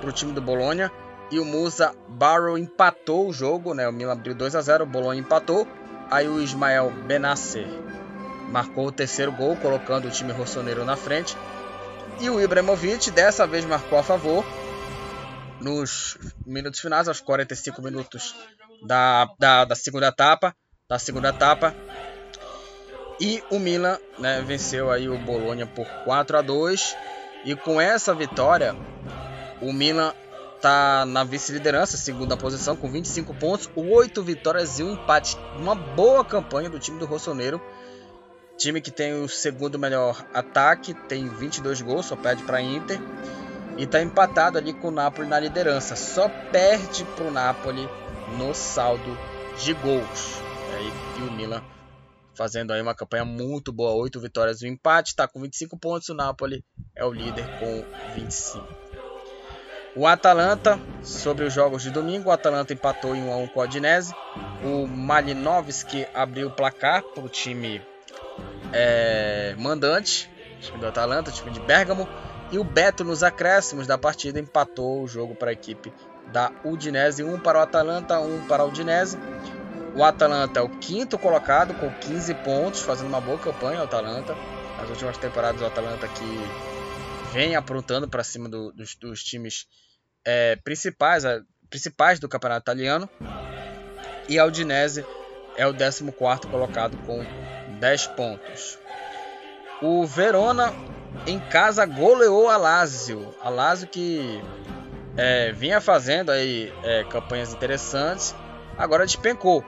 para 0.00 0.10
o 0.10 0.12
time 0.12 0.32
do 0.32 0.42
Bolonha. 0.42 0.90
E 1.30 1.38
o 1.38 1.44
Musa 1.44 1.94
Barrow 2.06 2.58
empatou 2.58 3.28
o 3.28 3.32
jogo, 3.32 3.74
né? 3.74 3.88
O 3.88 3.92
Milan 3.92 4.12
abriu 4.12 4.34
2 4.34 4.56
a 4.56 4.60
0 4.60 4.84
o 4.84 4.86
Bolonha 4.86 5.20
empatou. 5.20 5.66
Aí 6.10 6.28
o 6.28 6.42
Ismael 6.42 6.90
Benasser 7.06 7.66
marcou 8.50 8.88
o 8.88 8.92
terceiro 8.92 9.32
gol, 9.32 9.56
colocando 9.56 10.06
o 10.06 10.10
time 10.10 10.32
rossoneiro 10.32 10.84
na 10.84 10.96
frente. 10.96 11.36
E 12.20 12.30
o 12.30 12.40
Ibrahimovic 12.40 13.10
dessa 13.10 13.46
vez 13.46 13.64
marcou 13.64 13.98
a 13.98 14.02
favor 14.02 14.44
nos 15.60 16.16
minutos 16.46 16.80
finais, 16.80 17.08
aos 17.08 17.20
45 17.20 17.82
minutos 17.82 18.34
da, 18.82 19.28
da, 19.38 19.64
da 19.64 19.74
segunda 19.74 20.08
etapa. 20.08 20.54
Da 20.88 20.98
segunda 20.98 21.30
etapa. 21.30 21.74
E 23.20 23.42
o 23.50 23.58
Milan 23.58 23.98
né, 24.18 24.42
venceu 24.42 24.90
aí 24.90 25.08
o 25.08 25.18
Bolonha 25.18 25.66
por 25.66 25.86
4 26.04 26.38
a 26.38 26.42
2 26.42 26.96
E 27.44 27.54
com 27.54 27.80
essa 27.80 28.14
vitória, 28.14 28.76
o 29.62 29.72
Milan 29.72 30.12
está 30.56 31.04
na 31.06 31.24
vice-liderança, 31.24 31.96
segunda 31.96 32.36
posição, 32.36 32.74
com 32.74 32.90
25 32.90 33.34
pontos, 33.34 33.70
8 33.76 34.22
vitórias 34.22 34.78
e 34.78 34.82
um 34.82 34.92
empate. 34.92 35.38
Uma 35.56 35.74
boa 35.74 36.24
campanha 36.24 36.70
do 36.70 36.78
time 36.78 36.98
do 36.98 37.06
Rossoneiro 37.06 37.60
Time 38.56 38.80
que 38.80 38.90
tem 38.90 39.12
o 39.22 39.28
segundo 39.28 39.78
melhor 39.78 40.24
ataque, 40.32 40.94
tem 40.94 41.28
22 41.28 41.82
gols, 41.82 42.06
só 42.06 42.16
perde 42.16 42.42
para 42.44 42.62
Inter. 42.62 43.00
E 43.76 43.82
está 43.82 44.00
empatado 44.00 44.56
ali 44.56 44.72
com 44.72 44.88
o 44.88 44.92
Napoli 44.92 45.28
na 45.28 45.40
liderança. 45.40 45.96
Só 45.96 46.28
perde 46.28 47.04
para 47.16 47.24
o 47.24 47.30
Napoli 47.32 47.88
no 48.38 48.54
saldo 48.54 49.18
de 49.58 49.72
gols. 49.74 50.40
E, 51.18 51.22
o 51.22 51.32
Milan 51.32 51.62
fazendo 52.34 52.72
aí 52.72 52.82
uma 52.82 52.94
campanha 52.94 53.24
muito 53.24 53.72
boa, 53.72 53.92
8 53.92 54.20
vitórias 54.20 54.60
e 54.60 54.66
um 54.66 54.72
empate, 54.72 55.10
está 55.10 55.26
com 55.26 55.40
25 55.40 55.78
pontos. 55.78 56.08
O 56.08 56.14
Napoli 56.14 56.64
é 56.94 57.04
o 57.04 57.12
líder 57.12 57.46
com 57.58 57.84
25. 58.14 58.66
O 59.96 60.06
Atalanta, 60.06 60.78
sobre 61.02 61.44
os 61.44 61.52
jogos 61.52 61.82
de 61.82 61.90
domingo, 61.90 62.28
o 62.28 62.32
Atalanta 62.32 62.72
empatou 62.72 63.14
em 63.14 63.22
1 63.22 63.32
a 63.32 63.36
1 63.36 63.46
com 63.48 63.60
o 63.60 63.62
Odinese. 63.62 64.12
O 64.64 64.88
Malinovski 64.88 66.06
abriu 66.12 66.48
o 66.48 66.50
placar 66.50 67.02
para 67.02 67.24
o 67.24 67.28
time 67.28 67.80
é, 68.74 69.54
mandante, 69.56 70.28
time 70.60 70.78
do 70.78 70.86
Atalanta, 70.86 71.30
time 71.30 71.52
de 71.52 71.60
Bergamo, 71.60 72.08
e 72.50 72.58
o 72.58 72.64
Beto 72.64 73.04
nos 73.04 73.22
acréscimos 73.22 73.86
da 73.86 73.96
partida 73.96 74.38
empatou 74.38 75.02
o 75.02 75.08
jogo 75.08 75.34
para 75.34 75.50
a 75.50 75.52
equipe 75.52 75.92
da 76.32 76.50
Udinese, 76.64 77.22
um 77.22 77.38
para 77.38 77.58
o 77.58 77.62
Atalanta, 77.62 78.18
um 78.18 78.44
para 78.46 78.64
o 78.64 78.68
Udinese. 78.68 79.16
O 79.94 80.02
Atalanta 80.02 80.58
é 80.58 80.62
o 80.62 80.68
quinto 80.68 81.16
colocado 81.16 81.72
com 81.74 81.88
15 81.88 82.34
pontos, 82.34 82.80
fazendo 82.80 83.06
uma 83.06 83.20
boa 83.20 83.38
campanha 83.38 83.80
o 83.80 83.84
Atalanta. 83.84 84.34
Nas 84.76 84.90
últimas 84.90 85.16
temporadas 85.16 85.60
o 85.62 85.66
Atalanta 85.66 86.08
que 86.08 87.32
vem 87.32 87.54
aprontando 87.54 88.08
para 88.08 88.24
cima 88.24 88.48
do, 88.48 88.72
dos, 88.72 88.96
dos, 88.96 89.22
times 89.22 89.66
é, 90.24 90.56
principais, 90.56 91.24
é, 91.24 91.40
principais 91.70 92.18
do 92.18 92.28
campeonato 92.28 92.64
italiano. 92.64 93.08
E 94.28 94.36
a 94.36 94.44
Udinese 94.44 95.06
é 95.56 95.66
o 95.66 95.72
14 95.72 96.10
colocado 96.50 96.96
com 97.06 97.24
10 97.74 98.06
pontos. 98.08 98.78
O 99.82 100.06
Verona 100.06 100.72
em 101.26 101.38
casa 101.38 101.84
goleou 101.86 102.48
a 102.48 102.56
Lazio. 102.56 103.34
A 103.42 103.48
Lazio 103.48 103.88
que 103.88 104.42
é, 105.16 105.52
vinha 105.52 105.80
fazendo 105.80 106.30
aí 106.30 106.72
é, 106.82 107.04
campanhas 107.04 107.52
interessantes, 107.52 108.34
agora 108.76 109.06
despencou. 109.06 109.64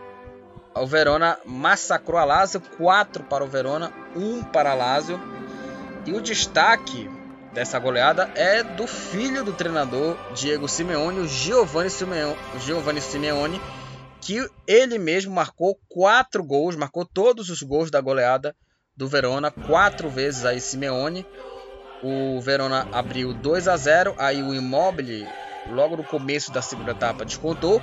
O 0.75 0.87
Verona 0.87 1.39
massacrou 1.45 2.19
a 2.19 2.25
Lazio, 2.25 2.61
4 2.77 3.25
para 3.25 3.43
o 3.43 3.47
Verona, 3.47 3.93
1 4.15 4.43
para 4.45 4.73
a 4.73 4.75
Lazio. 4.75 5.19
E 6.05 6.13
o 6.13 6.21
destaque 6.21 7.11
dessa 7.53 7.79
goleada 7.79 8.31
é 8.35 8.63
do 8.63 8.87
filho 8.87 9.43
do 9.43 9.53
treinador 9.53 10.17
Diego 10.35 10.69
Simeone, 10.69 11.21
o 11.21 11.27
Giovanni 11.27 11.89
Simeone, 11.89 12.37
Giovanni 12.61 13.01
Simeone 13.01 13.61
que 14.27 14.45
ele 14.67 14.99
mesmo 14.99 15.33
marcou 15.33 15.79
quatro 15.89 16.43
gols, 16.43 16.75
marcou 16.75 17.05
todos 17.07 17.49
os 17.49 17.63
gols 17.63 17.93
da 17.93 18.01
goleada 18.01 18.57
do 18.97 19.07
Verona, 19.07 19.53
quatro 19.53 20.11
vezes 20.11 20.45
aí 20.45 20.61
Simeone. 20.61 21.25
O 22.03 22.41
Verona 22.41 22.89
abriu 22.91 23.33
2 23.33 23.69
a 23.69 23.77
0, 23.77 24.17
aí 24.19 24.43
o 24.43 24.53
Immobile 24.53 25.29
logo 25.71 25.97
no 25.97 26.03
começo 26.03 26.51
da 26.51 26.61
segunda 26.61 26.91
etapa 26.91 27.25
descontou. 27.25 27.81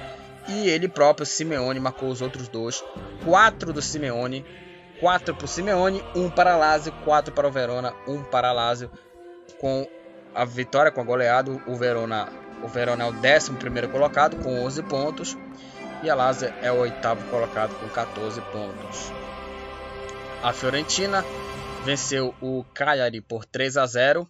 E 0.49 0.67
ele 0.67 0.89
próprio 0.89 1.25
Simeone 1.25 1.79
marcou 1.79 2.09
os 2.09 2.21
outros 2.21 2.49
dois, 2.49 2.83
quatro 3.23 3.71
do 3.71 3.81
Simeone, 3.81 4.45
quatro 4.99 5.33
para 5.33 5.45
o 5.45 5.47
Simeone, 5.47 6.03
um 6.13 6.29
para 6.29 6.57
Lazio, 6.57 6.91
quatro 7.05 7.33
para 7.33 7.47
o 7.47 7.51
Verona, 7.51 7.93
um 8.05 8.21
para 8.21 8.51
Lazio. 8.51 8.91
Com 9.61 9.87
a 10.35 10.43
vitória 10.43 10.91
com 10.91 10.99
a 10.99 11.05
goleada, 11.05 11.51
o 11.65 11.75
Verona, 11.77 12.27
o 12.61 12.67
Verona 12.67 13.05
é 13.05 13.07
o 13.07 13.13
décimo 13.13 13.57
primeiro 13.57 13.87
colocado 13.87 14.35
com 14.43 14.61
11 14.65 14.83
pontos 14.83 15.37
e 16.03 16.09
a 16.09 16.15
Lazio 16.15 16.53
é 16.61 16.69
o 16.69 16.79
oitavo 16.79 17.25
colocado 17.29 17.73
com 17.79 17.87
14 17.87 18.41
pontos. 18.41 19.11
A 20.43 20.51
Fiorentina 20.51 21.23
venceu 21.85 22.35
o 22.41 22.65
Cagliari 22.73 23.21
por 23.21 23.45
3 23.45 23.77
a 23.77 23.85
0. 23.85 24.27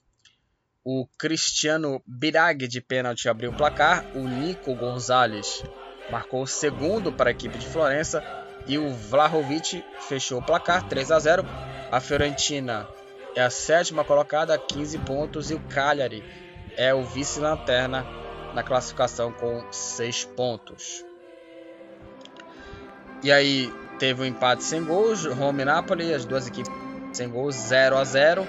O 0.86 1.08
Cristiano 1.18 2.02
Birag 2.06 2.68
de 2.68 2.80
pênalti 2.80 3.28
abriu 3.28 3.50
o 3.50 3.56
placar. 3.56 4.06
O 4.16 4.20
Nico 4.28 4.76
Gonzalez 4.76 5.64
marcou 6.12 6.44
o 6.44 6.48
segundo 6.48 7.12
para 7.12 7.32
a 7.32 7.32
equipe 7.32 7.58
de 7.58 7.68
Florença 7.68 8.24
e 8.68 8.78
o 8.78 8.94
Vlahovic 8.94 9.84
fechou 10.02 10.40
o 10.40 10.46
placar 10.46 10.88
3 10.88 11.12
a 11.12 11.20
0. 11.20 11.44
A 11.92 12.00
Fiorentina 12.00 12.88
é 13.36 13.42
a 13.42 13.50
sétima 13.50 14.04
colocada, 14.04 14.58
15 14.60 15.00
pontos, 15.00 15.50
e 15.50 15.56
o 15.56 15.60
Cagliari 15.62 16.24
é 16.78 16.94
o 16.94 17.04
vice-lanterna 17.04 18.06
na 18.54 18.62
classificação 18.62 19.32
com 19.32 19.66
6 19.72 20.26
pontos. 20.26 21.13
E 23.24 23.32
aí 23.32 23.72
teve 23.98 24.22
um 24.22 24.26
empate 24.26 24.64
sem 24.64 24.84
gols, 24.84 25.26
Roma 25.26 25.62
e 25.62 25.66
Napoli, 25.66 26.14
as 26.14 26.26
duas 26.26 26.46
equipes 26.46 26.72
sem 27.14 27.30
gols, 27.30 27.56
0 27.56 27.98
a 27.98 28.04
0. 28.04 28.46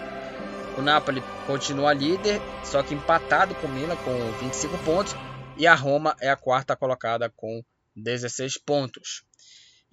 O 0.76 0.82
Napoli 0.82 1.22
continua 1.46 1.92
líder, 1.92 2.40
só 2.64 2.82
que 2.82 2.94
empatado 2.94 3.54
com 3.54 3.68
o 3.68 3.70
Milan 3.70 3.96
com 3.96 4.32
25 4.40 4.76
pontos, 4.78 5.14
e 5.56 5.66
a 5.66 5.74
Roma 5.74 6.16
é 6.20 6.28
a 6.28 6.36
quarta 6.36 6.74
colocada 6.74 7.30
com 7.36 7.62
16 7.94 8.58
pontos. 8.58 9.22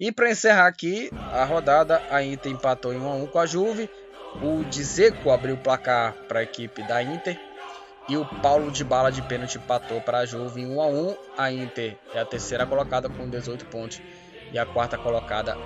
E 0.00 0.10
para 0.10 0.30
encerrar 0.30 0.66
aqui 0.66 1.10
a 1.32 1.44
rodada, 1.44 2.02
a 2.10 2.24
Inter 2.24 2.50
empatou 2.50 2.92
em 2.92 2.98
1 2.98 3.08
a 3.08 3.14
1 3.14 3.26
com 3.28 3.38
a 3.38 3.46
Juve. 3.46 3.88
O 4.42 4.64
Dzeko 4.64 5.30
abriu 5.30 5.54
o 5.54 5.58
placar 5.58 6.14
para 6.26 6.40
a 6.40 6.42
equipe 6.42 6.82
da 6.88 7.00
Inter 7.00 7.38
e 8.08 8.16
o 8.16 8.24
Paulo 8.40 8.72
de 8.72 8.82
bala 8.82 9.12
de 9.12 9.22
pênalti 9.22 9.58
empatou 9.58 10.00
para 10.00 10.18
a 10.18 10.26
Juve 10.26 10.62
em 10.62 10.74
1 10.74 10.82
a 10.82 10.86
1. 10.86 11.16
A 11.38 11.52
Inter 11.52 11.96
é 12.12 12.18
a 12.18 12.24
terceira 12.26 12.66
colocada 12.66 13.08
com 13.08 13.28
18 13.28 13.66
pontos 13.66 14.02
e 14.52 14.58
a 14.58 14.66
quarta 14.66 14.98
colocada 14.98 15.56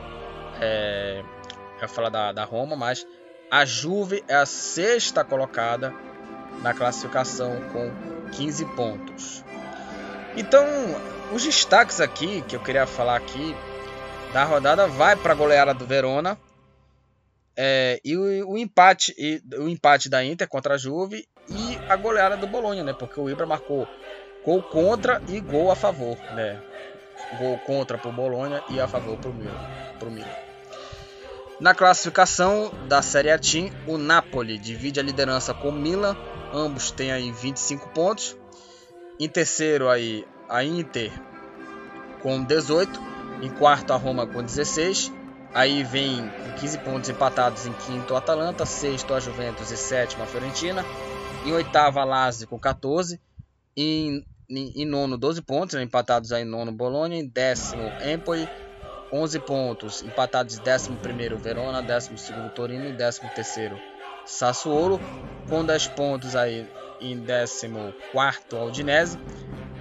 é, 0.61 1.23
eu 1.81 1.89
falar 1.89 2.09
da, 2.09 2.33
da 2.33 2.45
Roma, 2.45 2.77
mas 2.77 3.07
a 3.51 3.65
Juve 3.65 4.25
é 4.29 4.35
a 4.35 4.47
sexta 4.47 5.25
colocada 5.25 5.93
na 6.63 6.73
classificação 6.73 7.61
com 7.73 7.93
15 8.31 8.65
pontos. 8.77 9.45
Então, 10.37 10.65
os 11.33 11.43
destaques 11.43 12.01
aqui 12.01 12.43
que 12.43 12.57
eu 12.57 12.61
queria 12.61 12.87
falar 12.87 13.17
aqui 13.17 13.55
da 14.33 14.45
rodada 14.45 14.87
vai 14.87 15.17
para 15.17 15.33
a 15.33 15.37
goleada 15.37 15.75
do 15.75 15.87
Verona 15.87 16.39
é, 17.57 18.01
e 18.05 18.17
o, 18.17 18.51
o, 18.51 18.59
empate 18.59 19.15
e 19.17 19.43
o 19.57 19.69
empate 19.69 20.09
da 20.09 20.25
Inter 20.25 20.49
contra 20.49 20.75
a 20.75 20.79
Juve 20.79 21.27
e 21.49 21.79
a 21.89 21.97
goleada 21.97 22.37
do 22.37 22.47
Bolonha, 22.47 22.85
né? 22.85 22.93
Porque 22.93 23.19
o 23.19 23.31
Ibra 23.31 23.47
marcou 23.47 23.89
gol 24.45 24.63
contra 24.63 25.23
e 25.29 25.41
gol 25.41 25.71
a 25.71 25.77
favor, 25.77 26.17
né? 26.35 26.61
Gol 27.39 27.59
contra 27.59 27.99
para 27.99 28.09
o 28.09 28.13
Bolonha 28.13 28.63
e 28.69 28.81
a 28.81 28.87
favor 28.87 29.19
para 29.19 29.31
o 29.31 30.11
Milan. 30.11 30.37
Na 31.59 31.75
classificação 31.75 32.71
da 32.87 33.01
Série 33.01 33.31
A 33.31 33.39
Team, 33.39 33.71
o 33.87 33.97
Napoli 33.97 34.59
divide 34.59 35.01
a 35.01 35.03
liderança 35.03 35.55
com 35.55 35.71
o 35.71 35.73
Milan, 35.73 36.15
ambos 36.53 36.91
têm 36.91 37.11
aí 37.11 37.33
25 37.33 37.89
pontos. 37.89 38.37
Em 39.19 39.29
terceiro 39.29 39.89
aí 39.89 40.27
a 40.49 40.63
Inter 40.63 41.11
com 42.23 42.45
18, 42.45 43.01
em 43.41 43.49
quarto 43.49 43.93
a 43.93 43.97
Roma 43.97 44.27
com 44.27 44.43
16. 44.43 45.13
Aí 45.55 45.83
vem 45.83 46.29
com 46.29 46.53
15 46.61 46.79
pontos 46.79 47.09
empatados 47.09 47.67
em 47.67 47.73
quinto 47.73 48.13
o 48.13 48.17
Atalanta, 48.17 48.67
sexto 48.67 49.15
a 49.15 49.21
Juventus 49.21 49.71
e 49.71 49.77
sétimo 49.77 50.25
a 50.25 50.27
Fiorentina. 50.27 50.85
Em 51.47 51.53
oitavo 51.53 51.99
a 51.99 52.05
Lazio 52.05 52.47
com 52.47 52.59
14. 52.59 53.19
Em 53.75 54.27
em, 54.49 54.85
nono 54.85 55.17
12 55.17 55.43
pontos, 55.43 55.75
né, 55.75 55.83
empatados 55.83 56.33
aí 56.33 56.43
em 56.43 56.47
nono 56.47 56.73
Bolonha, 56.73 57.19
em 57.19 57.27
décimo 57.27 57.83
Empoli, 58.05 58.49
11 59.13 59.39
pontos, 59.41 60.03
empatados 60.03 60.59
décimo 60.59 60.97
primeiro 60.99 61.39
Verona, 61.39 61.83
décimo 61.83 62.19
segundo 62.19 62.51
Torino 62.51 62.89
e 62.89 62.93
décimo 62.93 63.31
terceiro 63.35 63.79
Sassuolo, 64.25 65.01
com 65.49 65.65
10 65.65 65.89
pontos 65.89 66.35
aí 66.35 66.69
em 67.01 67.19
décimo 67.19 67.95
quarto 68.13 68.57
Aldinese, 68.57 69.19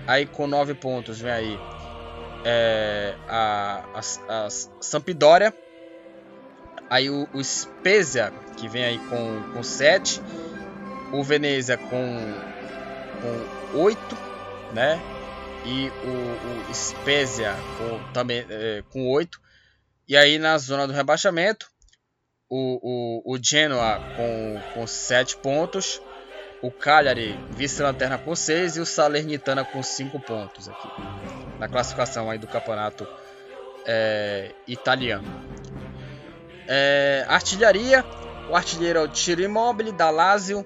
aí 0.05 0.25
com 0.25 0.45
9 0.47 0.75
pontos 0.75 1.19
vem 1.19 1.31
aí 1.31 1.59
é, 2.43 3.15
a, 3.27 3.83
a, 3.95 4.45
a 4.45 4.49
Sampdoria, 4.49 5.53
aí 6.89 7.09
o, 7.09 7.27
o 7.33 7.43
Spezia 7.43 8.31
que 8.55 8.67
vem 8.67 8.83
aí 8.83 8.99
com, 9.09 9.53
com 9.53 9.63
7, 9.63 10.21
o 11.11 11.23
Venezia 11.23 11.77
com, 11.77 11.89
com 13.21 13.79
8, 13.79 14.24
né? 14.75 15.01
E 15.65 15.89
o, 15.89 16.69
o 16.69 16.73
Spezia 16.75 17.55
com, 17.77 18.13
também 18.13 18.45
é, 18.49 18.83
com 18.91 19.09
8. 19.09 19.39
E 20.07 20.15
aí 20.15 20.37
na 20.37 20.57
zona 20.57 20.85
do 20.85 20.93
rebaixamento, 20.93 21.67
o, 22.47 23.23
o, 23.25 23.33
o 23.33 23.39
Genoa 23.41 23.99
com, 24.15 24.61
com 24.73 24.85
7 24.85 25.37
pontos. 25.37 26.01
O 26.61 26.71
Cagliari 26.71 27.39
vice-lanterna 27.51 28.17
com 28.17 28.35
6 28.35 28.77
e 28.77 28.79
o 28.79 28.85
Salernitana 28.85 29.63
com 29.63 29.81
5 29.81 30.19
pontos 30.19 30.67
aqui. 30.67 30.87
Na 31.59 31.67
classificação 31.67 32.29
aí 32.29 32.37
do 32.37 32.47
campeonato 32.47 33.07
é, 33.85 34.51
italiano. 34.67 35.27
É, 36.67 37.25
artilharia. 37.27 38.03
O 38.49 38.55
artilheiro 38.55 38.99
é 38.99 39.01
o 39.01 39.07
Tiro 39.07 39.41
Immobile 39.41 39.91
da 39.91 40.09
Lazio 40.09 40.65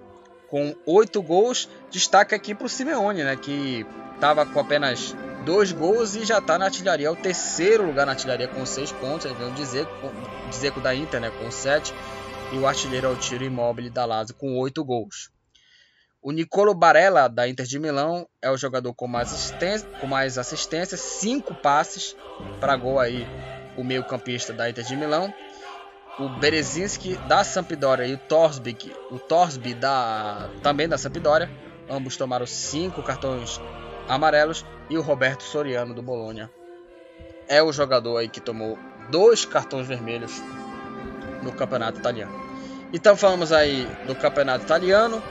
com 0.49 0.75
8 0.85 1.21
gols. 1.21 1.69
Destaque 1.89 2.35
aqui 2.35 2.53
para 2.53 2.65
o 2.65 2.69
Simeone, 2.69 3.23
né, 3.23 3.35
que 3.35 3.85
estava 4.15 4.45
com 4.45 4.59
apenas 4.59 5.15
dois 5.45 5.71
gols 5.71 6.15
e 6.15 6.25
já 6.25 6.39
está 6.39 6.57
na 6.57 6.65
artilharia. 6.65 7.07
É 7.07 7.11
o 7.11 7.15
terceiro 7.15 7.85
lugar 7.85 8.05
na 8.05 8.11
artilharia 8.11 8.47
com 8.47 8.65
6 8.65 8.91
pontos. 8.93 9.25
Aí 9.25 9.33
vem 9.33 9.47
o 9.47 10.49
Dzeko, 10.49 10.81
da 10.81 10.93
Inter 10.93 11.21
né, 11.21 11.31
com 11.31 11.49
7. 11.49 11.93
E 12.51 12.57
o 12.57 12.67
artilheiro 12.67 13.07
é 13.07 13.09
o 13.09 13.15
Tiro 13.15 13.43
Imóvel 13.43 13.89
da 13.91 14.05
Lazio 14.05 14.35
com 14.35 14.57
8 14.57 14.83
gols. 14.83 15.29
O 16.21 16.33
Nicolo 16.33 16.73
Barella, 16.73 17.29
da 17.29 17.47
Inter 17.47 17.65
de 17.65 17.79
Milão, 17.79 18.27
é 18.41 18.51
o 18.51 18.57
jogador 18.57 18.93
com 18.93 19.07
mais 19.07 19.31
assistência, 19.31 19.87
com 20.01 20.07
mais 20.07 20.37
assistência 20.37 20.97
5 20.97 21.55
passes 21.55 22.13
para 22.59 22.75
gol 22.75 22.99
aí, 22.99 23.25
o 23.77 23.83
meio 23.85 24.03
campista 24.03 24.51
da 24.51 24.69
Inter 24.69 24.83
de 24.83 24.97
Milão 24.97 25.33
o 26.19 26.29
Berezinski 26.29 27.15
da 27.27 27.43
Sampdoria 27.43 28.05
e 28.05 28.13
o 28.13 28.17
Torsby, 28.17 28.77
o 29.09 29.17
Torsby 29.17 29.73
da, 29.73 30.49
também 30.61 30.87
da 30.87 30.97
Sampdoria. 30.97 31.49
Ambos 31.89 32.17
tomaram 32.17 32.45
cinco 32.45 33.01
cartões 33.01 33.59
amarelos 34.07 34.65
e 34.89 34.97
o 34.97 35.01
Roberto 35.01 35.43
Soriano 35.43 35.93
do 35.93 36.01
Bolonha 36.01 36.51
é 37.49 37.63
o 37.63 37.73
jogador 37.73 38.17
aí 38.17 38.29
que 38.29 38.39
tomou 38.39 38.77
dois 39.09 39.43
cartões 39.43 39.87
vermelhos 39.87 40.31
no 41.41 41.51
campeonato 41.51 41.99
italiano. 41.99 42.31
Então 42.93 43.17
falamos 43.17 43.51
aí 43.51 43.87
do 44.05 44.15
campeonato 44.15 44.63
italiano. 44.63 45.21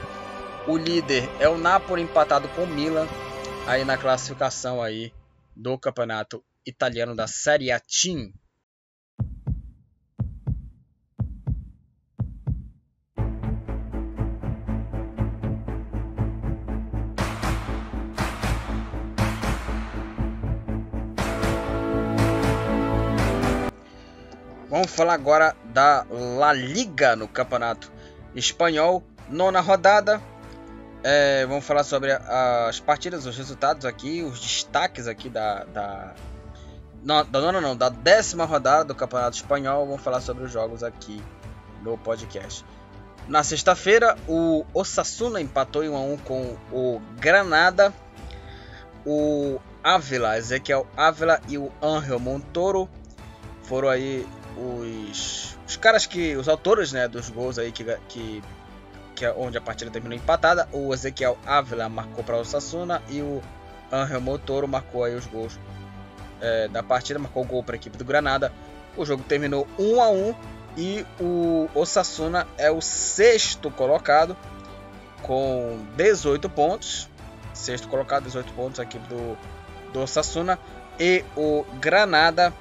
O 0.67 0.77
líder 0.77 1.27
é 1.39 1.47
o 1.47 1.57
Napoli 1.57 2.01
empatado 2.01 2.49
com 2.49 2.63
o 2.63 2.67
Milan 2.67 3.07
aí 3.65 3.85
na 3.85 3.97
classificação 3.97 4.81
aí 4.81 5.13
do 5.55 5.77
campeonato 5.77 6.43
italiano 6.65 7.15
da 7.15 7.25
Serie 7.25 7.71
A 7.71 7.79
Team. 7.79 8.33
Vamos 24.69 24.91
falar 24.91 25.15
agora 25.15 25.55
da 25.65 26.05
La 26.11 26.53
Liga 26.53 27.15
no 27.15 27.27
Campeonato 27.27 27.91
Espanhol, 28.35 29.03
nona 29.27 29.61
rodada. 29.61 30.21
É, 31.03 31.43
vamos 31.47 31.65
falar 31.65 31.83
sobre 31.83 32.11
as 32.11 32.79
partidas, 32.79 33.25
os 33.25 33.35
resultados 33.35 33.83
aqui, 33.83 34.21
os 34.21 34.39
destaques 34.39 35.07
aqui 35.07 35.27
da, 35.27 35.63
da 35.63 36.13
não, 37.03 37.25
da 37.25 37.41
nona 37.41 37.59
não, 37.59 37.75
da 37.75 37.89
décima 37.89 38.45
rodada 38.45 38.85
do 38.85 38.93
Campeonato 38.93 39.37
Espanhol. 39.37 39.87
Vamos 39.87 40.03
falar 40.03 40.21
sobre 40.21 40.43
os 40.43 40.51
jogos 40.51 40.83
aqui 40.83 41.19
no 41.81 41.97
podcast. 41.97 42.63
Na 43.27 43.43
sexta-feira, 43.43 44.15
o 44.27 44.63
Osasuna 44.71 45.41
empatou 45.41 45.83
em 45.83 45.89
1 45.89 45.95
a 45.95 45.99
1 45.99 46.17
com 46.17 46.57
o 46.71 47.01
Granada. 47.17 47.91
O 49.03 49.59
Ávila, 49.83 50.37
Ezequiel 50.37 50.85
Ávila 50.95 51.41
e 51.47 51.57
o 51.57 51.71
Angel 51.81 52.19
Montoro 52.19 52.87
foram 53.63 53.89
aí 53.89 54.27
os, 54.59 55.57
os 55.67 55.77
caras 55.77 56.05
que. 56.05 56.35
os 56.35 56.47
autores 56.47 56.91
né, 56.91 57.07
dos 57.07 57.29
gols 57.29 57.57
aí 57.57 57.71
que, 57.71 57.83
que, 58.07 58.43
que 59.15 59.25
é 59.25 59.31
onde 59.31 59.57
a 59.57 59.61
partida 59.61 59.89
terminou 59.89 60.17
empatada. 60.17 60.67
O 60.71 60.93
Ezequiel 60.93 61.37
Ávila 61.45 61.87
marcou 61.87 62.23
para 62.23 62.37
o 62.37 62.45
Sassuna 62.45 63.01
e 63.09 63.21
o 63.21 63.41
Angel 63.91 64.21
Montoro 64.21 64.67
marcou 64.67 65.03
aí 65.03 65.15
os 65.15 65.25
gols 65.25 65.59
é, 66.41 66.67
da 66.67 66.83
partida, 66.83 67.19
marcou 67.19 67.43
o 67.43 67.45
gol 67.45 67.63
para 67.63 67.75
a 67.75 67.77
equipe 67.77 67.97
do 67.97 68.05
Granada. 68.05 68.51
O 68.97 69.05
jogo 69.05 69.23
terminou 69.23 69.67
1 69.77 70.01
a 70.01 70.09
1 70.09 70.35
e 70.77 71.05
o 71.19 71.69
Osasuna 71.73 72.47
é 72.57 72.69
o 72.71 72.81
sexto 72.81 73.71
colocado 73.71 74.35
com 75.21 75.79
18 75.95 76.49
pontos. 76.49 77.09
Sexto 77.53 77.87
colocado, 77.87 78.23
18 78.23 78.53
pontos 78.53 78.79
a 78.79 78.83
equipe 78.83 79.07
do, 79.07 79.37
do 79.91 80.01
Osasuna. 80.01 80.59
E 80.99 81.23
o 81.35 81.65
Granada 81.79 82.53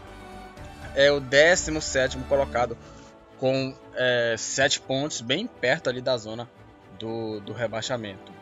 é 0.98 1.12
o 1.12 1.20
17 1.20 2.18
colocado 2.28 2.76
com 3.38 3.72
é, 3.94 4.34
7 4.36 4.80
pontos, 4.80 5.20
bem 5.20 5.46
perto 5.46 5.88
ali 5.88 6.02
da 6.02 6.16
zona 6.16 6.50
do, 6.98 7.38
do 7.40 7.52
rebaixamento. 7.52 8.32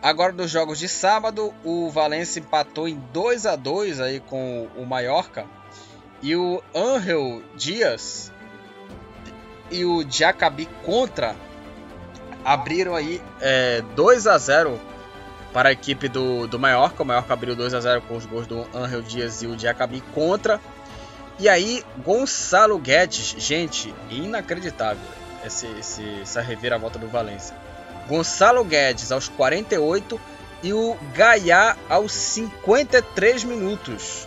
Agora 0.00 0.32
dos 0.32 0.50
jogos 0.50 0.78
de 0.78 0.88
sábado, 0.88 1.52
o 1.62 1.90
Valencia 1.90 2.40
empatou 2.40 2.88
em 2.88 2.98
2 3.12 3.44
a 3.44 3.56
2 3.56 4.00
aí 4.00 4.20
com 4.20 4.68
o 4.74 4.86
Mallorca 4.86 5.44
e 6.22 6.34
o 6.34 6.62
Angel 6.74 7.42
Dias 7.54 8.32
e 9.70 9.84
o 9.84 10.08
Jacabi 10.10 10.66
contra 10.82 11.36
abriram 12.42 12.94
aí 12.94 13.20
é, 13.38 13.82
2 13.94 14.26
a 14.26 14.38
0 14.38 14.80
para 15.52 15.68
a 15.68 15.72
equipe 15.72 16.08
do, 16.08 16.46
do 16.46 16.58
Mallorca. 16.58 17.02
O 17.02 17.06
Mallorca 17.06 17.34
abriu 17.34 17.54
2 17.54 17.74
a 17.74 17.80
0 17.80 18.00
com 18.02 18.16
os 18.16 18.24
gols 18.24 18.46
do 18.46 18.66
Angel 18.72 19.02
Dias 19.02 19.42
e 19.42 19.46
o 19.46 19.58
Jacabi 19.58 20.00
contra. 20.14 20.58
E 21.38 21.48
aí, 21.48 21.84
Gonçalo 22.04 22.78
Guedes, 22.78 23.36
gente, 23.38 23.94
inacreditável 24.10 25.02
esse, 25.44 25.66
esse, 25.78 26.20
essa 26.20 26.40
reviravolta 26.40 26.98
do 26.98 27.08
Valência. 27.08 27.56
Gonçalo 28.08 28.64
Guedes 28.64 29.12
aos 29.12 29.28
48 29.28 30.20
e 30.62 30.72
o 30.72 30.96
Gaiá 31.14 31.76
aos 31.88 32.12
53 32.12 33.44
minutos. 33.44 34.26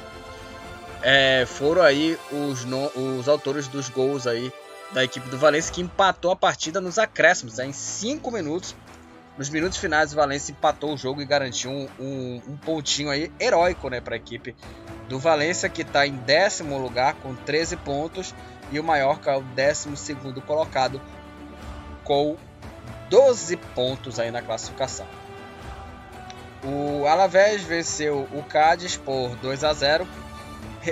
É, 1.01 1.45
foram 1.47 1.81
aí 1.81 2.17
os, 2.31 2.63
no, 2.63 2.87
os 3.17 3.27
autores 3.27 3.67
dos 3.67 3.89
gols 3.89 4.27
aí 4.27 4.53
da 4.93 5.03
equipe 5.03 5.27
do 5.29 5.37
Valência 5.37 5.73
que 5.73 5.81
empatou 5.81 6.31
a 6.31 6.35
partida 6.35 6.79
nos 6.79 6.99
acréscimos, 6.99 7.57
né, 7.57 7.65
em 7.65 7.73
5 7.73 8.31
minutos. 8.31 8.75
Nos 9.37 9.49
minutos 9.49 9.77
finais, 9.77 10.13
o 10.13 10.15
Valência 10.15 10.51
empatou 10.51 10.93
o 10.93 10.97
jogo 10.97 11.21
e 11.21 11.25
garantiu 11.25 11.71
um, 11.71 11.87
um, 11.99 12.41
um 12.49 12.57
pontinho 12.57 13.09
aí 13.09 13.31
heróico 13.39 13.89
né, 13.89 13.99
para 13.99 14.15
a 14.15 14.17
equipe 14.17 14.55
do 15.11 15.19
Valência, 15.19 15.67
que 15.67 15.81
está 15.81 16.07
em 16.07 16.13
décimo 16.13 16.77
lugar 16.77 17.15
com 17.15 17.35
13 17.35 17.75
pontos, 17.75 18.33
e 18.71 18.79
o 18.79 18.83
Mallorca 18.83 19.31
é 19.31 19.37
o 19.37 19.41
décimo 19.41 19.97
segundo 19.97 20.41
colocado 20.41 21.01
com 22.05 22.37
12 23.09 23.57
pontos 23.57 24.21
aí 24.21 24.31
na 24.31 24.41
classificação. 24.41 25.05
O 26.63 27.05
Alavés 27.05 27.61
venceu 27.61 28.25
o 28.31 28.41
Cádiz 28.41 28.95
por 28.95 29.35
2 29.35 29.65
a 29.65 29.73
0. 29.73 30.07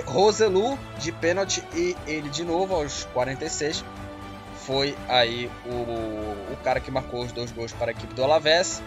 Roselu 0.04 0.78
de 0.98 1.12
pênalti 1.12 1.64
e 1.74 1.96
ele 2.06 2.28
de 2.28 2.44
novo 2.44 2.74
aos 2.74 3.06
46 3.14 3.82
foi 4.54 4.96
aí 5.08 5.50
o, 5.64 6.52
o 6.52 6.56
cara 6.62 6.78
que 6.78 6.90
marcou 6.90 7.24
os 7.24 7.32
dois 7.32 7.50
gols 7.50 7.72
para 7.72 7.90
a 7.90 7.92
equipe 7.92 8.12
do 8.12 8.22
Alavés. 8.22 8.82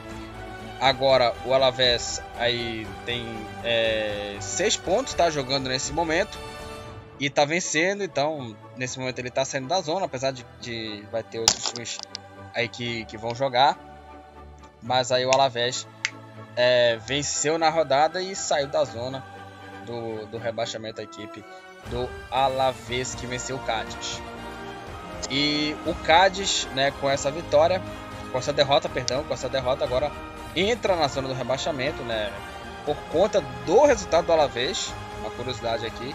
Agora 0.84 1.34
o 1.46 1.54
Alavés 1.54 2.22
aí 2.38 2.86
tem 3.06 3.26
é, 3.64 4.36
seis 4.42 4.76
pontos, 4.76 5.14
está 5.14 5.30
jogando 5.30 5.70
nesse 5.70 5.94
momento 5.94 6.38
e 7.18 7.28
está 7.28 7.46
vencendo. 7.46 8.04
Então 8.04 8.54
nesse 8.76 9.00
momento 9.00 9.18
ele 9.18 9.30
está 9.30 9.46
saindo 9.46 9.70
da 9.70 9.80
zona, 9.80 10.08
apesar 10.08 10.32
de, 10.32 10.46
de 10.60 11.02
vai 11.10 11.24
ter 11.24 11.40
outros 11.40 11.72
times 11.72 12.00
aí 12.54 12.68
que, 12.68 13.06
que 13.06 13.16
vão 13.18 13.34
jogar. 13.34 13.80
Mas 14.82 15.10
aí 15.10 15.26
o 15.26 15.32
Alavés 15.32 15.88
é, 16.54 16.98
venceu 16.98 17.58
na 17.58 17.70
rodada 17.70 18.22
e 18.22 18.36
saiu 18.36 18.68
da 18.68 18.84
zona 18.84 19.24
do, 19.86 20.26
do 20.26 20.38
rebaixamento 20.38 20.98
da 20.98 21.04
equipe 21.04 21.46
do 21.86 22.10
Alavés 22.30 23.16
que 23.16 23.26
venceu 23.26 23.56
o 23.56 23.60
Cádiz. 23.60 24.22
E 25.32 25.78
o 25.86 25.96
Cádiz, 26.04 26.68
né, 26.76 26.92
com 27.00 27.10
essa 27.10 27.32
vitória, 27.32 27.82
com 28.34 28.38
essa 28.38 28.52
derrota, 28.52 28.90
perdão, 28.90 29.24
com 29.24 29.34
essa 29.34 29.48
derrota 29.48 29.86
agora 29.86 30.12
entra 30.56 30.96
na 30.96 31.08
zona 31.08 31.28
do 31.28 31.34
rebaixamento, 31.34 32.04
né? 32.04 32.32
Por 32.86 32.98
conta 33.12 33.42
do 33.66 33.86
resultado 33.86 34.26
do 34.26 34.32
Alavés, 34.32 34.94
uma 35.20 35.32
curiosidade 35.32 35.86
aqui, 35.86 36.14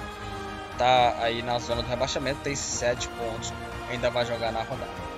tá 0.77 1.17
aí 1.21 1.43
na 1.43 1.59
zona 1.59 1.83
do 1.83 1.89
rebaixamento, 1.89 2.41
tem 2.41 2.55
7 2.55 3.09
pontos, 3.09 3.53
ainda 3.89 4.11
vai 4.11 4.25
jogar 4.27 4.53
na 4.53 4.63
rodada. 4.63 5.09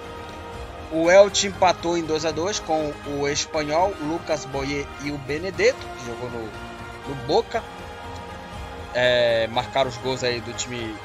O 0.92 1.08
Elche 1.08 1.46
empatou 1.46 1.96
em 1.96 2.02
2 2.02 2.24
a 2.24 2.32
2 2.32 2.58
com 2.60 2.92
o 3.06 3.28
espanhol 3.28 3.94
Lucas 4.00 4.44
Boyer 4.44 4.86
e 5.04 5.12
o 5.12 5.18
Benedetto, 5.18 5.86
que 5.96 6.06
jogou 6.06 6.28
no, 6.30 6.44
no 7.08 7.14
Boca. 7.26 7.62
É, 8.92 9.46
marcaram 9.48 9.88
os 9.88 9.96
gols 9.98 10.24
aí 10.24 10.40
do 10.40 10.52
time, 10.52 10.96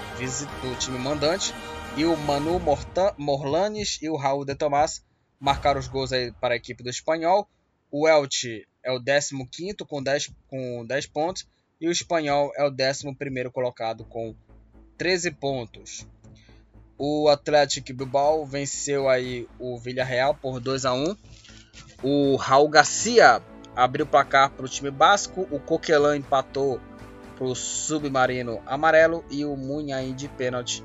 do 0.63 0.75
time 0.79 0.97
mandante. 0.97 1.53
E 1.95 2.03
o 2.03 2.17
Manu 2.17 2.59
Mortan, 2.59 3.13
Morlanes 3.15 3.99
e 4.01 4.09
o 4.09 4.15
Raul 4.15 4.43
de 4.43 4.55
Tomás 4.55 5.05
marcaram 5.39 5.79
os 5.79 5.87
gols 5.87 6.11
aí 6.11 6.31
para 6.31 6.55
a 6.55 6.57
equipe 6.57 6.83
do 6.83 6.89
espanhol. 6.89 7.47
O 7.97 8.09
Elche 8.09 8.67
é 8.83 8.91
o 8.91 8.99
15 8.99 9.77
com 9.87 10.03
10, 10.03 10.29
com 10.49 10.85
10 10.85 11.05
pontos. 11.07 11.47
E 11.79 11.87
o 11.87 11.91
espanhol 11.93 12.51
é 12.57 12.65
o 12.65 12.69
11 12.69 13.49
colocado 13.53 14.03
com 14.03 14.35
13 14.97 15.31
pontos. 15.31 16.05
O 16.97 17.29
Atlético 17.29 17.93
Bilbao 17.93 18.45
venceu 18.45 19.07
aí 19.07 19.47
o 19.57 19.77
Villarreal 19.77 20.35
por 20.35 20.59
2 20.59 20.83
a 20.83 20.93
1. 20.93 21.15
O 22.03 22.35
Raul 22.35 22.67
Garcia 22.67 23.41
abriu 23.73 24.05
o 24.05 24.09
placar 24.09 24.49
para 24.49 24.65
o 24.65 24.69
time 24.69 24.91
basco. 24.91 25.47
O 25.49 25.57
Coquelin 25.57 26.17
empatou 26.17 26.81
para 27.37 27.45
o 27.45 27.55
Submarino 27.55 28.61
Amarelo 28.65 29.23
e 29.31 29.45
o 29.45 29.55
Munhain 29.55 30.13
de 30.13 30.27
pênalti 30.27 30.83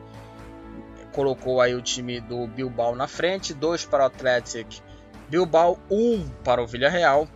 colocou 1.13 1.61
aí 1.61 1.75
o 1.75 1.83
time 1.83 2.21
do 2.21 2.47
Bilbao 2.47 2.95
na 2.95 3.09
frente, 3.09 3.53
2 3.53 3.85
para 3.87 4.05
o 4.05 4.07
Atlético 4.07 4.90
Bilbao, 5.31 5.79
1 5.89 5.97
um 5.97 6.29
para 6.45 6.63
o 6.63 6.67
Villarreal. 6.67 7.29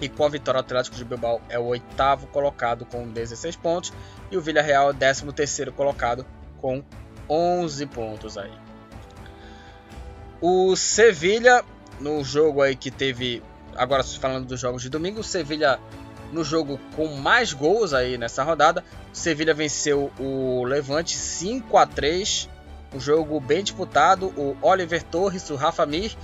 E 0.00 0.08
com 0.08 0.24
a 0.24 0.28
vitória, 0.28 0.58
o 0.58 0.60
Atlético 0.60 0.94
de 0.94 1.04
Bilbao 1.04 1.40
é 1.48 1.58
o 1.58 1.64
oitavo 1.64 2.28
colocado 2.28 2.84
com 2.84 3.08
16 3.08 3.56
pontos 3.56 3.92
e 4.30 4.36
o 4.36 4.40
Villarreal 4.40 4.88
é 4.88 4.90
o 4.90 4.92
décimo 4.92 5.32
terceiro 5.32 5.72
colocado 5.72 6.24
com 6.60 6.84
11 7.28 7.86
pontos 7.86 8.38
aí. 8.38 8.52
O 10.40 10.76
Sevilha, 10.76 11.64
no 11.98 12.22
jogo 12.22 12.62
aí 12.62 12.76
que 12.76 12.90
teve. 12.90 13.42
Agora 13.74 14.04
falando 14.04 14.46
dos 14.46 14.60
jogos 14.60 14.82
de 14.82 14.88
domingo, 14.88 15.20
o 15.20 15.24
Sevilha 15.24 15.80
no 16.32 16.44
jogo 16.44 16.78
com 16.94 17.06
mais 17.16 17.52
gols 17.52 17.92
aí 17.92 18.16
nessa 18.16 18.44
rodada. 18.44 18.84
O 19.12 19.16
Sevilha 19.16 19.54
venceu 19.54 20.12
o 20.18 20.62
Levante 20.64 21.16
5 21.16 21.76
a 21.76 21.86
3 21.86 22.48
Um 22.94 23.00
jogo 23.00 23.40
bem 23.40 23.64
disputado. 23.64 24.26
O 24.36 24.56
Oliver 24.62 25.02
Torres, 25.02 25.50
o 25.50 25.56
Rafa 25.56 25.84
Mir, 25.84 26.16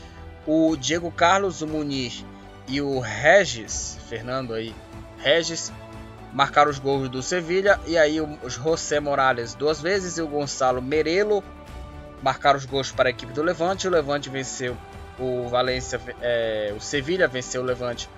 o 0.46 0.76
Diego 0.76 1.10
Carlos, 1.10 1.62
o 1.62 1.66
Munir 1.66 2.24
e 2.66 2.80
o 2.80 2.98
Regis, 2.98 3.98
Fernando 4.08 4.54
aí, 4.54 4.74
Regis 5.18 5.72
marcaram 6.32 6.70
os 6.70 6.78
gols 6.78 7.08
do 7.08 7.22
Sevilha 7.22 7.78
e 7.86 7.96
aí 7.96 8.20
os 8.20 8.54
José 8.54 8.98
Morales 8.98 9.54
duas 9.54 9.80
vezes 9.80 10.18
e 10.18 10.22
o 10.22 10.26
Gonçalo 10.26 10.82
Merelo 10.82 11.44
marcaram 12.20 12.58
os 12.58 12.66
gols 12.66 12.90
para 12.90 13.08
a 13.08 13.10
equipe 13.10 13.32
do 13.32 13.42
Levante. 13.42 13.86
O 13.86 13.90
Levante 13.90 14.28
venceu 14.28 14.76
o 15.18 15.46
Valência, 15.48 16.00
é, 16.20 16.74
o 16.76 16.80
Sevilha 16.80 17.28
venceu 17.28 17.62
o 17.62 17.64
Levante 17.64 18.10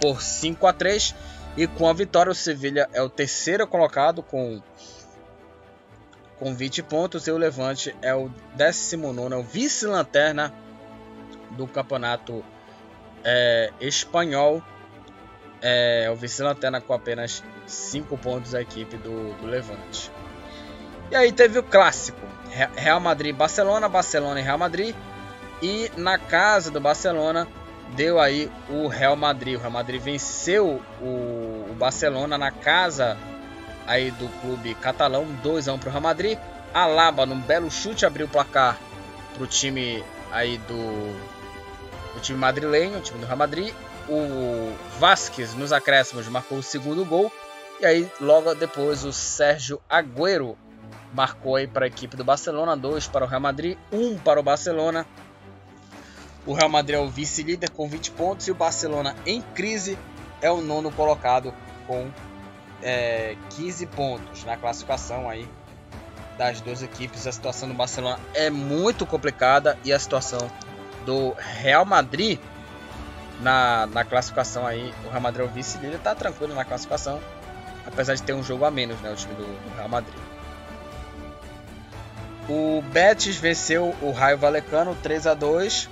por 0.00 0.20
5 0.20 0.66
a 0.66 0.72
3 0.72 1.14
e 1.56 1.66
com 1.66 1.88
a 1.88 1.92
vitória 1.94 2.30
o 2.30 2.34
Sevilha 2.34 2.88
é 2.92 3.00
o 3.00 3.08
terceiro 3.08 3.66
colocado 3.66 4.22
com 4.22 4.60
com 6.38 6.54
20 6.54 6.82
pontos 6.82 7.26
e 7.26 7.30
o 7.30 7.38
Levante 7.38 7.96
é 8.02 8.14
o 8.14 8.30
19 8.54 9.32
é 9.32 9.36
o 9.36 9.42
vice-lanterna 9.42 10.52
do 11.50 11.66
campeonato 11.66 12.44
é, 13.24 13.72
espanhol 13.80 14.62
é, 15.62 16.08
o 16.12 16.14
vice-lanterna 16.14 16.80
com 16.80 16.92
apenas 16.92 17.42
5 17.66 18.16
pontos 18.18 18.54
a 18.54 18.60
equipe 18.60 18.96
do, 18.96 19.34
do 19.40 19.46
Levante. 19.46 20.10
E 21.10 21.16
aí 21.16 21.32
teve 21.32 21.58
o 21.58 21.62
clássico: 21.62 22.20
Real 22.76 23.00
Madrid-Barcelona, 23.00 23.88
Barcelona 23.88 24.40
e 24.40 24.42
Real 24.42 24.58
Madrid. 24.58 24.94
E 25.62 25.90
na 25.96 26.18
casa 26.18 26.70
do 26.70 26.80
Barcelona 26.80 27.48
deu 27.94 28.20
aí 28.20 28.50
o 28.68 28.86
Real 28.88 29.16
Madrid. 29.16 29.56
O 29.56 29.58
Real 29.58 29.72
Madrid 29.72 30.00
venceu 30.00 30.82
o, 31.00 31.04
o 31.70 31.76
Barcelona 31.78 32.36
na 32.36 32.50
casa 32.50 33.16
aí 33.86 34.10
do 34.10 34.28
clube 34.40 34.74
catalão, 34.74 35.24
2 35.42 35.68
a 35.68 35.72
1 35.72 35.78
para 35.78 35.88
o 35.88 35.92
Real 35.92 36.02
Madrid. 36.02 36.38
Alaba, 36.74 37.24
num 37.24 37.40
belo 37.40 37.70
chute, 37.70 38.04
abriu 38.04 38.26
o 38.26 38.28
placar 38.28 38.78
para 39.34 39.42
o 39.42 39.46
time 39.46 40.04
aí 40.30 40.58
do 40.58 41.35
o 42.16 42.20
time 42.20 42.38
madrilenho, 42.38 42.98
o 42.98 43.00
time 43.00 43.20
do 43.20 43.26
Real 43.26 43.36
Madrid. 43.36 43.72
o 44.08 44.74
Vasquez 44.98 45.54
nos 45.54 45.72
acréscimos 45.72 46.26
marcou 46.28 46.58
o 46.58 46.62
segundo 46.62 47.04
gol. 47.04 47.30
E 47.78 47.84
aí, 47.84 48.10
logo 48.20 48.54
depois, 48.54 49.04
o 49.04 49.12
Sérgio 49.12 49.80
Agüero 49.88 50.56
marcou 51.12 51.56
aí 51.56 51.66
para 51.66 51.84
a 51.84 51.88
equipe 51.88 52.16
do 52.16 52.24
Barcelona, 52.24 52.76
2 52.76 53.06
para 53.08 53.24
o 53.24 53.28
Real 53.28 53.40
Madrid, 53.40 53.76
1 53.92 53.98
um 53.98 54.18
para 54.18 54.40
o 54.40 54.42
Barcelona. 54.42 55.06
O 56.46 56.54
Real 56.54 56.68
Madrid 56.68 56.96
é 56.96 57.00
o 57.00 57.08
vice-líder 57.08 57.70
com 57.70 57.88
20 57.88 58.12
pontos 58.12 58.48
e 58.48 58.50
o 58.50 58.54
Barcelona 58.54 59.14
em 59.26 59.42
crise 59.42 59.98
é 60.40 60.50
o 60.50 60.60
nono 60.60 60.90
colocado 60.92 61.52
com 61.86 62.08
é, 62.82 63.36
15 63.56 63.86
pontos 63.86 64.44
na 64.44 64.56
classificação 64.56 65.28
aí 65.28 65.46
das 66.38 66.60
duas 66.60 66.82
equipes. 66.82 67.26
A 67.26 67.32
situação 67.32 67.68
do 67.68 67.74
Barcelona 67.74 68.20
é 68.32 68.48
muito 68.48 69.04
complicada 69.04 69.76
e 69.84 69.92
a 69.92 69.98
situação 69.98 70.50
do 71.06 71.34
Real 71.38 71.86
Madrid 71.86 72.38
na, 73.40 73.86
na 73.86 74.04
classificação 74.04 74.66
aí, 74.66 74.92
o 75.04 75.08
Real 75.08 75.20
Madrid 75.20 75.46
é 75.46 75.48
o 75.48 75.52
vice-líder, 75.52 75.98
tá 76.00 76.14
tranquilo 76.14 76.54
na 76.54 76.64
classificação, 76.64 77.20
apesar 77.86 78.14
de 78.14 78.22
ter 78.22 78.34
um 78.34 78.42
jogo 78.42 78.64
a 78.64 78.70
menos, 78.70 79.00
né, 79.00 79.10
o 79.10 79.14
time 79.14 79.34
do, 79.34 79.44
do 79.44 79.76
Real 79.76 79.88
Madrid. 79.88 80.14
O 82.48 82.80
Betis 82.92 83.36
venceu 83.36 83.94
o 84.00 84.12
Raio 84.12 84.38
Valecano 84.38 84.96
3 85.02 85.26
a 85.26 85.34
2. 85.34 85.88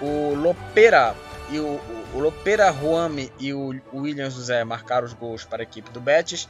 O 0.00 0.34
Lopera 0.34 1.14
e 1.50 1.58
o, 1.58 1.78
o 2.14 2.18
Lopera 2.18 2.70
Ruame 2.70 3.30
e 3.38 3.52
o 3.52 3.78
William 3.92 4.30
José 4.30 4.64
marcaram 4.64 5.06
os 5.06 5.12
gols 5.12 5.44
para 5.44 5.62
a 5.62 5.64
equipe 5.64 5.90
do 5.90 6.00
Betis. 6.00 6.48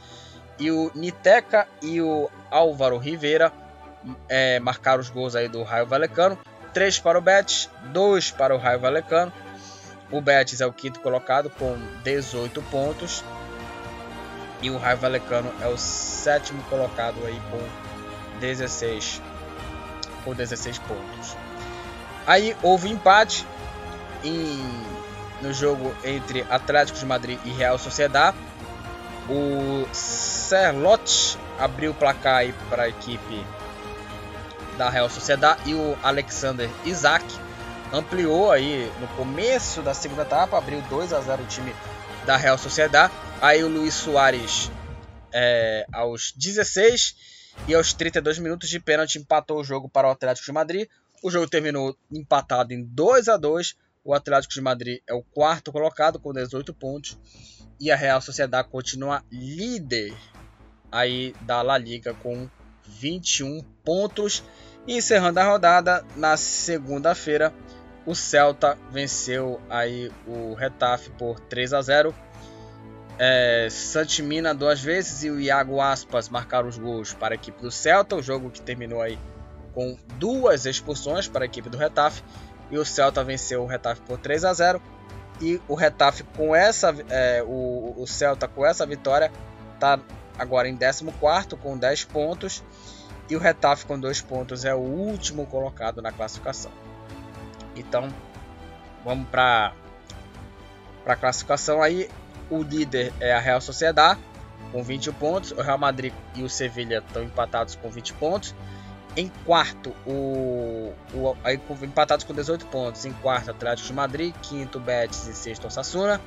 E 0.57 0.71
o 0.71 0.91
Niteca 0.95 1.67
e 1.81 2.01
o 2.01 2.29
Álvaro 2.49 2.97
Rivera 2.97 3.51
é, 4.29 4.61
marcaram 4.61 5.01
os 5.01 5.09
gols 5.09 5.35
aí 5.35 5.49
do 5.49 5.61
Raio 5.63 5.85
Valecano. 5.85 6.37
3 6.73 6.99
para 6.99 7.17
o 7.17 7.21
Betis, 7.21 7.69
2 7.85 8.31
para 8.31 8.55
o 8.55 8.57
Raio 8.57 8.79
Valecano. 8.79 9.31
O 10.11 10.21
Betis 10.21 10.61
é 10.61 10.65
o 10.65 10.73
quinto 10.73 10.99
colocado 10.99 11.49
com 11.49 11.77
18 12.03 12.61
pontos. 12.63 13.23
E 14.61 14.69
o 14.69 14.77
Raio 14.77 14.97
Valecano 14.97 15.51
é 15.61 15.67
o 15.67 15.77
sétimo 15.77 16.61
colocado 16.63 17.25
aí 17.25 17.41
com 17.49 18.39
16, 18.39 19.21
com 20.23 20.33
16 20.33 20.77
pontos. 20.79 21.35
Aí 22.27 22.55
houve 22.61 22.89
empate 22.89 23.45
em, 24.23 24.59
no 25.41 25.53
jogo 25.53 25.95
entre 26.03 26.45
Atlético 26.49 26.99
de 26.99 27.05
Madrid 27.05 27.39
e 27.45 27.49
Real 27.49 27.77
Sociedad. 27.77 28.35
O 29.29 29.87
Serlote 29.93 31.37
abriu 31.57 31.91
o 31.91 31.95
placar 31.95 32.45
para 32.69 32.83
a 32.83 32.89
equipe 32.89 33.45
da 34.77 34.89
Real 34.89 35.09
Sociedad 35.09 35.59
e 35.65 35.73
o 35.73 35.97
Alexander 36.01 36.69
Isaac 36.85 37.25
ampliou 37.91 38.51
aí 38.51 38.91
no 38.99 39.07
começo 39.09 39.81
da 39.81 39.93
segunda 39.93 40.21
etapa, 40.21 40.57
abriu 40.57 40.81
2 40.83 41.13
a 41.13 41.21
0 41.21 41.43
o 41.43 41.47
time 41.47 41.75
da 42.25 42.37
Real 42.37 42.57
Sociedad. 42.57 43.11
Aí 43.41 43.63
o 43.63 43.67
Luiz 43.67 43.93
Soares 43.93 44.71
é, 45.33 45.85
aos 45.91 46.31
16 46.33 47.15
e 47.67 47.73
aos 47.73 47.93
32 47.93 48.39
minutos 48.39 48.69
de 48.69 48.79
pênalti 48.79 49.17
empatou 49.17 49.59
o 49.59 49.63
jogo 49.63 49.89
para 49.89 50.07
o 50.07 50.11
Atlético 50.11 50.45
de 50.45 50.51
Madrid. 50.51 50.87
O 51.23 51.29
jogo 51.29 51.49
terminou 51.49 51.95
empatado 52.11 52.73
em 52.73 52.83
2 52.83 53.27
a 53.27 53.37
2. 53.37 53.75
O 54.03 54.13
Atlético 54.13 54.53
de 54.53 54.61
Madrid 54.61 54.99
é 55.07 55.13
o 55.13 55.21
quarto 55.21 55.71
colocado 55.71 56.19
com 56.19 56.33
18 56.33 56.73
pontos 56.73 57.17
e 57.79 57.91
a 57.91 57.95
Real 57.95 58.21
Sociedad 58.21 58.65
continua 58.67 59.23
líder 59.31 60.15
aí 60.91 61.35
da 61.41 61.61
La 61.61 61.77
Liga 61.77 62.13
com 62.13 62.49
21 62.99 63.63
pontos. 63.83 64.43
E 64.87 64.97
encerrando 64.97 65.39
a 65.39 65.43
rodada, 65.43 66.03
na 66.15 66.35
segunda-feira, 66.35 67.53
o 68.05 68.15
Celta 68.15 68.77
venceu 68.91 69.61
aí 69.69 70.11
o 70.25 70.53
Retafe 70.53 71.11
por 71.11 71.39
3 71.39 71.73
a 71.73 71.81
0. 71.81 72.15
É, 73.19 73.67
Santimina 73.69 74.55
duas 74.55 74.81
vezes 74.81 75.23
e 75.23 75.29
o 75.29 75.39
Iago 75.39 75.79
Aspas 75.79 76.27
marcaram 76.29 76.67
os 76.67 76.77
gols 76.77 77.13
para 77.13 77.33
a 77.33 77.35
equipe 77.35 77.61
do 77.61 77.69
Celta. 77.69 78.15
O 78.15 78.23
jogo 78.23 78.49
que 78.49 78.61
terminou 78.61 79.01
aí 79.01 79.19
com 79.73 79.95
duas 80.17 80.65
expulsões 80.65 81.27
para 81.27 81.43
a 81.43 81.45
equipe 81.45 81.69
do 81.69 81.77
Retafe. 81.77 82.23
E 82.71 82.77
o 82.77 82.85
Celta 82.85 83.23
venceu 83.23 83.63
o 83.63 83.67
Retafe 83.67 84.01
por 84.01 84.17
3 84.17 84.45
a 84.45 84.53
0. 84.53 84.81
E 85.39 85.61
o 85.67 85.75
Retafe 85.75 86.23
com 86.23 86.55
essa. 86.55 86.95
É, 87.09 87.43
o, 87.45 87.93
o 87.97 88.07
Celta 88.07 88.47
com 88.47 88.65
essa 88.65 88.85
vitória 88.85 89.31
está 89.75 89.99
agora 90.37 90.67
em 90.67 90.75
14 90.75 91.05
com 91.61 91.77
10 91.77 92.05
pontos 92.05 92.63
e 93.31 93.35
o 93.37 93.39
Retafe 93.39 93.85
com 93.85 93.97
dois 93.97 94.19
pontos 94.19 94.65
é 94.65 94.75
o 94.75 94.79
último 94.79 95.45
colocado 95.45 96.01
na 96.01 96.11
classificação. 96.11 96.69
Então, 97.77 98.09
vamos 99.05 99.25
para 99.29 99.71
a 101.05 101.15
classificação 101.15 101.81
aí. 101.81 102.09
O 102.49 102.61
líder 102.61 103.13
é 103.21 103.31
a 103.31 103.39
Real 103.39 103.61
Sociedad 103.61 104.19
com 104.73 104.83
21 104.83 105.13
pontos. 105.13 105.51
O 105.51 105.61
Real 105.61 105.77
Madrid 105.77 106.13
e 106.35 106.43
o 106.43 106.49
Sevilha 106.49 107.01
estão 107.07 107.23
empatados 107.23 107.73
com 107.75 107.89
20 107.89 108.13
pontos. 108.15 108.53
Em 109.15 109.31
quarto, 109.45 109.95
o, 110.05 110.93
o 111.13 111.37
aí, 111.41 111.57
empatados 111.83 112.25
com 112.25 112.33
18 112.33 112.65
pontos. 112.65 113.05
Em 113.05 113.13
quarto, 113.13 113.51
Atlético 113.51 113.87
de 113.87 113.93
Madrid. 113.93 114.35
Quinto, 114.41 114.77
Betis. 114.77 115.25
E 115.27 115.33
sexto, 115.33 115.67
Osasuna. 115.67 116.19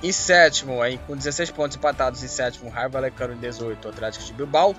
Em 0.00 0.12
sétimo, 0.12 0.80
aí, 0.80 0.96
com 1.08 1.16
16 1.16 1.50
pontos 1.50 1.76
empatados. 1.76 2.22
Em 2.22 2.28
sétimo, 2.28 2.70
Raio 2.70 2.88
Vallecano. 2.88 3.34
Em 3.34 3.38
18, 3.38 3.88
Atlético 3.88 4.24
de 4.24 4.32
Bilbao. 4.32 4.76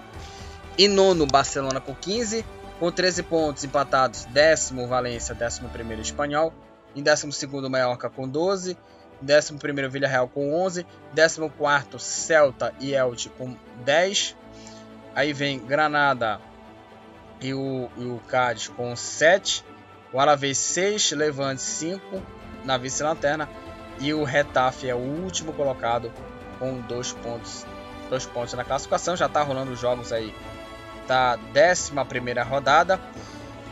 Em 0.78 0.90
nono, 0.90 1.26
Barcelona 1.26 1.80
com 1.80 1.96
15. 1.96 2.46
Com 2.80 2.92
13 2.92 3.24
pontos 3.24 3.64
empatados, 3.64 4.26
décimo 4.26 4.86
Valência, 4.88 5.34
décimo 5.34 5.70
primeiro 5.70 6.02
Espanhol. 6.02 6.54
Em 6.94 7.02
décimo 7.02 7.32
segundo, 7.32 7.70
Mallorca 7.70 8.10
com 8.10 8.28
12. 8.28 8.78
Décimo 9.22 9.58
primeiro, 9.58 9.90
Villarreal 9.90 10.28
com 10.28 10.54
11. 10.54 10.86
Décimo 11.14 11.50
quarto, 11.50 11.98
Celta 11.98 12.74
e 12.82 12.94
Elche 12.94 13.30
com 13.30 13.56
10. 13.86 14.36
Aí 15.16 15.32
vem 15.32 15.60
Granada 15.60 16.42
e 17.40 17.54
o, 17.54 17.90
e 17.96 18.04
o 18.04 18.20
Cádiz 18.28 18.68
com 18.68 18.94
7. 18.94 19.64
O 20.12 20.20
Alavés 20.20 20.58
6, 20.58 21.12
Levante 21.14 21.62
5 21.62 22.22
na 22.66 22.78
vice-lanterna. 22.78 23.48
E 24.02 24.14
o 24.14 24.26
Retafe 24.26 24.90
é 24.90 24.96
o 24.96 24.98
último 24.98 25.54
colocado 25.54 26.12
com 26.60 26.82
2 26.82 27.14
pontos, 27.14 27.66
dois 28.10 28.26
pontos 28.26 28.54
na 28.54 28.66
classificação. 28.66 29.16
Já 29.16 29.28
está 29.28 29.42
rolando 29.42 29.72
os 29.72 29.80
jogos 29.80 30.12
aí 30.12 30.36
da 31.08 31.38
11 31.56 31.92
rodada, 32.48 33.00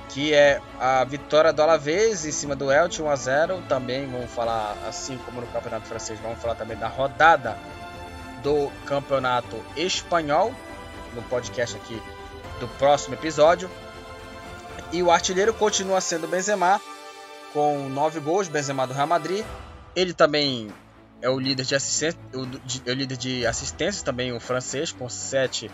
que 0.09 0.33
é 0.33 0.61
a 0.79 1.03
vitória 1.03 1.51
do 1.51 1.61
Alavés 1.61 2.25
em 2.25 2.31
cima 2.31 2.55
do 2.55 2.71
Elche 2.71 3.01
1 3.01 3.09
a 3.09 3.15
0. 3.15 3.63
Também 3.67 4.09
vamos 4.09 4.31
falar, 4.31 4.77
assim 4.87 5.17
como 5.25 5.41
no 5.41 5.47
Campeonato 5.47 5.87
Francês, 5.87 6.19
vamos 6.19 6.39
falar 6.39 6.55
também 6.55 6.77
da 6.77 6.87
rodada 6.87 7.57
do 8.43 8.69
Campeonato 8.85 9.55
Espanhol 9.75 10.53
no 11.15 11.21
podcast 11.23 11.75
aqui 11.77 11.99
do 12.59 12.67
próximo 12.67 13.15
episódio. 13.15 13.69
E 14.91 15.01
o 15.01 15.09
artilheiro 15.09 15.53
continua 15.53 15.99
sendo 16.01 16.27
Benzema 16.27 16.79
com 17.51 17.89
9 17.89 18.19
gols, 18.19 18.47
Benzema 18.47 18.85
do 18.85 18.93
Real 18.93 19.07
Madrid. 19.07 19.43
Ele 19.95 20.13
também 20.13 20.71
é 21.21 21.29
o 21.29 21.39
líder 21.39 21.65
de 21.65 21.73
assistência, 21.73 22.19
o, 22.33 22.45
é 22.85 22.91
o 22.91 22.95
líder 22.95 23.17
de 23.17 23.45
assistências 23.45 24.03
também 24.03 24.33
o 24.33 24.39
francês 24.39 24.91
com 24.91 25.07
7 25.07 25.71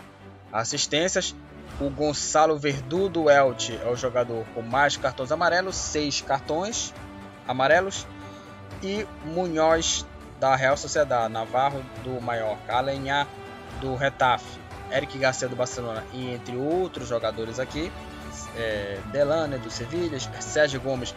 assistências. 0.52 1.34
O 1.80 1.88
Gonçalo 1.88 2.58
Verdu 2.58 3.08
do 3.08 3.30
Elche 3.30 3.78
é 3.82 3.88
o 3.88 3.96
jogador 3.96 4.44
com 4.54 4.60
mais 4.60 4.96
cartões 4.96 5.32
amarelos, 5.32 5.76
seis 5.76 6.20
cartões 6.20 6.92
amarelos. 7.46 8.06
E 8.82 9.06
Munhoz 9.24 10.06
da 10.38 10.54
Real 10.56 10.76
Sociedade, 10.76 11.32
Navarro 11.32 11.82
do 12.02 12.20
Mallorca, 12.20 12.74
Alenhar 12.74 13.26
do 13.80 13.94
Retafe, 13.94 14.58
Eric 14.90 15.18
Garcia 15.18 15.48
do 15.48 15.56
Barcelona 15.56 16.04
e 16.12 16.30
entre 16.30 16.56
outros 16.56 17.08
jogadores 17.08 17.58
aqui, 17.58 17.92
é, 18.56 18.98
Delane 19.12 19.58
do 19.58 19.70
Sevilha, 19.70 20.18
Sérgio 20.40 20.80
Gomes 20.80 21.14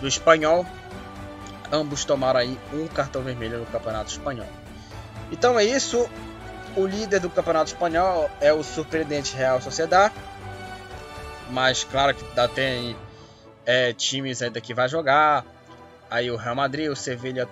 do 0.00 0.06
Espanhol, 0.06 0.66
ambos 1.72 2.04
tomaram 2.04 2.40
aí 2.40 2.58
um 2.72 2.86
cartão 2.86 3.22
vermelho 3.22 3.58
no 3.58 3.66
Campeonato 3.66 4.10
Espanhol. 4.10 4.48
Então 5.30 5.58
é 5.58 5.64
isso, 5.64 6.08
o 6.76 6.86
líder 6.86 7.20
do 7.20 7.30
Campeonato 7.30 7.70
Espanhol 7.70 8.30
é 8.40 8.52
o 8.52 8.62
surpreendente 8.62 9.34
Real 9.36 9.60
Sociedad. 9.60 10.12
Mas 11.50 11.84
claro 11.84 12.14
que 12.14 12.24
ainda 12.24 12.48
tem 12.48 12.96
é, 13.66 13.92
times 13.92 14.40
ainda 14.42 14.60
que 14.60 14.72
vai 14.72 14.88
jogar. 14.88 15.44
Aí 16.10 16.30
o 16.30 16.36
Real 16.36 16.54
Madrid, 16.54 16.90
o 16.90 16.96
Sevilha, 16.96 17.48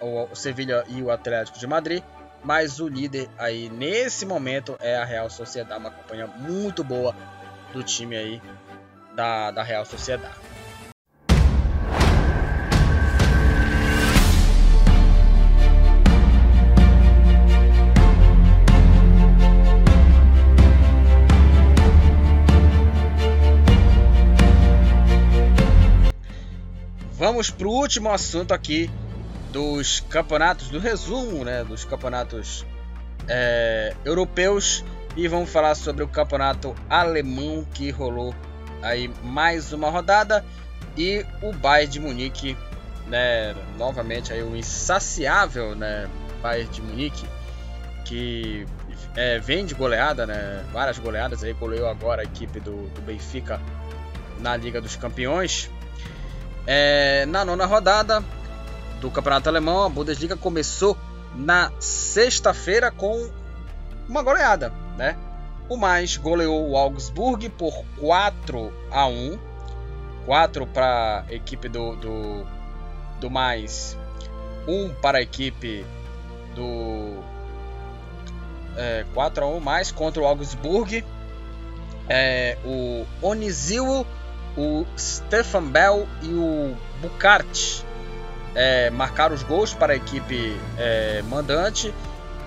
o 0.00 0.34
Sevilha 0.34 0.84
e 0.88 1.02
o 1.02 1.10
Atlético 1.10 1.58
de 1.58 1.66
Madrid. 1.66 2.02
Mas 2.42 2.80
o 2.80 2.88
líder 2.88 3.28
aí 3.38 3.68
nesse 3.68 4.24
momento 4.24 4.76
é 4.80 4.96
a 4.96 5.04
Real 5.04 5.28
Sociedad, 5.28 5.78
uma 5.78 5.90
campanha 5.90 6.26
muito 6.26 6.82
boa 6.82 7.14
do 7.72 7.82
time 7.82 8.16
aí 8.16 8.42
da, 9.14 9.50
da 9.50 9.62
Real 9.62 9.84
Sociedad. 9.84 10.32
Vamos 27.30 27.48
para 27.48 27.68
o 27.68 27.70
último 27.70 28.10
assunto 28.10 28.52
aqui 28.52 28.90
dos 29.52 30.00
campeonatos, 30.00 30.68
do 30.68 30.80
resumo 30.80 31.44
né, 31.44 31.62
dos 31.62 31.84
campeonatos 31.84 32.66
é, 33.28 33.94
europeus 34.04 34.84
e 35.16 35.28
vamos 35.28 35.48
falar 35.48 35.76
sobre 35.76 36.02
o 36.02 36.08
campeonato 36.08 36.74
alemão 36.88 37.64
que 37.72 37.88
rolou 37.88 38.34
aí 38.82 39.08
mais 39.22 39.72
uma 39.72 39.88
rodada 39.90 40.44
e 40.96 41.24
o 41.40 41.52
Bayern 41.52 41.92
de 41.92 42.00
Munique, 42.00 42.56
né, 43.06 43.54
novamente 43.78 44.32
aí 44.32 44.42
o 44.42 44.56
insaciável, 44.56 45.76
né, 45.76 46.10
Bayern 46.42 46.68
de 46.72 46.82
Munique 46.82 47.28
que 48.04 48.66
é, 49.14 49.38
vem 49.38 49.64
de 49.64 49.76
goleada, 49.76 50.26
né, 50.26 50.64
várias 50.72 50.98
goleadas 50.98 51.44
aí 51.44 51.52
goleou 51.52 51.88
agora 51.88 52.22
a 52.22 52.24
equipe 52.24 52.58
do, 52.58 52.88
do 52.88 53.00
Benfica 53.02 53.60
na 54.40 54.56
Liga 54.56 54.80
dos 54.80 54.96
Campeões. 54.96 55.70
É, 56.66 57.24
na 57.26 57.44
nona 57.44 57.66
rodada 57.66 58.22
do 59.00 59.10
Campeonato 59.10 59.48
Alemão, 59.48 59.84
a 59.84 59.88
Bundesliga 59.88 60.36
começou 60.36 60.96
na 61.34 61.72
sexta-feira 61.78 62.90
com 62.90 63.30
uma 64.08 64.22
goleada, 64.22 64.72
né? 64.96 65.16
O 65.68 65.76
mais 65.76 66.16
goleou 66.16 66.70
o 66.70 66.76
Augsburg 66.76 67.48
por 67.50 67.84
4 67.98 68.72
a 68.90 69.06
1. 69.06 69.38
4 70.26 70.66
para 70.66 71.24
a 71.28 71.32
equipe 71.32 71.68
do, 71.68 71.96
do, 71.96 72.46
do 73.20 73.30
mais, 73.30 73.96
1 74.66 74.94
para 75.00 75.18
a 75.18 75.22
equipe 75.22 75.84
do 76.54 77.22
é, 78.76 79.04
4 79.14 79.44
a 79.44 79.48
1 79.48 79.60
mais 79.60 79.92
contra 79.92 80.22
o 80.22 80.26
Augsburg. 80.26 81.04
É, 82.08 82.58
o 82.64 83.06
Onizil, 83.22 84.04
o 84.60 84.86
Stefan 84.98 85.64
Bell 85.64 86.06
e 86.22 86.28
o 86.34 86.76
Bukart 87.00 87.82
é, 88.54 88.90
marcaram 88.90 89.34
os 89.34 89.42
gols 89.42 89.72
para 89.72 89.94
a 89.94 89.96
equipe 89.96 90.54
é, 90.76 91.22
mandante 91.22 91.94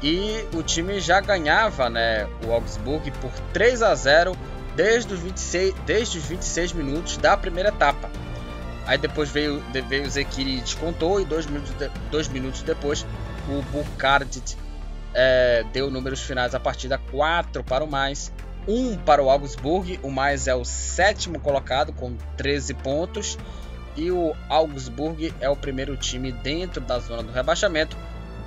e 0.02 0.46
o 0.54 0.62
time 0.62 1.00
já 1.00 1.20
ganhava 1.20 1.90
né, 1.90 2.28
o 2.46 2.52
Augsburg 2.52 3.10
por 3.20 3.32
3 3.52 3.82
a 3.82 3.96
0 3.96 4.38
desde 4.76 5.14
os 5.14 5.20
26, 5.22 5.74
desde 5.86 6.20
os 6.20 6.26
26 6.26 6.74
minutos 6.74 7.18
da 7.18 7.36
primeira 7.36 7.70
etapa. 7.70 8.12
Aí 8.86 8.98
depois 8.98 9.30
veio, 9.30 9.64
veio 9.88 10.06
o 10.06 10.10
Zekiri 10.10 10.58
e 10.58 10.62
descontou 10.62 11.20
e 11.20 11.26
dois 11.26 11.46
minutos, 11.46 11.72
de, 11.78 11.90
dois 12.12 12.28
minutos 12.28 12.62
depois 12.62 13.06
o 13.48 13.62
Bukardit 13.72 14.58
é, 15.14 15.64
deu 15.72 15.90
números 15.90 16.22
finais 16.22 16.52
da 16.52 16.60
partida 16.60 17.00
4 17.12 17.64
para 17.64 17.84
o 17.84 17.90
mais, 17.90 18.32
1 18.68 18.98
para 18.98 19.22
o 19.22 19.30
Augsburg, 19.30 20.00
o 20.04 20.10
mais 20.10 20.48
é 20.48 20.56
o 20.56 20.64
sétimo 20.64 21.40
colocado 21.40 21.94
com 21.94 22.16
13 22.38 22.74
pontos 22.76 23.38
e 23.96 24.10
o 24.12 24.34
Augsburg 24.50 25.34
é 25.40 25.50
o 25.50 25.56
primeiro 25.56 25.96
time 25.98 26.32
dentro 26.32 26.82
da 26.82 27.00
zona 27.00 27.24
do 27.24 27.32
rebaixamento. 27.32 27.98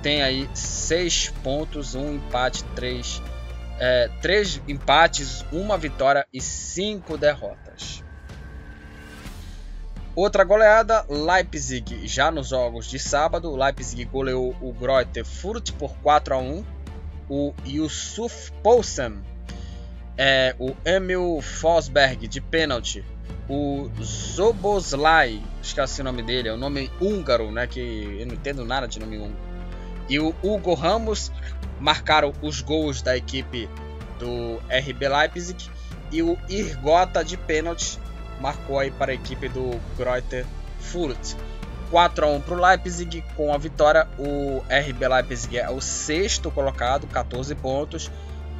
Tem 0.01 0.21
aí 0.21 0.49
6 0.53 1.29
pontos, 1.43 1.95
um 1.95 2.15
empate, 2.15 2.63
3 2.75 3.21
é, 3.79 4.09
três 4.21 4.61
empates, 4.67 5.45
uma 5.51 5.77
vitória 5.77 6.25
e 6.33 6.41
cinco 6.41 7.17
derrotas. 7.17 8.03
Outra 10.15 10.43
goleada, 10.43 11.05
Leipzig, 11.07 12.07
já 12.07 12.31
nos 12.31 12.47
jogos 12.47 12.87
de 12.87 12.97
sábado, 12.97 13.55
Leipzig 13.55 14.03
goleou 14.05 14.55
o 14.59 14.73
Greuther 14.73 15.23
Furt 15.23 15.71
por 15.73 15.95
4 15.97 16.33
a 16.33 16.37
1. 16.39 16.65
O 17.29 17.53
Yusuf 17.65 18.51
Poulsen, 18.63 19.21
é, 20.17 20.55
o 20.59 20.75
Emil 20.85 21.39
Fosberg 21.41 22.27
de 22.27 22.41
pênalti 22.41 23.03
o 23.49 23.89
Zoboslai, 24.01 25.41
esqueci 25.61 26.01
o 26.01 26.03
nome 26.03 26.21
dele, 26.21 26.49
é 26.49 26.53
um 26.53 26.57
nome 26.57 26.91
húngaro, 26.99 27.49
né? 27.51 27.65
Que 27.65 28.17
eu 28.19 28.27
não 28.27 28.33
entendo 28.33 28.65
nada 28.65 28.87
de 28.87 28.99
nome 28.99 29.17
húngaro. 29.17 29.37
E 30.09 30.19
o 30.19 30.35
Hugo 30.43 30.73
Ramos 30.73 31.31
marcaram 31.79 32.33
os 32.41 32.61
gols 32.61 33.01
da 33.01 33.15
equipe 33.15 33.69
do 34.19 34.57
RB 34.69 35.07
Leipzig 35.07 35.69
e 36.11 36.21
o 36.21 36.37
Irgota 36.49 37.23
de 37.23 37.37
pênalti 37.37 37.99
marcou 38.41 38.79
aí 38.79 38.91
para 38.91 39.11
a 39.11 39.15
equipe 39.15 39.47
do 39.47 39.79
Greuther 39.97 40.45
Furt. 40.79 41.35
4 41.89 42.25
a 42.25 42.29
1 42.29 42.41
para 42.41 42.53
o 42.53 42.61
Leipzig 42.61 43.23
com 43.35 43.53
a 43.53 43.57
vitória. 43.57 44.07
O 44.17 44.61
RB 44.69 45.07
Leipzig 45.07 45.57
é 45.57 45.69
o 45.69 45.79
sexto 45.79 46.51
colocado, 46.51 47.07
14 47.07 47.55
pontos. 47.55 48.11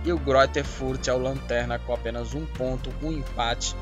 E 0.03 0.11
o 0.11 0.17
Greuther 0.17 0.65
Furt 0.65 1.07
é 1.07 1.13
o 1.13 1.17
lanterna 1.17 1.79
com 1.79 1.93
apenas 1.93 2.33
um 2.33 2.45
ponto, 2.45 2.93
um 3.01 3.11
empate 3.11 3.75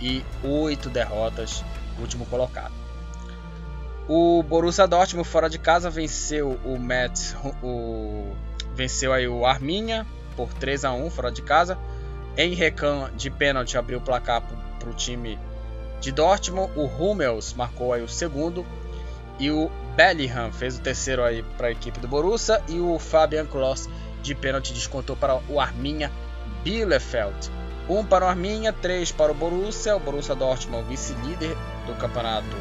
e 0.00 0.24
oito 0.42 0.88
derrotas, 0.88 1.64
último 1.98 2.26
colocado. 2.26 2.72
O 4.08 4.42
Borussia 4.42 4.88
Dortmund 4.88 5.28
fora 5.28 5.48
de 5.48 5.58
casa 5.58 5.88
venceu 5.88 6.58
o 6.64 6.78
Metz, 6.78 7.36
o 7.62 8.34
venceu 8.74 9.12
aí 9.12 9.28
o 9.28 9.46
Arminha 9.46 10.06
por 10.36 10.52
3 10.54 10.84
a 10.84 10.92
1 10.92 11.10
fora 11.10 11.30
de 11.30 11.42
casa. 11.42 11.78
Henrecan 12.36 13.10
de 13.14 13.30
pênalti 13.30 13.76
abriu 13.76 13.98
o 13.98 14.00
placar 14.00 14.42
para 14.78 14.88
o 14.88 14.94
time 14.94 15.38
de 16.00 16.10
Dortmund. 16.10 16.72
O 16.74 16.86
Hummels 16.86 17.54
marcou 17.54 17.92
aí 17.92 18.02
o 18.02 18.08
segundo 18.08 18.66
e 19.38 19.50
o 19.50 19.70
Bellingham 19.94 20.50
fez 20.50 20.78
o 20.78 20.80
terceiro 20.80 21.22
aí 21.22 21.42
para 21.56 21.68
a 21.68 21.70
equipe 21.70 22.00
do 22.00 22.08
Borussia 22.08 22.62
e 22.68 22.80
o 22.80 22.98
Fabian 22.98 23.46
Klos 23.46 23.88
de 24.22 24.34
pênalti 24.34 24.72
descontou 24.72 25.16
para 25.16 25.40
o 25.48 25.60
Arminha 25.60 26.10
Bielefeld. 26.62 27.50
1 27.88 28.04
para 28.06 28.24
o 28.24 28.28
Arminha, 28.28 28.72
3 28.72 29.10
para 29.12 29.32
o 29.32 29.34
Borussia. 29.34 29.96
O 29.96 30.00
Borussia 30.00 30.34
Dortmund, 30.34 30.88
vice-líder 30.88 31.56
do 31.86 31.94
campeonato 31.94 32.56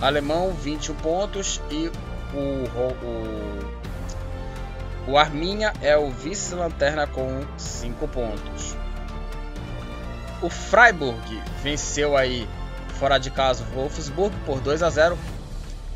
alemão, 0.00 0.52
21 0.54 0.94
pontos. 0.96 1.60
E 1.70 1.90
o, 2.32 2.64
o, 5.06 5.10
o 5.12 5.18
Arminha 5.18 5.72
é 5.82 5.96
o 5.96 6.10
vice-lanterna 6.10 7.06
com 7.06 7.44
5 7.58 8.08
pontos. 8.08 8.76
O 10.40 10.48
Freiburg 10.48 11.40
venceu 11.62 12.16
aí 12.16 12.48
fora 12.98 13.18
de 13.18 13.30
casa 13.30 13.64
o 13.64 13.74
Wolfsburg 13.74 14.34
por 14.46 14.60
2 14.60 14.82
a 14.82 14.90
0. 14.90 15.18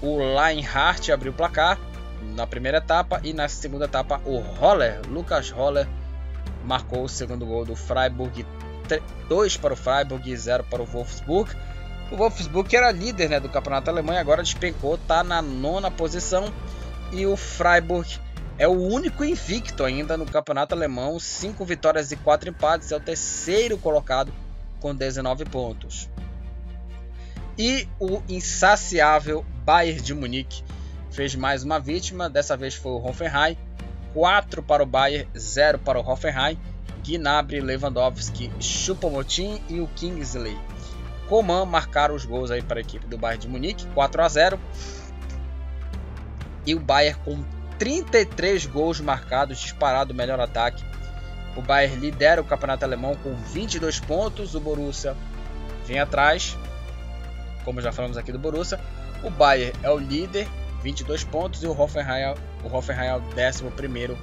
O 0.03 0.19
Leinhardt 0.19 1.11
abriu 1.11 1.33
o 1.33 1.35
placar 1.35 1.79
na 2.35 2.47
primeira 2.47 2.79
etapa 2.79 3.21
e 3.23 3.33
na 3.33 3.49
segunda 3.49 3.85
etapa 3.85 4.21
o 4.25 4.39
Roller, 4.39 5.01
Lucas 5.09 5.51
Roller, 5.51 5.87
marcou 6.65 7.05
o 7.05 7.09
segundo 7.09 7.47
gol 7.47 7.65
do 7.65 7.77
Freiburg 7.77 8.45
2 9.29 9.57
para 9.57 9.75
o 9.75 9.77
Freiburg 9.77 10.31
e 10.31 10.37
0 10.37 10.65
para 10.65 10.83
o 10.83 10.87
Wolfsburg. 10.87 11.55
O 12.11 12.17
Wolfsburg 12.17 12.75
era 12.75 12.91
líder 12.93 13.29
né, 13.29 13.41
do 13.41 13.49
campeonato 13.49 13.91
alemão 13.91 14.17
agora 14.17 14.43
despencou, 14.43 14.95
está 14.95 15.25
na 15.25 15.43
nona 15.43 15.91
posição. 15.91 16.53
E 17.13 17.27
o 17.27 17.37
Freiburg 17.37 18.19
é 18.59 18.67
o 18.67 18.81
único 18.81 19.25
invicto 19.25 19.85
ainda 19.85 20.17
no 20.17 20.27
campeonato 20.27 20.75
alemão, 20.75 21.19
5 21.19 21.65
vitórias 21.65 22.11
e 22.11 22.17
4 22.17 22.51
empates, 22.51 22.91
é 22.91 22.97
o 22.97 23.01
terceiro 23.01 23.77
colocado 23.77 24.33
com 24.81 24.95
19 24.95 25.45
pontos. 25.47 26.09
E 27.59 27.89
o 27.99 28.23
insaciável 28.29 29.45
Bayern 29.65 30.01
de 30.01 30.15
Munique 30.15 30.63
fez 31.17 31.35
mais 31.35 31.65
uma 31.65 31.81
vítima, 31.81 32.29
dessa 32.29 32.59
vez 32.59 32.75
foi 32.75 32.93
o 32.93 33.03
Hoffenheim, 33.03 33.57
4 34.13 34.63
para 34.63 34.83
o 34.83 34.87
Bayern, 34.87 35.27
0 35.37 35.79
para 35.79 35.99
o 35.99 36.07
Hoffenheim. 36.07 36.59
Gnabry, 37.03 37.61
Lewandowski, 37.61 38.53
Choupo-Moting 38.61 39.63
e 39.69 39.81
o 39.81 39.87
Kingsley. 39.95 40.59
Coman 41.29 41.65
marcaram 41.65 42.15
os 42.15 42.25
gols 42.25 42.51
aí 42.51 42.61
para 42.61 42.81
a 42.81 42.83
equipe 42.83 43.07
do 43.07 43.17
Bayern 43.17 43.41
de 43.41 43.49
Munique, 43.49 43.87
4 43.95 44.23
a 44.23 44.29
0. 44.29 44.61
E 46.67 46.75
o 46.75 46.81
Bayern 46.81 47.19
com 47.25 47.45
33 47.79 48.67
gols 48.67 49.01
marcados, 49.01 49.59
disparado 49.59 50.13
o 50.13 50.17
melhor 50.17 50.41
ataque. 50.41 50.85
O 51.57 51.63
Bayern 51.63 51.97
lidera 51.97 52.43
o 52.43 52.45
campeonato 52.45 52.85
alemão 52.85 53.15
com 53.15 53.35
22 53.35 54.01
pontos, 54.01 54.55
o 54.55 54.61
Borussia 54.61 55.17
vem 55.87 55.99
atrás. 55.99 56.59
Como 57.65 57.81
já 57.81 57.91
falamos 57.91 58.19
aqui 58.19 58.33
do 58.33 58.39
Borussia, 58.39 58.79
o 59.23 59.31
Bayern 59.31 59.73
é 59.83 59.91
o 59.91 59.97
líder, 59.97 60.49
22 60.83 61.25
pontos 61.25 61.63
e 61.63 61.67
o 61.67 61.79
Hoffenheim, 61.79 62.35
o 62.65 62.75
Hoffenheim 62.75 63.09
é 63.09 63.17
o 63.17 63.21
11 63.21 63.65
primeiro 63.77 64.17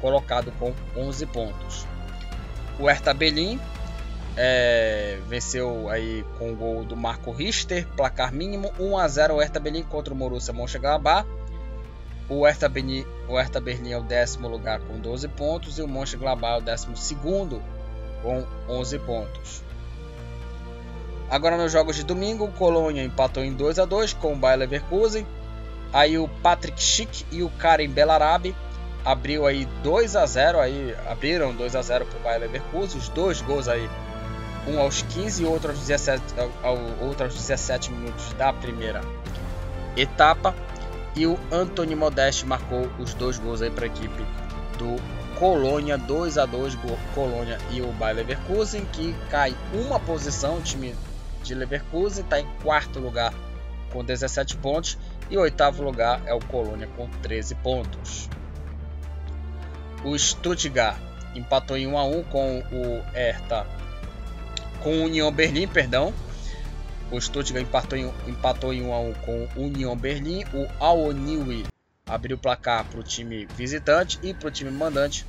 colocado 0.00 0.52
com 0.58 0.72
11 0.96 1.26
pontos. 1.26 1.86
O 2.78 2.86
Hertha 2.86 3.14
Berlin 3.14 3.60
é, 4.36 5.18
venceu 5.28 5.88
aí 5.88 6.24
com 6.38 6.52
o 6.52 6.56
gol 6.56 6.84
do 6.84 6.96
Marco 6.96 7.30
Richter, 7.30 7.86
placar 7.96 8.32
mínimo 8.32 8.72
1 8.78 8.98
a 8.98 9.08
0 9.08 9.34
o 9.34 9.40
Hertha 9.40 9.60
Berlin 9.60 9.82
contra 9.82 10.12
o 10.12 10.16
Borussia 10.16 10.52
Mönchengladbach. 10.52 11.28
O 12.28 12.46
Hertha 12.46 12.68
Berlin, 12.68 13.04
o 13.28 13.36
Hertha 13.36 13.60
Berlin 13.60 13.92
é 13.92 13.98
o 13.98 14.02
décimo 14.02 14.48
lugar 14.48 14.80
com 14.80 14.98
12 14.98 15.28
pontos 15.28 15.78
e 15.78 15.82
o 15.82 15.88
Mönchengladbach 15.88 16.54
é 16.54 16.58
o 16.58 16.64
décimo 16.64 16.96
segundo 16.96 17.62
com 18.22 18.44
11 18.68 18.98
pontos. 19.00 19.62
Agora 21.28 21.56
nos 21.56 21.72
jogos 21.72 21.96
de 21.96 22.04
domingo, 22.04 22.44
o 22.44 22.52
Colônia 22.52 23.02
empatou 23.02 23.42
em 23.42 23.52
2 23.52 23.78
a 23.78 23.84
2 23.84 24.12
com 24.14 24.34
o 24.34 24.36
Bayer 24.36 24.58
Leverkusen. 24.58 25.26
Aí 25.92 26.18
o 26.18 26.26
Patrick 26.26 26.82
Schick 26.82 27.26
e 27.30 27.42
o 27.42 27.50
Karen 27.50 27.88
Belarabe 27.88 28.56
abriu 29.04 29.46
aí 29.46 29.66
2 29.82 30.16
a 30.16 30.24
0 30.24 30.60
aí 30.60 30.94
abriram 31.06 31.54
2 31.54 31.76
a 31.76 31.82
0 31.82 32.06
para 32.06 32.18
o 32.18 32.22
Bayer 32.22 32.40
Leverkusen, 32.40 32.98
os 32.98 33.08
dois 33.08 33.42
gols 33.42 33.68
aí, 33.68 33.88
um 34.66 34.78
aos 34.78 35.02
15 35.02 35.42
e 35.42 35.46
outro 35.46 35.70
aos 35.70 35.80
17, 35.80 36.22
ao, 36.62 36.78
outro 37.06 37.24
aos 37.24 37.34
17 37.34 37.90
minutos 37.90 38.32
da 38.34 38.52
primeira 38.52 39.02
etapa. 39.96 40.54
E 41.14 41.26
o 41.26 41.38
Anthony 41.50 41.94
Modeste 41.94 42.46
marcou 42.46 42.88
os 42.98 43.12
dois 43.12 43.38
gols 43.38 43.60
aí 43.60 43.70
para 43.70 43.84
a 43.84 43.88
equipe 43.88 44.24
do 44.78 44.96
Colônia, 45.38 45.98
2 45.98 46.38
a 46.38 46.46
2 46.46 46.78
Colônia 47.14 47.58
e 47.70 47.82
o 47.82 47.92
Bayer 47.92 48.16
Leverkusen, 48.16 48.86
que 48.86 49.14
cai 49.28 49.54
uma 49.74 50.00
posição, 50.00 50.56
o 50.56 50.62
time 50.62 50.94
de 51.42 51.54
Leverkusen 51.54 52.24
está 52.24 52.40
em 52.40 52.46
quarto 52.62 52.98
lugar 52.98 53.34
com 53.92 54.02
17 54.02 54.56
pontos 54.56 54.96
e 55.32 55.38
oitavo 55.38 55.82
lugar 55.82 56.20
é 56.26 56.34
o 56.34 56.40
Colônia 56.40 56.86
com 56.94 57.08
13 57.22 57.54
pontos. 57.56 58.28
O 60.04 60.16
Stuttgart 60.18 60.98
empatou 61.34 61.78
em 61.78 61.86
1 61.86 61.96
a 61.96 62.04
1 62.04 62.24
com 62.24 62.58
o 62.58 63.02
Hertha 63.14 63.66
com 64.82 64.90
o 64.90 65.04
União 65.04 65.32
Berlim, 65.32 65.66
perdão. 65.66 66.12
O 67.10 67.18
Stuttgart 67.18 67.64
empatou 67.64 67.98
em, 67.98 68.12
empatou 68.28 68.74
em 68.74 68.82
1 68.82 68.92
a 68.92 69.00
1 69.00 69.12
com 69.14 69.48
o 69.56 69.62
União 69.62 69.96
Berlim. 69.96 70.44
O 70.52 70.68
Aoniwi 70.78 71.64
abriu 72.06 72.36
o 72.36 72.40
placar 72.40 72.84
para 72.84 73.00
o 73.00 73.02
time 73.02 73.46
visitante 73.56 74.18
e 74.22 74.34
para 74.34 74.48
o 74.48 74.50
time 74.50 74.70
mandante. 74.70 75.24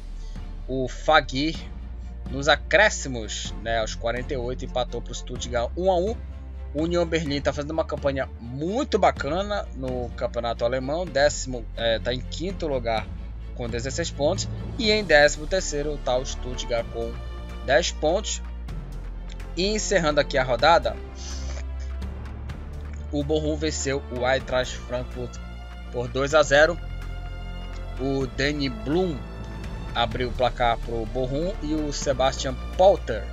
O 0.68 0.90
Fagir 0.90 1.56
nos 2.30 2.50
acréscimos, 2.50 3.54
né, 3.62 3.80
aos 3.80 3.96
48, 3.96 4.66
empatou 4.66 5.02
para 5.02 5.12
o 5.12 5.16
Stuttgart 5.16 5.72
1 5.78 5.92
a 5.92 5.98
1. 5.98 6.33
O 6.74 6.84
União 6.84 7.06
Berlim 7.06 7.36
está 7.38 7.54
fazendo 7.54 7.72
uma 7.72 7.86
campanha 7.86 8.28
muito 8.40 8.98
bacana 8.98 9.68
no 9.76 10.10
campeonato 10.18 10.66
alemão, 10.66 11.06
décimo 11.06 11.66
está 11.72 11.84
é, 11.84 12.00
tá 12.00 12.14
em 12.14 12.20
quinto 12.20 12.66
lugar 12.66 13.06
com 13.56 13.70
16 13.70 14.10
pontos 14.12 14.50
e 14.80 14.90
em 14.90 15.04
décimo 15.04 15.46
terceiro 15.46 15.94
está 15.94 16.18
o 16.18 16.26
Stuttgart 16.26 16.86
com 16.92 17.14
10 17.66 17.92
pontos. 17.94 18.42
E 19.56 19.68
encerrando 19.68 20.20
aqui 20.20 20.36
a 20.36 20.44
rodada, 20.44 20.96
o 23.12 23.24
Bochum 23.24 23.56
venceu 23.56 24.02
o 24.12 24.28
Eintracht 24.28 24.76
Frankfurt 24.76 25.38
por 25.92 26.08
2 26.08 26.34
a 26.34 26.42
0. 26.42 26.76
O 28.00 28.26
Danny 28.26 28.70
Blum 28.70 29.16
abriu 29.94 30.30
o 30.30 30.32
placar 30.32 30.80
para 30.80 30.96
o 30.96 31.06
Bochum 31.06 31.54
e 31.62 31.76
o 31.76 31.94
Sebastian 31.94 32.56
Polter 32.76 33.24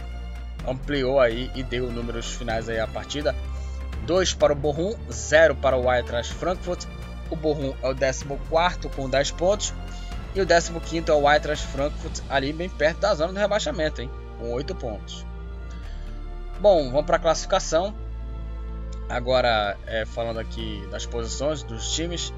ampliou 0.67 1.21
aí 1.21 1.51
e 1.55 1.63
deu 1.63 1.91
números 1.91 2.33
finais 2.33 2.69
aí 2.69 2.79
a 2.79 2.87
partida. 2.87 3.35
2 4.07 4.35
para 4.35 4.53
o 4.53 4.57
Bochum, 4.57 4.95
0 5.11 5.55
para 5.57 5.77
o 5.77 5.93
Eintracht 5.93 6.33
Frankfurt. 6.35 6.87
O 7.31 7.37
Bochum 7.37 7.75
é 7.83 7.89
o 7.89 7.95
14 7.95 8.25
com 8.95 9.09
10 9.09 9.31
pontos 9.33 9.73
e 10.35 10.41
o 10.41 10.47
15 10.47 11.11
é 11.11 11.13
o 11.13 11.31
Eintracht 11.31 11.67
Frankfurt 11.67 12.21
ali 12.29 12.53
bem 12.53 12.69
perto 12.69 13.01
da 13.01 13.15
zona 13.15 13.33
do 13.33 13.39
rebaixamento, 13.39 14.01
hein, 14.01 14.11
com 14.39 14.53
8 14.53 14.75
pontos. 14.75 15.27
Bom, 16.61 16.91
vamos 16.91 17.07
para 17.07 17.17
a 17.17 17.21
classificação. 17.21 17.95
Agora, 19.09 19.77
é, 19.87 20.05
falando 20.05 20.39
aqui 20.39 20.87
das 20.91 21.05
posições 21.05 21.63
dos 21.63 21.91
times, 21.93 22.33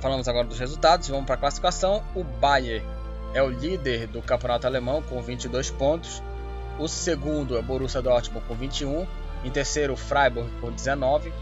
falamos 0.00 0.28
agora 0.28 0.46
dos 0.46 0.58
resultados. 0.58 1.08
Vamos 1.08 1.26
para 1.26 1.34
a 1.34 1.38
classificação. 1.38 2.02
O 2.14 2.24
Bayern 2.24 2.86
é 3.34 3.42
o 3.42 3.50
líder 3.50 4.06
do 4.06 4.22
campeonato 4.22 4.66
alemão 4.66 5.02
com 5.02 5.20
22 5.20 5.70
pontos. 5.70 6.22
O 6.78 6.88
segundo 6.88 7.56
é 7.56 7.60
o 7.60 7.62
Borussia 7.62 8.02
Dortmund 8.02 8.46
com 8.46 8.54
21. 8.54 9.06
Em 9.44 9.50
terceiro, 9.50 9.92
o 9.92 9.96
Freiburg 9.96 10.50
com 10.60 10.70
19. 10.72 11.32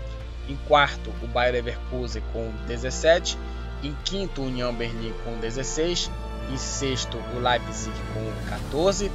Em 0.49 0.57
quarto, 0.69 1.13
o 1.23 1.27
Bayer 1.27 1.55
Leverkusen 1.55 2.23
com 2.33 2.51
17. 2.67 3.39
Em 3.83 3.97
quinto, 4.05 4.43
União 4.43 4.75
Berlim 4.75 5.15
com 5.25 5.39
16. 5.39 6.11
Em 6.51 6.57
sexto, 6.57 7.17
o 7.35 7.39
Leipzig 7.39 7.95
com 8.13 8.51
14. 8.51 9.11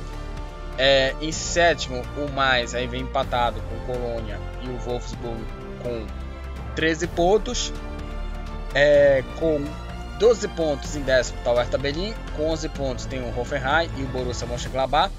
É, 0.78 1.16
em 1.22 1.32
sétimo, 1.32 2.04
o 2.18 2.32
mais 2.32 2.76
aí 2.76 2.88
vem 2.88 3.02
empatado 3.02 3.60
com 3.62 3.94
Colônia 3.94 4.40
e 4.62 4.70
o 4.70 4.78
Wolfsburg 4.78 5.44
com 5.84 6.06
13 6.76 7.08
pontos. 7.08 7.74
É, 8.74 9.24
com 9.40 9.64
12 10.20 10.48
pontos 10.50 10.96
em 10.96 11.02
décimo 11.02 11.38
está 11.40 11.52
o 11.52 11.56
Hertha 11.56 11.78
Berlin. 11.78 12.14
Com 12.36 12.50
11 12.50 12.70
pontos 12.70 13.06
tem 13.06 13.20
o 13.20 13.40
Hoffenheim 13.40 13.90
e 13.98 14.04
o 14.04 14.08
Borussia 14.08 14.48
Mönchengladbach. 14.48 15.12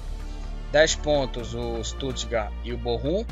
10 0.71 0.95
pontos 0.95 1.53
o 1.53 1.83
Stuttgart 1.83 2.51
e 2.63 2.73
o 2.73 2.77
Bochum. 2.77 3.25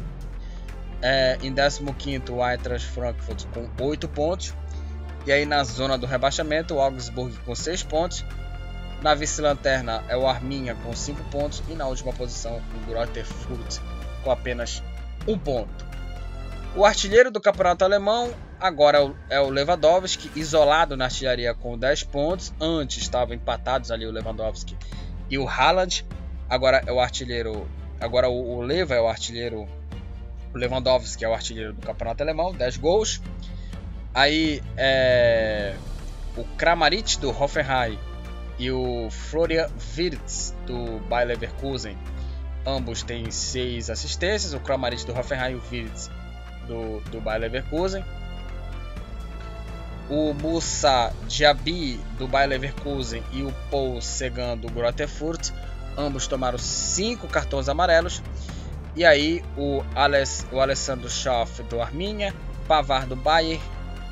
É, 1.02 1.38
em 1.44 1.54
15 1.54 1.84
o 2.32 2.48
Eintracht 2.48 2.88
Frankfurt 2.88 3.46
com 3.54 3.70
8 3.84 4.08
pontos. 4.08 4.54
E 5.26 5.32
aí 5.32 5.46
na 5.46 5.64
zona 5.64 5.98
do 5.98 6.06
rebaixamento 6.08 6.76
o 6.76 6.82
Augsburg 6.82 7.36
com 7.46 7.54
6 7.54 7.84
pontos. 7.84 8.26
Na 9.02 9.14
vice-lanterna 9.14 10.04
é 10.10 10.18
o 10.18 10.28
Arminia 10.28 10.76
com 10.76 10.96
5 10.96 11.24
pontos 11.26 11.62
e 11.70 11.74
na 11.74 11.86
última 11.86 12.12
posição 12.14 12.58
o 12.58 12.90
Greuther 12.90 13.26
Fürth 13.26 13.80
com 14.24 14.32
apenas 14.32 14.82
1 15.28 15.38
ponto. 15.38 15.86
O 16.76 16.86
artilheiro 16.86 17.32
do 17.32 17.40
campeonato 17.40 17.84
alemão 17.84 18.34
agora 18.60 19.14
é 19.30 19.40
o 19.40 19.50
Lewandowski, 19.50 20.32
isolado 20.36 20.98
na 20.98 21.06
artilharia 21.06 21.54
com 21.54 21.78
10 21.78 22.04
pontos. 22.04 22.54
Antes 22.60 22.98
estavam 22.98 23.36
empatados 23.36 23.92
ali 23.92 24.06
o 24.06 24.12
Lewandowski 24.12 24.78
e 25.30 25.38
o 25.38 25.48
Haaland. 25.48 26.06
Agora 26.50 26.82
é 26.86 26.92
o 26.92 27.00
artilheiro, 27.00 27.68
agora 28.00 28.30
o, 28.30 28.62
Leva 28.62 28.96
é 28.96 29.02
o 29.02 29.08
artilheiro, 29.08 29.68
o 30.54 30.58
Lewandowski 30.58 31.26
é 31.26 31.30
o 31.30 31.34
artilheiro 31.34 31.74
do 31.74 31.82
campeonato 31.86 32.24
alemão, 32.24 32.54
10 32.54 32.78
gols. 32.78 33.22
Aí 34.14 34.64
é 34.78 35.76
o 36.38 36.44
Kramaric 36.56 37.20
do 37.20 37.30
Hoffenheim 37.30 37.98
e 38.60 38.72
o 38.72 39.10
Florian 39.10 39.68
Wirtz 39.96 40.56
do 40.66 41.00
Bayer 41.08 41.28
Leverkusen. 41.28 41.98
Ambos 42.66 43.04
têm 43.04 43.30
seis 43.32 43.90
assistências, 43.90 44.54
o 44.54 44.60
Kramaric 44.60 45.06
do 45.06 45.18
Hoffenheim 45.18 45.54
e 45.54 45.56
o 45.56 45.62
Wirtz 45.72 46.10
do, 46.68 47.00
do 47.12 47.20
Bayer 47.20 47.42
Leverkusen. 47.42 48.04
O 50.10 50.34
Musa 50.34 51.12
Diaby 51.28 52.00
do 52.18 52.28
Bayer 52.28 52.50
Leverkusen 52.50 53.24
e 53.34 53.44
o 53.44 53.54
Paul 53.70 54.02
Segan 54.02 54.58
do 54.58 54.70
Greuther 54.70 55.08
Fürth. 55.08 55.52
Ambos 55.98 56.28
tomaram 56.28 56.58
cinco 56.58 57.28
cartões 57.28 57.68
amarelos. 57.68 58.22
E 58.96 59.04
aí 59.04 59.44
o, 59.58 59.84
o 60.52 60.60
Alessandro 60.60 61.10
Schaff 61.10 61.64
do 61.64 61.82
Arminia, 61.82 62.34
Pavar 62.68 63.06
do 63.06 63.16
Bayer, 63.16 63.60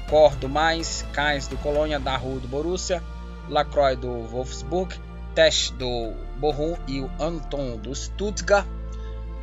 Cor 0.09 0.35
do 0.35 0.47
Mais, 0.47 1.05
Kainz 1.13 1.47
do 1.47 1.57
Colônia, 1.57 1.99
Daru 1.99 2.39
do 2.39 2.47
Borussia, 2.47 3.01
Lacroix 3.49 3.97
do 3.97 4.23
Wolfsburg, 4.27 4.95
Tesch 5.33 5.71
do 5.71 6.13
Bochum 6.37 6.75
e 6.87 7.01
o 7.01 7.09
Anton 7.19 7.77
do 7.77 7.93
Stuttgart, 7.93 8.65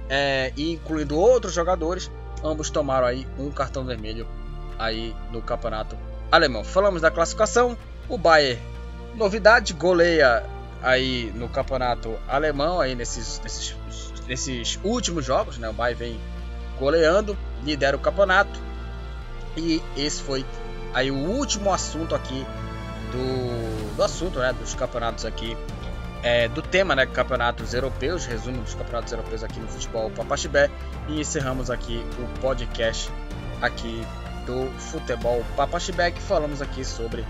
é, 0.08 0.52
incluindo 0.56 1.18
outros 1.18 1.54
jogadores, 1.54 2.10
ambos 2.42 2.70
tomaram 2.70 3.06
aí 3.06 3.26
um 3.38 3.50
cartão 3.50 3.84
vermelho 3.84 4.26
aí 4.78 5.14
no 5.30 5.42
campeonato 5.42 5.96
alemão. 6.30 6.64
Falamos 6.64 7.02
da 7.02 7.10
classificação, 7.10 7.76
o 8.08 8.16
Bayern, 8.16 8.60
novidade, 9.14 9.72
goleia 9.74 10.44
aí 10.82 11.32
no 11.34 11.48
campeonato 11.48 12.18
alemão 12.28 12.80
aí 12.80 12.94
nesses, 12.94 13.40
nesses, 13.40 13.76
nesses 14.26 14.78
últimos 14.82 15.24
jogos, 15.24 15.58
né? 15.58 15.68
O 15.68 15.72
Bayern 15.72 15.98
vem 15.98 16.20
goleando, 16.78 17.36
lidera 17.64 17.96
o 17.96 18.00
campeonato. 18.00 18.60
E 19.56 19.82
esse 19.96 20.22
foi 20.22 20.44
aí 20.94 21.10
o 21.10 21.16
último 21.16 21.72
assunto 21.72 22.14
aqui 22.14 22.46
do, 23.12 23.96
do 23.96 24.02
assunto, 24.02 24.38
né, 24.38 24.52
dos 24.52 24.74
campeonatos 24.74 25.24
aqui, 25.24 25.56
é, 26.22 26.48
do 26.48 26.62
tema, 26.62 26.94
né, 26.94 27.06
campeonatos 27.06 27.74
europeus, 27.74 28.24
resumo 28.24 28.62
dos 28.62 28.74
campeonatos 28.74 29.12
europeus 29.12 29.44
aqui 29.44 29.60
no 29.60 29.68
futebol 29.68 30.10
Papaxibé 30.10 30.70
e 31.08 31.20
encerramos 31.20 31.70
aqui 31.70 32.04
o 32.18 32.40
podcast 32.40 33.10
aqui 33.60 34.04
do 34.46 34.70
futebol 34.78 35.44
Papaxibé 35.56 36.10
que 36.10 36.20
falamos 36.20 36.62
aqui 36.62 36.84
sobre, 36.84 37.24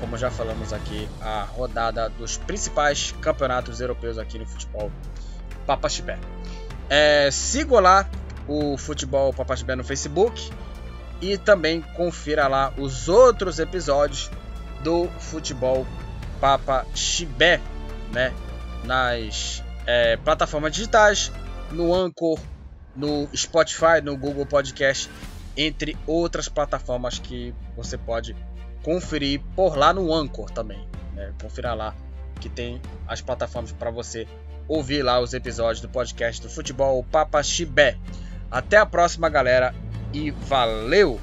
como 0.00 0.16
já 0.16 0.30
falamos 0.30 0.72
aqui, 0.72 1.08
a 1.20 1.42
rodada 1.42 2.08
dos 2.08 2.36
principais 2.36 3.14
campeonatos 3.20 3.80
europeus 3.80 4.18
aqui 4.18 4.38
no 4.38 4.46
futebol 4.46 4.90
Papaxibé. 5.66 6.18
É, 6.88 7.30
siga 7.30 7.80
lá 7.80 8.08
o 8.46 8.78
futebol 8.78 9.32
Papaxibé 9.32 9.76
no 9.76 9.84
Facebook 9.84 10.50
e 11.20 11.36
também 11.36 11.80
confira 11.80 12.46
lá 12.46 12.72
os 12.76 13.08
outros 13.08 13.58
episódios 13.58 14.30
do 14.82 15.08
futebol 15.18 15.86
Papa 16.40 16.86
Chibé, 16.94 17.60
né? 18.12 18.32
Nas 18.84 19.62
é, 19.86 20.16
plataformas 20.16 20.72
digitais, 20.72 21.32
no 21.70 21.94
Anchor, 21.94 22.38
no 22.94 23.28
Spotify, 23.34 24.00
no 24.02 24.16
Google 24.16 24.46
Podcast, 24.46 25.10
entre 25.56 25.96
outras 26.06 26.48
plataformas 26.48 27.18
que 27.18 27.54
você 27.76 27.98
pode 27.98 28.34
conferir 28.88 29.42
por 29.54 29.76
lá 29.76 29.92
no 29.92 30.14
Anchor 30.14 30.50
também. 30.50 30.88
Né? 31.12 31.30
Confira 31.42 31.74
lá 31.74 31.94
que 32.40 32.48
tem 32.48 32.80
as 33.06 33.20
plataformas 33.20 33.70
para 33.70 33.90
você 33.90 34.26
ouvir 34.66 35.02
lá 35.02 35.20
os 35.20 35.34
episódios 35.34 35.82
do 35.82 35.90
podcast 35.90 36.40
do 36.40 36.48
Futebol 36.48 37.04
Papa 37.04 37.42
Chibé. 37.42 37.98
Até 38.50 38.78
a 38.78 38.86
próxima, 38.86 39.28
galera, 39.28 39.74
e 40.10 40.30
valeu! 40.30 41.20